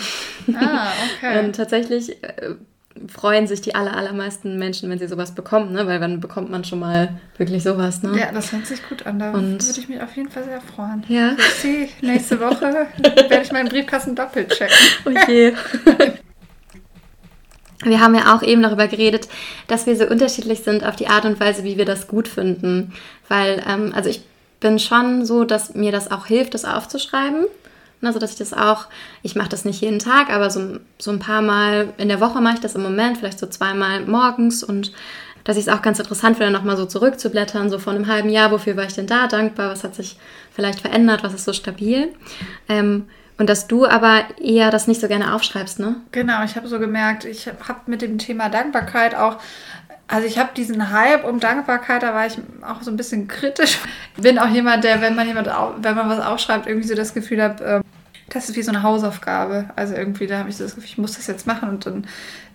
Ah, 0.55 0.91
okay. 1.17 1.39
und 1.45 1.55
tatsächlich 1.55 2.23
äh, 2.23 2.55
freuen 3.07 3.47
sich 3.47 3.61
die 3.61 3.75
aller, 3.75 3.95
allermeisten 3.95 4.57
Menschen, 4.57 4.89
wenn 4.89 4.99
sie 4.99 5.07
sowas 5.07 5.33
bekommen, 5.33 5.73
ne? 5.73 5.87
weil 5.87 5.99
dann 5.99 6.19
bekommt 6.19 6.49
man 6.49 6.63
schon 6.63 6.79
mal 6.79 7.19
wirklich 7.37 7.63
sowas. 7.63 8.03
Ne? 8.03 8.17
Ja, 8.19 8.31
das 8.31 8.51
hört 8.51 8.65
sich 8.65 8.87
gut 8.87 9.05
an. 9.05 9.19
Da 9.19 9.31
und 9.31 9.65
würde 9.65 9.79
ich 9.79 9.89
mich 9.89 10.01
auf 10.01 10.15
jeden 10.15 10.29
Fall 10.29 10.43
sehr 10.43 10.61
freuen. 10.61 11.03
Ja. 11.07 11.35
Sehe, 11.59 11.89
nächste 12.01 12.39
Woche 12.39 12.61
werde 12.97 13.41
ich 13.41 13.51
meinen 13.51 13.69
Briefkasten 13.69 14.15
doppelt 14.15 14.49
checken. 14.49 14.75
Okay. 15.05 15.53
Wir 17.83 17.99
haben 17.99 18.13
ja 18.13 18.35
auch 18.35 18.43
eben 18.43 18.61
darüber 18.61 18.87
geredet, 18.87 19.27
dass 19.67 19.87
wir 19.87 19.95
so 19.95 20.05
unterschiedlich 20.05 20.59
sind 20.63 20.85
auf 20.85 20.95
die 20.95 21.07
Art 21.07 21.25
und 21.25 21.39
Weise, 21.39 21.63
wie 21.63 21.77
wir 21.77 21.85
das 21.85 22.07
gut 22.07 22.27
finden. 22.27 22.93
Weil, 23.27 23.63
ähm, 23.67 23.91
also 23.95 24.09
ich 24.09 24.21
bin 24.59 24.77
schon 24.77 25.25
so, 25.25 25.43
dass 25.43 25.73
mir 25.73 25.91
das 25.91 26.11
auch 26.11 26.27
hilft, 26.27 26.53
das 26.53 26.65
aufzuschreiben. 26.65 27.47
Also, 28.01 28.19
dass 28.19 28.31
ich 28.31 28.37
das 28.37 28.53
auch, 28.53 28.87
ich 29.21 29.35
mache 29.35 29.49
das 29.49 29.65
nicht 29.65 29.81
jeden 29.81 29.99
Tag, 29.99 30.29
aber 30.29 30.49
so, 30.49 30.79
so 30.97 31.11
ein 31.11 31.19
paar 31.19 31.41
Mal 31.41 31.93
in 31.97 32.07
der 32.07 32.19
Woche 32.19 32.41
mache 32.41 32.55
ich 32.55 32.59
das 32.59 32.75
im 32.75 32.83
Moment, 32.83 33.17
vielleicht 33.17 33.39
so 33.39 33.47
zweimal 33.47 34.05
morgens 34.05 34.63
und 34.63 34.91
dass 35.43 35.57
ich 35.57 35.67
es 35.67 35.73
auch 35.73 35.81
ganz 35.81 35.99
interessant 35.99 36.37
finde, 36.37 36.51
nochmal 36.51 36.77
so 36.77 36.85
zurückzublättern, 36.85 37.69
so 37.69 37.79
vor 37.79 37.93
einem 37.93 38.07
halben 38.07 38.29
Jahr, 38.29 38.51
wofür 38.51 38.77
war 38.77 38.85
ich 38.85 38.93
denn 38.93 39.07
da 39.07 39.27
dankbar, 39.27 39.71
was 39.71 39.83
hat 39.83 39.95
sich 39.95 40.17
vielleicht 40.53 40.81
verändert, 40.81 41.23
was 41.23 41.33
ist 41.33 41.45
so 41.45 41.53
stabil. 41.53 42.09
Ähm, 42.69 43.07
und 43.37 43.49
dass 43.49 43.65
du 43.65 43.87
aber 43.87 44.25
eher 44.39 44.69
das 44.69 44.87
nicht 44.87 45.01
so 45.01 45.07
gerne 45.07 45.33
aufschreibst, 45.33 45.79
ne? 45.79 45.95
Genau, 46.11 46.43
ich 46.43 46.55
habe 46.55 46.67
so 46.67 46.77
gemerkt, 46.77 47.25
ich 47.25 47.47
habe 47.47 47.79
mit 47.87 48.03
dem 48.03 48.19
Thema 48.19 48.49
Dankbarkeit 48.49 49.15
auch 49.15 49.37
also 50.11 50.27
ich 50.27 50.37
habe 50.37 50.49
diesen 50.55 50.91
Hype 50.91 51.23
um 51.23 51.39
Dankbarkeit, 51.39 52.03
da 52.03 52.13
war 52.13 52.27
ich 52.27 52.37
auch 52.61 52.81
so 52.81 52.91
ein 52.91 52.97
bisschen 52.97 53.29
kritisch. 53.29 53.79
Bin 54.17 54.39
auch 54.39 54.49
jemand, 54.49 54.83
der, 54.83 55.01
wenn 55.01 55.15
man 55.15 55.25
jemand, 55.25 55.47
wenn 55.47 55.95
man 55.95 56.09
was 56.09 56.19
aufschreibt, 56.19 56.67
irgendwie 56.67 56.87
so 56.87 56.95
das 56.95 57.13
Gefühl 57.13 57.41
hat, 57.41 57.61
ähm, 57.61 57.81
das 58.27 58.49
ist 58.49 58.57
wie 58.57 58.61
so 58.61 58.71
eine 58.71 58.83
Hausaufgabe. 58.83 59.69
Also 59.77 59.95
irgendwie, 59.95 60.27
da 60.27 60.39
habe 60.39 60.49
ich 60.49 60.57
so 60.57 60.65
das 60.65 60.75
Gefühl, 60.75 60.89
ich 60.89 60.97
muss 60.97 61.13
das 61.13 61.27
jetzt 61.27 61.47
machen 61.47 61.69
und 61.69 61.85
dann 61.85 62.07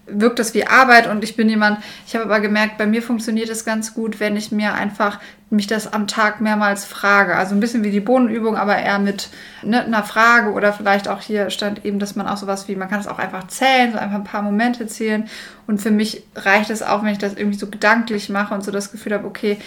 wirkt 0.07 0.39
das 0.39 0.53
wie 0.53 0.67
Arbeit 0.67 1.09
und 1.09 1.25
ich 1.25 1.35
bin 1.35 1.49
jemand, 1.49 1.79
ich 2.07 2.15
habe 2.15 2.27
aber 2.27 2.41
gemerkt, 2.41 2.77
bei 2.77 2.87
mir 2.87 3.03
funktioniert 3.03 3.49
es 3.49 3.65
ganz 3.65 3.95
gut, 3.95 4.21
wenn 4.21 4.37
ich 4.37 4.53
mir 4.53 4.75
einfach 4.75 5.19
mich 5.49 5.69
das 5.69 5.93
am 5.93 6.09
Tag 6.09 6.41
mehrmals 6.41 6.85
frage. 6.85 7.37
Also 7.37 7.55
ein 7.55 7.61
bisschen 7.61 7.85
wie 7.85 7.91
die 7.91 8.01
Bohnenübung, 8.01 8.57
aber 8.57 8.77
eher 8.77 8.99
mit 8.99 9.29
ne, 9.63 9.85
einer 9.85 10.03
Frage 10.03 10.53
oder 10.53 10.73
vielleicht 10.73 11.09
auch 11.09 11.21
hier 11.21 11.51
stand 11.51 11.85
eben, 11.85 12.01
dass 12.01 12.17
man 12.17 12.27
auch 12.27 12.37
sowas 12.37 12.67
wie, 12.67 12.75
man 12.75 12.89
kann 12.91 12.99
es 12.99 13.07
auch 13.07 13.21
einfach 13.21 13.47
zählen, 13.47 13.93
so 13.93 13.99
einfach 13.99 14.17
ein 14.17 14.25
paar 14.25 14.43
Momente 14.43 14.89
zählen. 14.89 15.29
Und 15.69 15.81
für 15.81 15.93
mich 15.93 16.25
reicht 16.35 16.71
es 16.71 16.83
auch, 16.83 17.05
wenn 17.05 17.13
ich 17.13 17.19
das 17.19 17.35
irgendwie 17.35 17.59
so 17.59 17.69
gedanklich 17.69 18.29
mache 18.29 18.55
und 18.55 18.65
so 18.65 18.73
das 18.73 18.91
Gefühl 18.91 19.15
habe, 19.15 19.27
okay, 19.27 19.59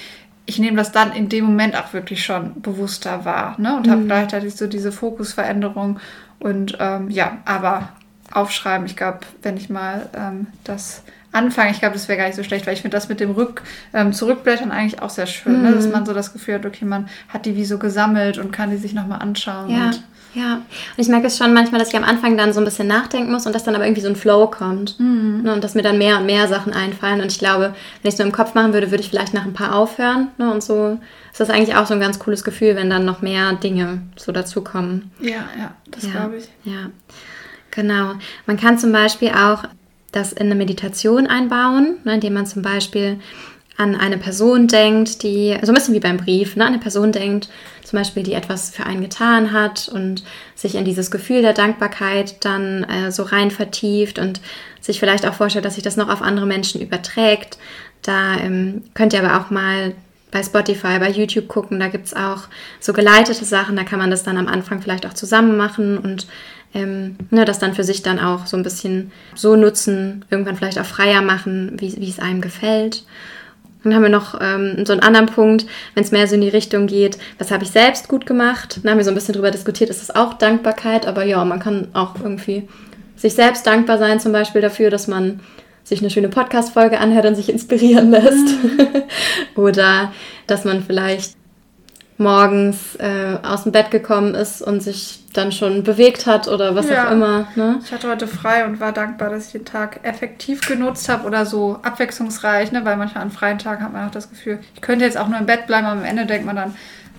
ich 0.46 0.60
nehme 0.60 0.78
das 0.78 0.92
dann 0.92 1.14
in 1.14 1.30
dem 1.30 1.46
Moment 1.46 1.78
auch 1.78 1.94
wirklich 1.94 2.26
schon 2.26 2.60
bewusster 2.62 3.24
wahr 3.24 3.56
ne? 3.58 3.78
und 3.78 3.88
mhm. 3.88 3.92
habe 3.92 4.04
gleichzeitig 4.06 4.56
so 4.56 4.68
diese 4.68 4.92
Fokusveränderung. 4.92 6.00
Und 6.40 6.78
ähm, 6.80 7.10
ja, 7.10 7.38
aber 7.46 7.90
aufschreiben. 8.32 8.86
Ich 8.86 8.96
glaube, 8.96 9.20
wenn 9.42 9.58
ich 9.58 9.70
mal 9.70 10.10
ähm, 10.16 10.48
das 10.64 11.04
anfange, 11.32 11.72
ich 11.72 11.80
glaube, 11.80 11.94
das 11.94 12.08
wäre 12.08 12.18
gar 12.18 12.26
nicht 12.26 12.36
so 12.36 12.44
schlecht, 12.44 12.66
weil 12.66 12.74
ich 12.74 12.82
finde 12.82 12.98
das 12.98 13.10
mit 13.10 13.20
dem 13.20 13.32
Rück, 13.32 13.62
ähm, 13.94 14.14
Zurückblättern 14.14 14.72
eigentlich 14.72 15.02
auch 15.02 15.10
sehr 15.10 15.28
schön, 15.28 15.58
mhm. 15.58 15.64
ne? 15.64 15.72
dass 15.74 15.86
mhm. 15.86 15.92
man 15.92 16.06
so 16.06 16.14
das 16.14 16.34
Gefühl 16.34 16.56
hat, 16.56 16.66
okay, 16.66 16.86
man 16.86 17.08
hat 17.28 17.46
die 17.46 17.56
wie 17.56 17.66
so 17.66 17.78
gesammelt 17.78 18.38
und 18.38 18.52
kann 18.52 18.72
die 18.72 18.78
sich 18.78 18.94
nochmal 18.94 19.20
anschauen. 19.20 19.70
Ja. 19.70 19.92
ja, 20.34 20.54
und 20.56 20.64
ich 20.98 21.08
merke 21.08 21.28
es 21.28 21.38
schon 21.38 21.54
manchmal, 21.54 21.80
dass 21.80 21.90
ich 21.90 21.98
am 21.98 22.04
Anfang 22.04 22.36
dann 22.36 22.54
so 22.54 22.60
ein 22.60 22.66
bisschen 22.66 22.88
nachdenken 22.88 23.32
muss 23.32 23.46
und 23.46 23.54
dass 23.54 23.64
dann 23.64 23.76
aber 23.76 23.86
irgendwie 23.86 24.02
so 24.02 24.10
ein 24.10 24.16
Flow 24.16 24.48
kommt. 24.48 25.00
Mhm. 25.00 25.42
Ne? 25.44 25.54
Und 25.54 25.64
dass 25.64 25.76
mir 25.76 25.84
dann 25.84 25.98
mehr 25.98 26.18
und 26.18 26.26
mehr 26.26 26.48
Sachen 26.48 26.74
einfallen. 26.74 27.22
Und 27.22 27.32
ich 27.32 27.40
glaube, 27.40 27.74
wenn 28.02 28.10
ich 28.10 28.16
es 28.16 28.18
nur 28.18 28.28
im 28.28 28.34
Kopf 28.34 28.56
machen 28.56 28.74
würde, 28.74 28.90
würde 28.90 29.04
ich 29.04 29.10
vielleicht 29.10 29.34
nach 29.34 29.46
ein 29.46 29.54
paar 29.54 29.76
aufhören. 29.76 30.30
Ne? 30.38 30.52
Und 30.52 30.64
so 30.64 31.00
ist 31.32 31.40
das 31.40 31.52
eigentlich 31.52 31.76
auch 31.76 31.86
so 31.86 31.94
ein 31.94 32.00
ganz 32.00 32.18
cooles 32.18 32.44
Gefühl, 32.44 32.76
wenn 32.76 32.90
dann 32.90 33.06
noch 33.06 33.22
mehr 33.22 33.54
Dinge 33.54 34.02
so 34.16 34.32
dazukommen. 34.32 35.12
Ja, 35.20 35.46
ja, 35.58 35.76
das 35.92 36.06
ja, 36.06 36.12
glaube 36.12 36.38
ich. 36.38 36.50
Ja. 36.64 36.90
Genau. 37.72 38.14
Man 38.48 38.58
kann 38.58 38.80
zum 38.80 38.92
Beispiel 38.92 39.30
auch 39.30 39.64
das 40.12 40.34
in 40.34 40.48
eine 40.48 40.56
Meditation 40.56 41.28
einbauen, 41.28 41.98
ne, 42.04 42.16
indem 42.16 42.34
man 42.34 42.46
zum 42.46 42.62
Beispiel 42.62 43.20
an 43.78 43.96
eine 43.96 44.18
Person 44.18 44.68
denkt, 44.68 45.24
die, 45.24 45.58
so 45.62 45.72
ein 45.72 45.76
bisschen 45.76 45.94
wie 45.94 46.02
beim 46.02 46.18
Brief, 46.18 46.56
ne, 46.56 46.66
eine 46.66 46.80
Person 46.80 47.12
denkt, 47.12 47.50
zum 47.84 47.98
Beispiel, 47.98 48.24
die 48.24 48.34
etwas 48.34 48.70
für 48.70 48.86
einen 48.86 49.02
getan 49.02 49.54
hat 49.54 49.90
und 49.90 50.24
sich 50.54 50.76
in 50.76 50.86
dieses 50.86 51.12
Gefühl 51.12 51.42
der 51.42 51.54
Dankbarkeit 51.54 52.44
dann 52.44 52.84
äh, 52.84 53.12
so 53.12 53.24
rein 53.24 53.52
vertieft 53.52 54.20
und 54.20 54.42
sich 54.82 55.00
vielleicht 55.00 55.26
auch 55.26 55.34
vorstellt, 55.34 55.66
dass 55.66 55.76
sich 55.76 55.84
das 55.84 55.98
noch 55.98 56.10
auf 56.10 56.22
andere 56.22 56.46
Menschen 56.46 56.82
überträgt. 56.82 57.58
Da 58.02 58.38
ähm, 58.38 58.84
könnt 58.94 59.14
ihr 59.14 59.24
aber 59.24 59.40
auch 59.40 59.50
mal 59.50 59.94
bei 60.32 60.44
Spotify, 60.44 61.00
bei 61.00 61.10
YouTube 61.10 61.48
gucken, 61.48 61.80
da 61.80 61.88
gibt 61.88 62.06
es 62.06 62.14
auch 62.14 62.44
so 62.80 62.94
geleitete 62.94 63.46
Sachen, 63.46 63.76
da 63.76 63.84
kann 63.84 64.00
man 64.00 64.12
das 64.12 64.24
dann 64.24 64.38
am 64.38 64.48
Anfang 64.48 64.82
vielleicht 64.82 65.06
auch 65.06 65.14
zusammen 65.14 65.58
machen 65.58 65.98
und 65.98 66.28
ähm, 66.74 67.16
ne, 67.32 67.46
das 67.46 67.60
dann 67.60 67.74
für 67.74 67.84
sich 67.84 68.02
dann 68.02 68.20
auch 68.20 68.46
so 68.46 68.58
ein 68.58 68.64
bisschen 68.64 69.12
so 69.36 69.56
nutzen, 69.56 70.26
irgendwann 70.30 70.56
vielleicht 70.56 70.80
auch 70.80 70.86
freier 70.86 71.22
machen, 71.22 71.74
wie, 71.78 71.96
wie 71.98 72.10
es 72.10 72.20
einem 72.20 72.42
gefällt. 72.42 73.04
Dann 73.84 73.96
haben 73.96 74.04
wir 74.04 74.10
noch 74.10 74.40
ähm, 74.42 74.86
so 74.86 74.92
einen 74.92 75.02
anderen 75.02 75.28
Punkt, 75.28 75.66
wenn 75.94 76.04
es 76.04 76.12
mehr 76.12 76.28
so 76.28 76.36
in 76.36 76.42
die 76.42 76.50
Richtung 76.50 76.88
geht, 76.88 77.18
was 77.38 77.50
habe 77.50 77.64
ich 77.64 77.72
selbst 77.72 78.10
gut 78.10 78.26
gemacht. 78.26 78.80
Dann 78.84 78.92
haben 78.92 78.98
wir 78.98 79.06
so 79.06 79.12
ein 79.12 79.16
bisschen 79.16 79.34
darüber 79.34 79.52
diskutiert, 79.52 79.90
ist 79.90 80.02
das 80.02 80.16
auch 80.16 80.34
Dankbarkeit, 80.34 81.08
aber 81.08 81.24
ja, 81.24 81.44
man 81.46 81.60
kann 81.60 81.88
auch 81.94 82.16
irgendwie 82.22 82.68
sich 83.16 83.34
selbst 83.34 83.66
dankbar 83.66 83.98
sein, 83.98 84.20
zum 84.20 84.32
Beispiel 84.32 84.62
dafür, 84.62 84.90
dass 84.90 85.08
man 85.08 85.40
sich 85.84 86.02
eine 86.02 86.10
schöne 86.10 86.30
Podcast-Folge 86.30 87.00
anhört 87.00 87.26
und 87.26 87.36
sich 87.36 87.50
inspirieren 87.50 88.12
lässt. 88.12 88.48
Mhm. 88.64 89.04
Oder 89.56 90.14
dass 90.46 90.66
man 90.66 90.84
vielleicht 90.84 91.39
morgens 92.20 92.96
äh, 92.98 93.38
aus 93.44 93.64
dem 93.64 93.72
Bett 93.72 93.92
gekommen 93.92 94.36
ist 94.36 94.62
und 94.62 94.84
sich 94.84 95.24
dann 95.34 95.52
schon 95.52 95.84
bewegt 95.84 96.26
hat 96.26 96.48
oder 96.48 96.76
was 96.76 96.90
ja. 96.90 97.08
auch 97.08 97.12
immer. 97.12 97.48
Ne? 97.56 97.80
Ich 97.84 97.92
hatte 97.92 98.10
heute 98.10 98.28
frei 98.28 98.66
und 98.66 98.80
war 98.80 98.92
dankbar, 98.92 99.30
dass 99.30 99.48
ich 99.48 99.52
den 99.54 99.66
Tag 99.66 100.02
effektiv 100.04 100.62
genutzt 100.68 101.08
habe 101.08 101.26
oder 101.26 101.46
so 101.46 101.80
abwechslungsreich, 101.82 102.72
ne? 102.72 102.84
weil 102.84 102.98
manchmal 102.98 103.24
an 103.24 103.32
freien 103.32 103.58
Tagen 103.58 103.84
hat 103.84 103.94
man 103.94 104.08
auch 104.08 104.12
das 104.12 104.30
Gefühl, 104.30 104.60
ich 104.76 104.82
könnte 104.82 105.06
jetzt 105.06 105.18
auch 105.18 105.30
nur 105.30 105.40
im 105.40 105.46
Bett 105.46 105.66
bleiben, 105.66 105.88
aber 105.88 106.00
am 106.02 106.06
Ende 106.06 106.26
denkt 106.26 106.46
man 106.46 106.58
dann, 106.58 106.76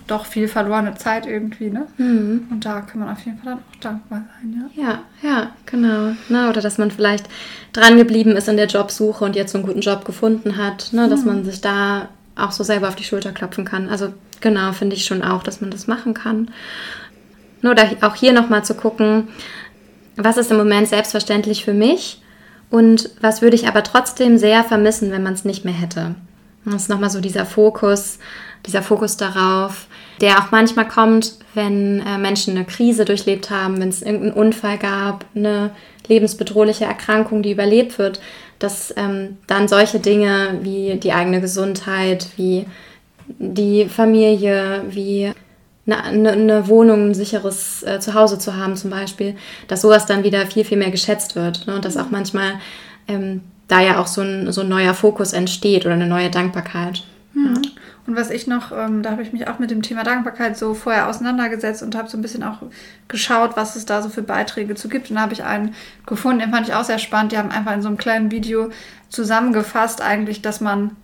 doch 0.07 0.25
viel 0.25 0.47
verlorene 0.47 0.95
Zeit 0.95 1.25
irgendwie, 1.25 1.69
ne? 1.69 1.87
Mhm. 1.97 2.47
Und 2.51 2.65
da 2.65 2.81
kann 2.81 2.99
man 2.99 3.09
auf 3.09 3.23
jeden 3.25 3.37
Fall 3.37 3.53
dann 3.53 3.59
auch 3.59 3.79
dankbar 3.79 4.23
sein, 4.41 4.69
ja? 4.75 4.83
Ja, 4.83 4.99
ja, 5.21 5.51
genau. 5.65 6.13
Ne? 6.27 6.49
Oder 6.49 6.61
dass 6.61 6.77
man 6.77 6.91
vielleicht 6.91 7.27
dran 7.71 7.97
geblieben 7.97 8.35
ist 8.35 8.49
in 8.49 8.57
der 8.57 8.67
Jobsuche 8.67 9.23
und 9.23 9.35
jetzt 9.35 9.53
so 9.53 9.57
einen 9.57 9.67
guten 9.67 9.79
Job 9.79 10.03
gefunden 10.03 10.57
hat, 10.57 10.89
ne? 10.91 11.07
Dass 11.07 11.21
mhm. 11.21 11.27
man 11.27 11.45
sich 11.45 11.61
da 11.61 12.09
auch 12.35 12.51
so 12.51 12.63
selber 12.63 12.89
auf 12.89 12.95
die 12.95 13.03
Schulter 13.03 13.31
klopfen 13.31 13.63
kann. 13.63 13.89
Also 13.89 14.13
genau, 14.41 14.71
finde 14.73 14.95
ich 14.95 15.05
schon 15.05 15.23
auch, 15.23 15.43
dass 15.43 15.61
man 15.61 15.71
das 15.71 15.87
machen 15.87 16.13
kann. 16.13 16.51
Nur 17.61 17.75
da 17.75 17.83
auch 18.01 18.15
hier 18.15 18.33
nochmal 18.33 18.65
zu 18.65 18.73
gucken, 18.73 19.27
was 20.17 20.37
ist 20.37 20.51
im 20.51 20.57
Moment 20.57 20.87
selbstverständlich 20.87 21.63
für 21.63 21.73
mich 21.73 22.21
und 22.69 23.09
was 23.21 23.41
würde 23.41 23.55
ich 23.55 23.67
aber 23.67 23.83
trotzdem 23.83 24.37
sehr 24.37 24.63
vermissen, 24.63 25.11
wenn 25.11 25.23
man 25.23 25.33
es 25.33 25.45
nicht 25.45 25.65
mehr 25.65 25.73
hätte. 25.73 26.15
Das 26.65 26.83
ist 26.83 26.89
nochmal 26.89 27.09
so 27.09 27.21
dieser 27.21 27.45
Fokus, 27.45 28.19
dieser 28.65 28.83
Fokus 28.83 29.17
darauf, 29.17 29.87
der 30.19 30.37
auch 30.37 30.51
manchmal 30.51 30.87
kommt, 30.87 31.35
wenn 31.55 31.99
äh, 32.01 32.17
Menschen 32.17 32.55
eine 32.55 32.65
Krise 32.65 33.05
durchlebt 33.05 33.49
haben, 33.49 33.79
wenn 33.81 33.89
es 33.89 34.01
irgendeinen 34.01 34.33
Unfall 34.33 34.77
gab, 34.77 35.25
eine 35.35 35.71
lebensbedrohliche 36.07 36.85
Erkrankung, 36.85 37.41
die 37.41 37.51
überlebt 37.51 37.97
wird, 37.97 38.21
dass 38.59 38.93
ähm, 38.95 39.37
dann 39.47 39.67
solche 39.67 39.99
Dinge 39.99 40.59
wie 40.61 40.99
die 41.01 41.13
eigene 41.13 41.41
Gesundheit, 41.41 42.27
wie 42.37 42.67
die 43.27 43.87
Familie, 43.87 44.83
wie 44.89 45.33
eine, 45.85 46.31
eine, 46.31 46.67
Wohnung, 46.67 47.09
ein 47.09 47.13
sicheres 47.13 47.83
äh, 47.83 47.99
Zuhause 47.99 48.37
zu 48.37 48.55
haben 48.55 48.75
zum 48.75 48.91
Beispiel, 48.91 49.35
dass 49.67 49.81
sowas 49.81 50.05
dann 50.05 50.23
wieder 50.23 50.45
viel, 50.45 50.63
viel 50.63 50.77
mehr 50.77 50.91
geschätzt 50.91 51.35
wird. 51.35 51.67
Ne? 51.67 51.75
Und 51.75 51.85
dass 51.85 51.97
auch 51.97 52.11
manchmal 52.11 52.53
ähm, 53.07 53.41
da 53.67 53.81
ja 53.81 53.99
auch 53.99 54.07
so 54.07 54.21
ein, 54.21 54.51
so 54.51 54.61
ein 54.61 54.69
neuer 54.69 54.93
Fokus 54.93 55.33
entsteht 55.33 55.85
oder 55.85 55.95
eine 55.95 56.07
neue 56.07 56.29
Dankbarkeit. 56.29 57.03
Mhm. 57.33 57.61
Und 58.07 58.15
was 58.15 58.31
ich 58.31 58.47
noch, 58.47 58.71
ähm, 58.71 59.03
da 59.03 59.11
habe 59.11 59.21
ich 59.21 59.31
mich 59.31 59.47
auch 59.47 59.59
mit 59.59 59.69
dem 59.69 59.81
Thema 59.81 60.03
Dankbarkeit 60.03 60.57
so 60.57 60.73
vorher 60.73 61.07
auseinandergesetzt 61.07 61.83
und 61.83 61.95
habe 61.95 62.09
so 62.09 62.17
ein 62.17 62.21
bisschen 62.21 62.43
auch 62.43 62.57
geschaut, 63.07 63.51
was 63.55 63.75
es 63.75 63.85
da 63.85 64.01
so 64.01 64.09
für 64.09 64.23
Beiträge 64.23 64.75
zu 64.75 64.89
gibt. 64.89 65.09
Und 65.09 65.17
da 65.17 65.21
habe 65.21 65.33
ich 65.33 65.43
einen 65.43 65.75
gefunden, 66.05 66.39
den 66.39 66.51
fand 66.51 66.67
ich 66.67 66.73
auch 66.73 66.83
sehr 66.83 66.99
spannend. 66.99 67.31
Die 67.31 67.37
haben 67.37 67.51
einfach 67.51 67.73
in 67.73 67.81
so 67.81 67.87
einem 67.87 67.97
kleinen 67.97 68.31
Video 68.31 68.71
zusammengefasst 69.09 70.01
eigentlich, 70.01 70.41
dass 70.41 70.61
man 70.61 70.95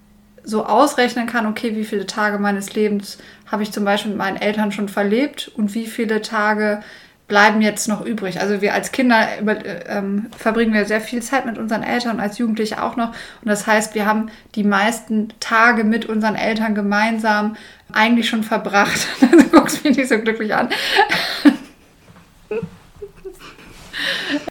so 0.48 0.66
ausrechnen 0.66 1.28
kann, 1.28 1.46
okay, 1.46 1.76
wie 1.76 1.84
viele 1.84 2.06
Tage 2.06 2.40
meines 2.40 2.74
Lebens 2.74 3.18
habe 3.52 3.64
ich 3.64 3.74
zum 3.74 3.84
Beispiel 3.84 4.12
mit 4.12 4.18
meinen 4.18 4.38
Eltern 4.38 4.72
schon 4.72 4.88
verlebt 4.88 5.52
und 5.54 5.76
wie 5.76 5.86
viele 5.86 6.22
Tage 6.22 6.82
bleiben 7.28 7.62
jetzt 7.62 7.90
noch 7.90 8.06
übrig. 8.06 8.40
Also 8.40 8.62
wir 8.62 8.74
als 8.74 8.94
Kinder 8.94 9.28
äh, 9.46 9.84
ähm, 9.90 10.28
verbringen 10.38 10.74
wir 10.74 10.86
sehr 10.86 11.02
viel 11.02 11.22
Zeit 11.22 11.46
mit 11.46 11.58
unseren 11.58 11.84
Eltern, 11.84 12.22
als 12.22 12.38
Jugendliche 12.38 12.82
auch 12.82 12.96
noch. 12.96 13.10
Und 13.10 13.50
das 13.50 13.68
heißt, 13.68 13.94
wir 13.94 14.06
haben 14.06 14.32
die 14.56 14.64
meisten 14.64 15.34
Tage 15.42 15.84
mit 15.84 16.06
unseren 16.06 16.36
Eltern 16.36 16.76
gemeinsam 16.76 17.58
eigentlich 17.92 18.30
schon 18.30 18.46
verbracht. 18.46 19.06
du 19.20 19.44
guckst 19.50 19.84
mich 19.84 19.98
nicht 19.98 20.08
so 20.08 20.18
glücklich 20.20 20.56
an. 20.56 20.70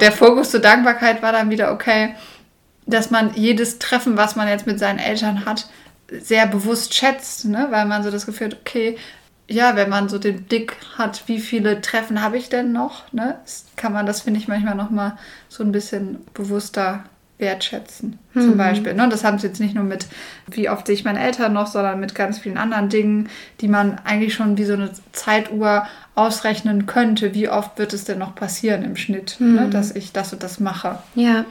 Der 0.01 0.13
Fokus 0.13 0.51
zur 0.51 0.61
Dankbarkeit 0.61 1.23
war 1.23 1.33
dann 1.33 1.49
wieder 1.49 1.73
okay, 1.73 2.15
dass 2.85 3.11
man 3.11 3.33
jedes 3.35 3.79
Treffen, 3.79 4.19
was 4.19 4.37
man 4.37 4.49
jetzt 4.49 4.67
mit 4.67 4.79
seinen 4.79 4.99
Eltern 4.99 5.47
hat, 5.47 5.71
sehr 6.11 6.47
bewusst 6.47 6.95
schätzt, 6.95 7.45
ne? 7.47 7.69
weil 7.71 7.87
man 7.87 8.03
so 8.03 8.11
das 8.11 8.27
Gefühl 8.27 8.49
hat, 8.49 8.59
okay, 8.61 8.97
ja, 9.49 9.77
wenn 9.77 9.89
man 9.89 10.09
so 10.09 10.19
den 10.19 10.43
Blick 10.43 10.77
hat, 10.99 11.25
wie 11.27 11.39
viele 11.39 11.81
Treffen 11.81 12.23
habe 12.23 12.37
ich 12.37 12.49
denn 12.49 12.73
noch, 12.73 13.13
ne, 13.13 13.37
kann 13.77 13.93
man 13.93 14.07
das, 14.07 14.23
finde 14.23 14.41
ich, 14.41 14.49
manchmal 14.49 14.75
nochmal 14.75 15.17
so 15.49 15.63
ein 15.63 15.71
bisschen 15.73 16.19
bewusster 16.35 17.05
wertschätzen, 17.39 18.19
mhm. 18.33 18.41
zum 18.41 18.57
Beispiel. 18.57 18.95
Ne? 18.95 19.09
Das 19.09 19.23
haben 19.23 19.39
sie 19.39 19.47
jetzt 19.47 19.61
nicht 19.61 19.75
nur 19.75 19.85
mit, 19.85 20.07
wie 20.47 20.71
oft 20.71 20.87
sehe 20.87 20.95
ich 20.95 21.05
meine 21.05 21.21
Eltern 21.21 21.53
noch, 21.53 21.67
sondern 21.67 22.01
mit 22.01 22.15
ganz 22.15 22.39
vielen 22.39 22.57
anderen 22.57 22.89
Dingen, 22.89 23.29
die 23.61 23.69
man 23.69 23.99
eigentlich 24.05 24.35
schon 24.35 24.57
wie 24.57 24.65
so 24.65 24.73
eine 24.73 24.91
Zeituhr 25.13 25.87
ausrechnen 26.15 26.87
könnte, 26.87 27.35
wie 27.35 27.49
oft 27.49 27.79
wird 27.79 27.93
es 27.93 28.05
denn 28.05 28.19
noch 28.19 28.35
passieren 28.35 28.83
im 28.85 28.97
Schnitt, 28.97 29.37
ne, 29.39 29.47
mhm. 29.47 29.55
ne? 29.55 29.71
dass 29.71 29.95
ich 29.95 30.13
das 30.13 30.33
und 30.33 30.43
das 30.43 30.61
mache. 30.61 30.99
Ja. 31.15 31.45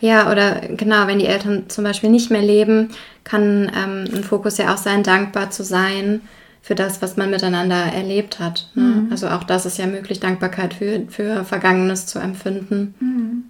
Ja, 0.00 0.30
oder 0.30 0.60
genau, 0.60 1.06
wenn 1.06 1.18
die 1.18 1.26
Eltern 1.26 1.64
zum 1.68 1.84
Beispiel 1.84 2.10
nicht 2.10 2.30
mehr 2.30 2.42
leben, 2.42 2.90
kann 3.24 3.70
ähm, 3.74 4.04
ein 4.14 4.24
Fokus 4.24 4.58
ja 4.58 4.72
auch 4.72 4.78
sein, 4.78 5.02
dankbar 5.02 5.50
zu 5.50 5.62
sein 5.62 6.22
für 6.62 6.74
das, 6.74 7.00
was 7.00 7.16
man 7.16 7.30
miteinander 7.30 7.76
erlebt 7.76 8.38
hat. 8.38 8.68
Ne? 8.74 8.82
Mhm. 8.82 9.08
Also 9.10 9.28
auch 9.28 9.44
das 9.44 9.66
ist 9.66 9.78
ja 9.78 9.86
möglich, 9.86 10.20
Dankbarkeit 10.20 10.74
für, 10.74 11.02
für 11.08 11.44
Vergangenes 11.44 12.06
zu 12.06 12.18
empfinden. 12.18 12.94
Mhm. 13.00 13.44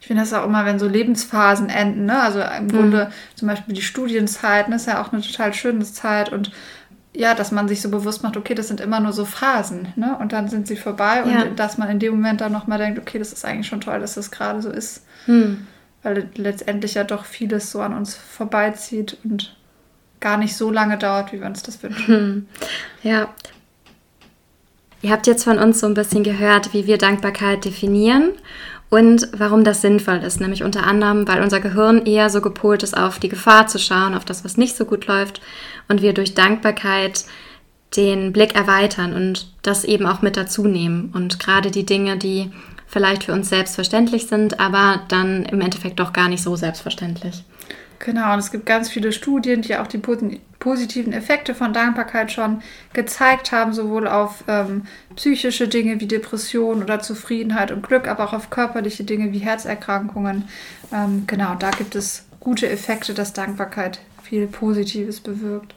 Ich 0.00 0.06
finde 0.06 0.22
das 0.22 0.32
auch 0.32 0.46
immer, 0.46 0.64
wenn 0.64 0.78
so 0.78 0.88
Lebensphasen 0.88 1.68
enden, 1.68 2.06
ne? 2.06 2.20
also 2.20 2.40
im 2.40 2.64
mhm. 2.64 2.68
Grunde 2.68 3.10
zum 3.34 3.48
Beispiel 3.48 3.74
die 3.74 3.82
Studienzeit, 3.82 4.68
ne? 4.68 4.76
ist 4.76 4.86
ja 4.86 5.02
auch 5.02 5.12
eine 5.12 5.22
total 5.22 5.52
schöne 5.52 5.84
Zeit 5.84 6.32
und 6.32 6.52
ja, 7.12 7.34
dass 7.34 7.50
man 7.50 7.68
sich 7.68 7.82
so 7.82 7.90
bewusst 7.90 8.22
macht, 8.22 8.36
okay, 8.36 8.54
das 8.54 8.68
sind 8.68 8.80
immer 8.80 9.00
nur 9.00 9.12
so 9.12 9.24
Phasen, 9.24 9.88
ne? 9.96 10.16
Und 10.18 10.32
dann 10.32 10.48
sind 10.48 10.68
sie 10.68 10.76
vorbei 10.76 11.22
ja. 11.26 11.42
und 11.42 11.58
dass 11.58 11.76
man 11.76 11.90
in 11.90 11.98
dem 11.98 12.14
Moment 12.14 12.40
dann 12.40 12.52
nochmal 12.52 12.78
denkt, 12.78 12.98
okay, 12.98 13.18
das 13.18 13.32
ist 13.32 13.44
eigentlich 13.44 13.66
schon 13.66 13.80
toll, 13.80 13.98
dass 14.00 14.14
das 14.14 14.30
gerade 14.30 14.62
so 14.62 14.70
ist. 14.70 15.04
Mhm. 15.26 15.66
Weil 16.02 16.28
letztendlich 16.36 16.94
ja 16.94 17.04
doch 17.04 17.24
vieles 17.24 17.70
so 17.72 17.80
an 17.80 17.94
uns 17.94 18.14
vorbeizieht 18.14 19.18
und 19.24 19.56
gar 20.20 20.36
nicht 20.36 20.56
so 20.56 20.70
lange 20.70 20.98
dauert, 20.98 21.32
wie 21.32 21.40
wir 21.40 21.46
uns 21.46 21.62
das 21.62 21.82
wünschen. 21.82 22.06
Hm. 22.06 22.48
Ja. 23.02 23.28
Ihr 25.02 25.10
habt 25.10 25.26
jetzt 25.26 25.44
von 25.44 25.58
uns 25.58 25.80
so 25.80 25.86
ein 25.86 25.94
bisschen 25.94 26.22
gehört, 26.22 26.74
wie 26.74 26.86
wir 26.86 26.98
Dankbarkeit 26.98 27.64
definieren 27.64 28.32
und 28.90 29.28
warum 29.32 29.64
das 29.64 29.80
sinnvoll 29.80 30.18
ist. 30.18 30.40
Nämlich 30.40 30.62
unter 30.64 30.86
anderem, 30.86 31.26
weil 31.26 31.42
unser 31.42 31.60
Gehirn 31.60 32.04
eher 32.04 32.28
so 32.28 32.40
gepolt 32.40 32.82
ist, 32.82 32.96
auf 32.96 33.18
die 33.18 33.28
Gefahr 33.28 33.68
zu 33.68 33.78
schauen, 33.78 34.14
auf 34.14 34.24
das, 34.24 34.44
was 34.44 34.56
nicht 34.56 34.76
so 34.76 34.84
gut 34.84 35.06
läuft. 35.06 35.40
Und 35.88 36.02
wir 36.02 36.12
durch 36.12 36.34
Dankbarkeit 36.34 37.24
den 37.96 38.32
Blick 38.32 38.54
erweitern 38.54 39.14
und 39.14 39.52
das 39.62 39.84
eben 39.84 40.06
auch 40.06 40.22
mit 40.22 40.36
dazu 40.36 40.66
nehmen. 40.66 41.10
Und 41.14 41.38
gerade 41.38 41.70
die 41.70 41.86
Dinge, 41.86 42.16
die 42.16 42.50
vielleicht 42.86 43.24
für 43.24 43.32
uns 43.32 43.48
selbstverständlich 43.48 44.26
sind, 44.26 44.58
aber 44.58 45.02
dann 45.08 45.44
im 45.44 45.60
Endeffekt 45.60 46.00
doch 46.00 46.12
gar 46.12 46.28
nicht 46.28 46.42
so 46.42 46.56
selbstverständlich. 46.56 47.44
Genau, 48.00 48.32
und 48.32 48.40
es 48.40 48.50
gibt 48.50 48.66
ganz 48.66 48.90
viele 48.90 49.12
Studien, 49.12 49.62
die 49.62 49.76
auch 49.76 49.86
die 49.86 49.98
positiven 50.60 51.12
Effekte 51.12 51.54
von 51.54 51.72
Dankbarkeit 51.72 52.30
schon 52.30 52.62
gezeigt 52.92 53.50
haben, 53.50 53.72
sowohl 53.72 54.06
auf 54.06 54.44
ähm, 54.46 54.82
psychische 55.16 55.66
Dinge 55.66 56.00
wie 56.00 56.06
Depression 56.06 56.82
oder 56.82 57.00
Zufriedenheit 57.00 57.72
und 57.72 57.82
Glück, 57.82 58.06
aber 58.06 58.24
auch 58.24 58.32
auf 58.34 58.50
körperliche 58.50 59.02
Dinge 59.02 59.32
wie 59.32 59.38
Herzerkrankungen. 59.38 60.48
Ähm, 60.92 61.24
genau, 61.26 61.54
da 61.54 61.70
gibt 61.70 61.96
es 61.96 62.26
gute 62.38 62.68
Effekte, 62.68 63.14
dass 63.14 63.32
Dankbarkeit 63.32 64.00
viel 64.22 64.46
Positives 64.46 65.20
bewirkt. 65.20 65.74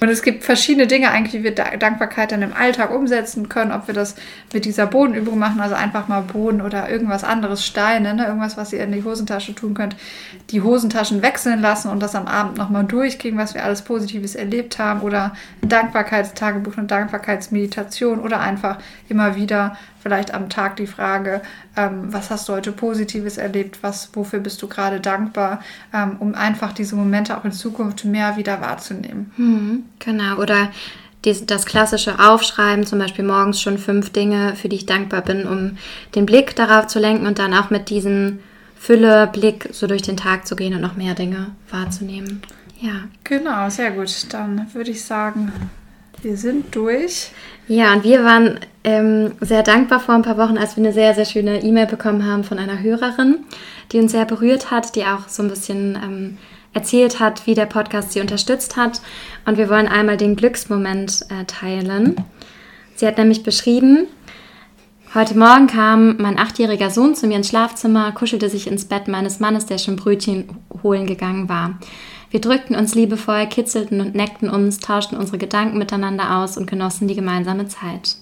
Und 0.00 0.08
es 0.08 0.22
gibt 0.22 0.44
verschiedene 0.44 0.86
Dinge 0.86 1.10
eigentlich, 1.10 1.34
wie 1.34 1.44
wir 1.44 1.54
Dankbarkeit 1.54 2.32
dann 2.32 2.40
im 2.40 2.54
Alltag 2.54 2.90
umsetzen 2.90 3.50
können, 3.50 3.70
ob 3.70 3.86
wir 3.86 3.92
das 3.92 4.14
mit 4.54 4.64
dieser 4.64 4.86
Bodenübung 4.86 5.38
machen, 5.38 5.60
also 5.60 5.74
einfach 5.74 6.08
mal 6.08 6.22
Boden 6.22 6.62
oder 6.62 6.88
irgendwas 6.88 7.22
anderes, 7.22 7.66
Steine, 7.66 8.14
ne? 8.14 8.26
irgendwas, 8.26 8.56
was 8.56 8.72
ihr 8.72 8.82
in 8.82 8.92
die 8.92 9.04
Hosentasche 9.04 9.54
tun 9.54 9.74
könnt, 9.74 9.96
die 10.50 10.62
Hosentaschen 10.62 11.20
wechseln 11.20 11.60
lassen 11.60 11.90
und 11.90 12.00
das 12.00 12.14
am 12.14 12.26
Abend 12.26 12.56
nochmal 12.56 12.84
durchgehen, 12.84 13.36
was 13.36 13.52
wir 13.52 13.62
alles 13.62 13.82
Positives 13.82 14.34
erlebt 14.34 14.78
haben 14.78 15.02
oder 15.02 15.34
ein 15.62 15.68
Dankbarkeitstagebuch, 15.68 16.78
eine 16.78 16.86
Dankbarkeitsmeditation 16.86 18.20
oder 18.20 18.40
einfach 18.40 18.78
immer 19.10 19.36
wieder 19.36 19.76
vielleicht 20.02 20.32
am 20.34 20.48
Tag 20.48 20.76
die 20.76 20.86
Frage, 20.86 21.42
ähm, 21.76 22.12
was 22.12 22.30
hast 22.30 22.48
du 22.48 22.54
heute 22.54 22.72
Positives 22.72 23.36
erlebt, 23.36 23.78
was, 23.82 24.10
wofür 24.14 24.40
bist 24.40 24.60
du 24.62 24.68
gerade 24.68 25.00
dankbar, 25.00 25.60
ähm, 25.92 26.16
um 26.18 26.34
einfach 26.34 26.72
diese 26.72 26.96
Momente 26.96 27.36
auch 27.36 27.44
in 27.44 27.52
Zukunft 27.52 28.04
mehr 28.04 28.36
wieder 28.36 28.60
wahrzunehmen. 28.60 29.32
Mhm, 29.36 29.84
genau, 29.98 30.36
oder 30.36 30.70
die, 31.24 31.46
das 31.46 31.66
klassische 31.66 32.18
Aufschreiben, 32.18 32.86
zum 32.86 32.98
Beispiel 32.98 33.24
morgens 33.24 33.60
schon 33.60 33.78
fünf 33.78 34.10
Dinge, 34.10 34.56
für 34.56 34.68
die 34.68 34.76
ich 34.76 34.86
dankbar 34.86 35.22
bin, 35.22 35.46
um 35.46 35.76
den 36.14 36.26
Blick 36.26 36.56
darauf 36.56 36.86
zu 36.86 36.98
lenken 36.98 37.26
und 37.26 37.38
dann 37.38 37.54
auch 37.54 37.70
mit 37.70 37.90
diesem 37.90 38.40
Fülle-Blick 38.78 39.68
so 39.72 39.86
durch 39.86 40.02
den 40.02 40.16
Tag 40.16 40.46
zu 40.46 40.56
gehen 40.56 40.74
und 40.74 40.80
noch 40.80 40.96
mehr 40.96 41.14
Dinge 41.14 41.48
wahrzunehmen. 41.70 42.40
Ja. 42.80 42.92
Genau, 43.24 43.68
sehr 43.68 43.90
gut. 43.90 44.32
Dann 44.32 44.66
würde 44.72 44.90
ich 44.90 45.04
sagen, 45.04 45.52
wir 46.22 46.36
sind 46.36 46.74
durch. 46.74 47.30
Ja, 47.68 47.92
und 47.92 48.04
wir 48.04 48.24
waren 48.24 48.58
ähm, 48.84 49.32
sehr 49.40 49.62
dankbar 49.62 50.00
vor 50.00 50.14
ein 50.14 50.22
paar 50.22 50.38
Wochen, 50.38 50.58
als 50.58 50.76
wir 50.76 50.84
eine 50.84 50.92
sehr, 50.92 51.14
sehr 51.14 51.24
schöne 51.24 51.62
E-Mail 51.62 51.86
bekommen 51.86 52.26
haben 52.26 52.44
von 52.44 52.58
einer 52.58 52.82
Hörerin, 52.82 53.38
die 53.92 53.98
uns 53.98 54.12
sehr 54.12 54.24
berührt 54.24 54.70
hat, 54.70 54.96
die 54.96 55.04
auch 55.04 55.28
so 55.28 55.42
ein 55.42 55.48
bisschen 55.48 55.98
ähm, 56.02 56.38
erzählt 56.72 57.20
hat, 57.20 57.46
wie 57.46 57.54
der 57.54 57.66
Podcast 57.66 58.12
sie 58.12 58.20
unterstützt 58.20 58.76
hat. 58.76 59.00
Und 59.44 59.58
wir 59.58 59.68
wollen 59.68 59.88
einmal 59.88 60.16
den 60.16 60.36
Glücksmoment 60.36 61.26
äh, 61.28 61.44
teilen. 61.44 62.16
Sie 62.96 63.06
hat 63.06 63.18
nämlich 63.18 63.42
beschrieben, 63.42 64.06
Heute 65.12 65.36
Morgen 65.36 65.66
kam 65.66 66.18
mein 66.18 66.38
achtjähriger 66.38 66.88
Sohn 66.88 67.16
zu 67.16 67.26
mir 67.26 67.38
ins 67.38 67.48
Schlafzimmer, 67.48 68.12
kuschelte 68.12 68.48
sich 68.48 68.68
ins 68.68 68.84
Bett 68.84 69.08
meines 69.08 69.40
Mannes, 69.40 69.66
der 69.66 69.78
schon 69.78 69.96
Brötchen 69.96 70.48
holen 70.84 71.04
gegangen 71.04 71.48
war. 71.48 71.80
Wir 72.30 72.40
drückten 72.40 72.76
uns 72.76 72.94
liebevoll, 72.94 73.46
kitzelten 73.46 74.00
und 74.00 74.14
neckten 74.14 74.48
uns, 74.48 74.78
tauschten 74.78 75.18
unsere 75.18 75.38
Gedanken 75.38 75.78
miteinander 75.78 76.38
aus 76.38 76.56
und 76.56 76.70
genossen 76.70 77.08
die 77.08 77.16
gemeinsame 77.16 77.66
Zeit. 77.66 78.16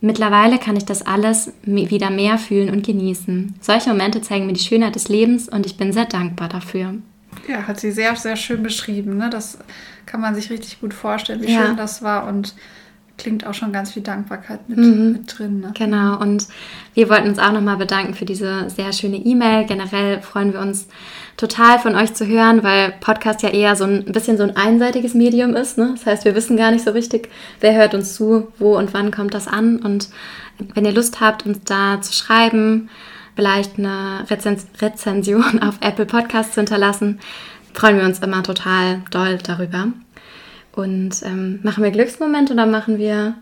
Mittlerweile 0.00 0.58
kann 0.58 0.76
ich 0.76 0.84
das 0.84 1.02
alles 1.02 1.52
wieder 1.64 2.10
mehr 2.10 2.38
fühlen 2.38 2.70
und 2.70 2.86
genießen. 2.86 3.56
Solche 3.60 3.90
Momente 3.90 4.22
zeigen 4.22 4.46
mir 4.46 4.52
die 4.52 4.60
Schönheit 4.60 4.94
des 4.94 5.08
Lebens 5.08 5.48
und 5.48 5.66
ich 5.66 5.76
bin 5.76 5.92
sehr 5.92 6.04
dankbar 6.04 6.48
dafür. 6.48 6.94
Ja, 7.48 7.66
hat 7.66 7.80
sie 7.80 7.90
sehr, 7.90 8.14
sehr 8.14 8.36
schön 8.36 8.62
beschrieben. 8.62 9.16
Ne? 9.16 9.28
Das 9.28 9.58
kann 10.06 10.20
man 10.20 10.36
sich 10.36 10.50
richtig 10.50 10.80
gut 10.80 10.94
vorstellen, 10.94 11.42
wie 11.42 11.52
ja. 11.52 11.66
schön 11.66 11.76
das 11.76 12.02
war 12.02 12.28
und 12.28 12.54
klingt 13.18 13.46
auch 13.46 13.52
schon 13.52 13.72
ganz 13.72 13.92
viel 13.92 14.02
Dankbarkeit 14.02 14.68
mit, 14.68 14.78
mhm. 14.78 15.12
mit 15.12 15.38
drin. 15.38 15.60
Ne? 15.60 15.72
Genau, 15.76 16.18
und 16.18 16.46
wir 16.94 17.08
wollten 17.10 17.28
uns 17.28 17.38
auch 17.38 17.52
nochmal 17.52 17.76
bedanken 17.76 18.14
für 18.14 18.24
diese 18.24 18.70
sehr 18.70 18.92
schöne 18.92 19.16
E-Mail. 19.16 19.66
Generell 19.66 20.22
freuen 20.22 20.52
wir 20.52 20.60
uns 20.60 20.86
total 21.36 21.78
von 21.78 21.94
euch 21.94 22.14
zu 22.14 22.26
hören, 22.26 22.62
weil 22.62 22.94
Podcast 23.00 23.42
ja 23.42 23.50
eher 23.50 23.76
so 23.76 23.84
ein 23.84 24.04
bisschen 24.06 24.38
so 24.38 24.44
ein 24.44 24.56
einseitiges 24.56 25.14
Medium 25.14 25.54
ist. 25.54 25.76
Ne? 25.76 25.90
Das 25.94 26.06
heißt, 26.06 26.24
wir 26.24 26.34
wissen 26.34 26.56
gar 26.56 26.70
nicht 26.70 26.84
so 26.84 26.92
richtig, 26.92 27.28
wer 27.60 27.74
hört 27.74 27.94
uns 27.94 28.14
zu, 28.14 28.48
wo 28.58 28.78
und 28.78 28.94
wann 28.94 29.10
kommt 29.10 29.34
das 29.34 29.48
an. 29.48 29.78
Und 29.78 30.08
wenn 30.74 30.84
ihr 30.84 30.92
Lust 30.92 31.20
habt, 31.20 31.44
uns 31.44 31.58
da 31.64 32.00
zu 32.00 32.12
schreiben, 32.12 32.88
vielleicht 33.34 33.78
eine 33.78 34.24
Rezens 34.30 34.66
Rezension 34.80 35.60
auf 35.62 35.78
Apple 35.80 36.06
Podcasts 36.06 36.54
zu 36.54 36.60
hinterlassen, 36.60 37.20
freuen 37.74 37.98
wir 37.98 38.04
uns 38.04 38.20
immer 38.20 38.42
total 38.42 39.02
doll 39.10 39.38
darüber. 39.38 39.88
Und 40.78 41.24
ähm, 41.24 41.58
machen 41.64 41.82
wir 41.82 41.90
Glücksmoment 41.90 42.52
oder 42.52 42.64
machen 42.64 42.98
wir 42.98 43.34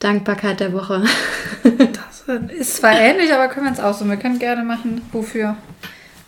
Dankbarkeit 0.00 0.60
der 0.60 0.74
Woche? 0.74 1.02
das 1.64 2.24
ist 2.50 2.76
zwar 2.76 2.92
ähnlich, 2.92 3.32
aber 3.32 3.48
können 3.48 3.64
wir 3.64 3.72
es 3.72 3.80
auch 3.80 3.94
so. 3.94 4.04
Wir 4.04 4.18
können 4.18 4.38
gerne 4.38 4.62
machen, 4.62 5.00
wofür 5.12 5.56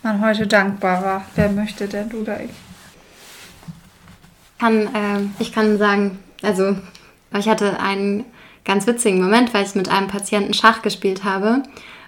man 0.03 0.25
heute 0.25 0.47
dankbar 0.47 1.05
war. 1.05 1.25
Wer 1.35 1.51
möchte 1.51 1.89
denn 1.89 2.09
du 2.09 2.23
oder 2.23 2.41
ich? 2.41 2.49
Kann, 4.59 4.87
äh, 4.95 5.21
ich 5.41 5.53
kann 5.53 5.77
sagen, 5.77 6.19
also 6.41 6.75
ich 7.39 7.47
hatte 7.47 7.79
einen 7.79 8.25
ganz 8.65 8.87
witzigen 8.87 9.21
Moment, 9.21 9.53
weil 9.53 9.67
ich 9.67 9.75
mit 9.75 9.91
einem 9.91 10.09
Patienten 10.09 10.55
Schach 10.55 10.81
gespielt 10.81 11.23
habe. 11.25 11.65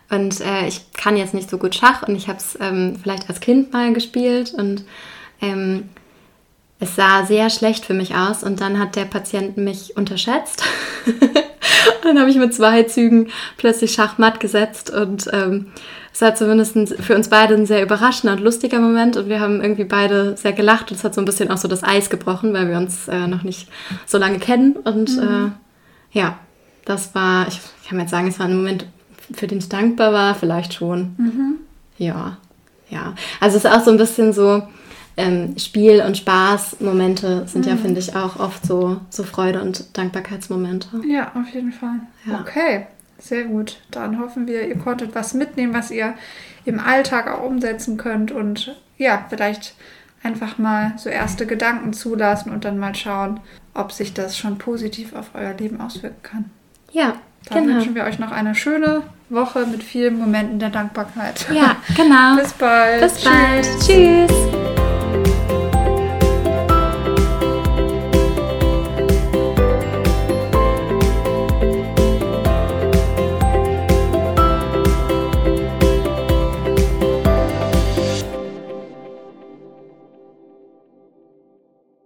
Und 0.08 0.40
äh, 0.40 0.66
ich 0.66 0.90
kann 0.92 1.18
jetzt 1.18 1.34
nicht 1.34 1.50
so 1.50 1.58
gut 1.58 1.74
Schach 1.74 2.08
und 2.08 2.16
ich 2.16 2.28
habe 2.28 2.38
es 2.38 2.56
ähm, 2.62 2.96
vielleicht 2.98 3.28
als 3.28 3.40
Kind 3.40 3.74
mal 3.74 3.92
gespielt 3.92 4.54
und 4.54 4.86
ähm, 5.42 5.90
es 6.78 6.94
sah 6.94 7.24
sehr 7.24 7.48
schlecht 7.50 7.84
für 7.84 7.94
mich 7.94 8.14
aus 8.14 8.42
und 8.42 8.60
dann 8.60 8.78
hat 8.78 8.96
der 8.96 9.06
Patient 9.06 9.56
mich 9.56 9.96
unterschätzt. 9.96 10.62
dann 12.02 12.18
habe 12.18 12.30
ich 12.30 12.36
mit 12.36 12.54
zwei 12.54 12.82
Zügen 12.82 13.28
plötzlich 13.56 13.92
Schachmatt 13.92 14.40
gesetzt 14.40 14.90
und 14.90 15.28
ähm, 15.32 15.66
es 16.12 16.20
war 16.20 16.34
zumindest 16.34 16.94
für 17.00 17.14
uns 17.14 17.28
beide 17.28 17.54
ein 17.54 17.66
sehr 17.66 17.82
überraschender 17.82 18.36
und 18.36 18.42
lustiger 18.42 18.78
Moment 18.78 19.16
und 19.16 19.28
wir 19.28 19.40
haben 19.40 19.62
irgendwie 19.62 19.84
beide 19.84 20.36
sehr 20.36 20.52
gelacht 20.52 20.90
und 20.90 20.96
es 20.96 21.04
hat 21.04 21.14
so 21.14 21.20
ein 21.20 21.26
bisschen 21.26 21.50
auch 21.50 21.58
so 21.58 21.68
das 21.68 21.82
Eis 21.82 22.10
gebrochen, 22.10 22.52
weil 22.52 22.68
wir 22.68 22.76
uns 22.76 23.08
äh, 23.08 23.26
noch 23.26 23.42
nicht 23.42 23.68
so 24.06 24.18
lange 24.18 24.38
kennen 24.38 24.76
und 24.76 25.16
mhm. 25.16 25.52
äh, 26.12 26.18
ja, 26.18 26.38
das 26.84 27.14
war, 27.14 27.48
ich 27.48 27.60
kann 27.88 28.00
jetzt 28.00 28.10
sagen, 28.10 28.28
es 28.28 28.38
war 28.38 28.46
ein 28.46 28.56
Moment, 28.56 28.86
für 29.32 29.46
den 29.46 29.58
ich 29.58 29.68
dankbar 29.68 30.12
war, 30.12 30.34
vielleicht 30.34 30.74
schon. 30.74 31.14
Mhm. 31.18 31.54
Ja, 31.98 32.36
ja. 32.88 33.14
Also 33.40 33.56
es 33.56 33.64
ist 33.64 33.70
auch 33.70 33.84
so 33.84 33.90
ein 33.90 33.96
bisschen 33.96 34.32
so, 34.32 34.62
ähm, 35.16 35.56
Spiel- 35.58 36.02
und 36.02 36.16
Spaßmomente 36.16 37.46
sind 37.46 37.64
mhm. 37.64 37.70
ja, 37.70 37.76
finde 37.76 38.00
ich, 38.00 38.14
auch 38.14 38.38
oft 38.38 38.66
so, 38.66 39.00
so 39.08 39.22
Freude- 39.22 39.62
und 39.62 39.96
Dankbarkeitsmomente. 39.96 40.88
Ja, 41.06 41.32
auf 41.34 41.48
jeden 41.54 41.72
Fall. 41.72 42.00
Ja. 42.26 42.40
Okay, 42.40 42.86
sehr 43.18 43.44
gut. 43.44 43.78
Dann 43.90 44.18
hoffen 44.18 44.46
wir, 44.46 44.68
ihr 44.68 44.78
konntet 44.78 45.14
was 45.14 45.34
mitnehmen, 45.34 45.72
was 45.72 45.90
ihr 45.90 46.14
im 46.64 46.80
Alltag 46.80 47.28
auch 47.30 47.44
umsetzen 47.44 47.96
könnt 47.96 48.30
und 48.30 48.76
ja, 48.98 49.24
vielleicht 49.28 49.74
einfach 50.22 50.58
mal 50.58 50.92
so 50.96 51.08
erste 51.08 51.46
Gedanken 51.46 51.92
zulassen 51.92 52.50
und 52.50 52.64
dann 52.64 52.78
mal 52.78 52.94
schauen, 52.94 53.40
ob 53.74 53.92
sich 53.92 54.12
das 54.12 54.36
schon 54.36 54.58
positiv 54.58 55.14
auf 55.14 55.30
euer 55.34 55.54
Leben 55.54 55.80
auswirken 55.80 56.22
kann. 56.22 56.50
Ja, 56.92 57.14
dann 57.48 57.64
genau. 57.64 57.76
wünschen 57.76 57.94
wir 57.94 58.04
euch 58.04 58.18
noch 58.18 58.32
eine 58.32 58.54
schöne 58.54 59.02
Woche 59.28 59.66
mit 59.66 59.82
vielen 59.82 60.18
Momenten 60.18 60.58
der 60.58 60.70
Dankbarkeit. 60.70 61.46
Ja, 61.52 61.76
genau. 61.94 62.36
Bis 62.42 62.52
bald. 62.54 63.00
Bis 63.00 63.24
bald. 63.24 63.64
Tschüss. 63.80 63.86
Tschüss. 63.86 64.75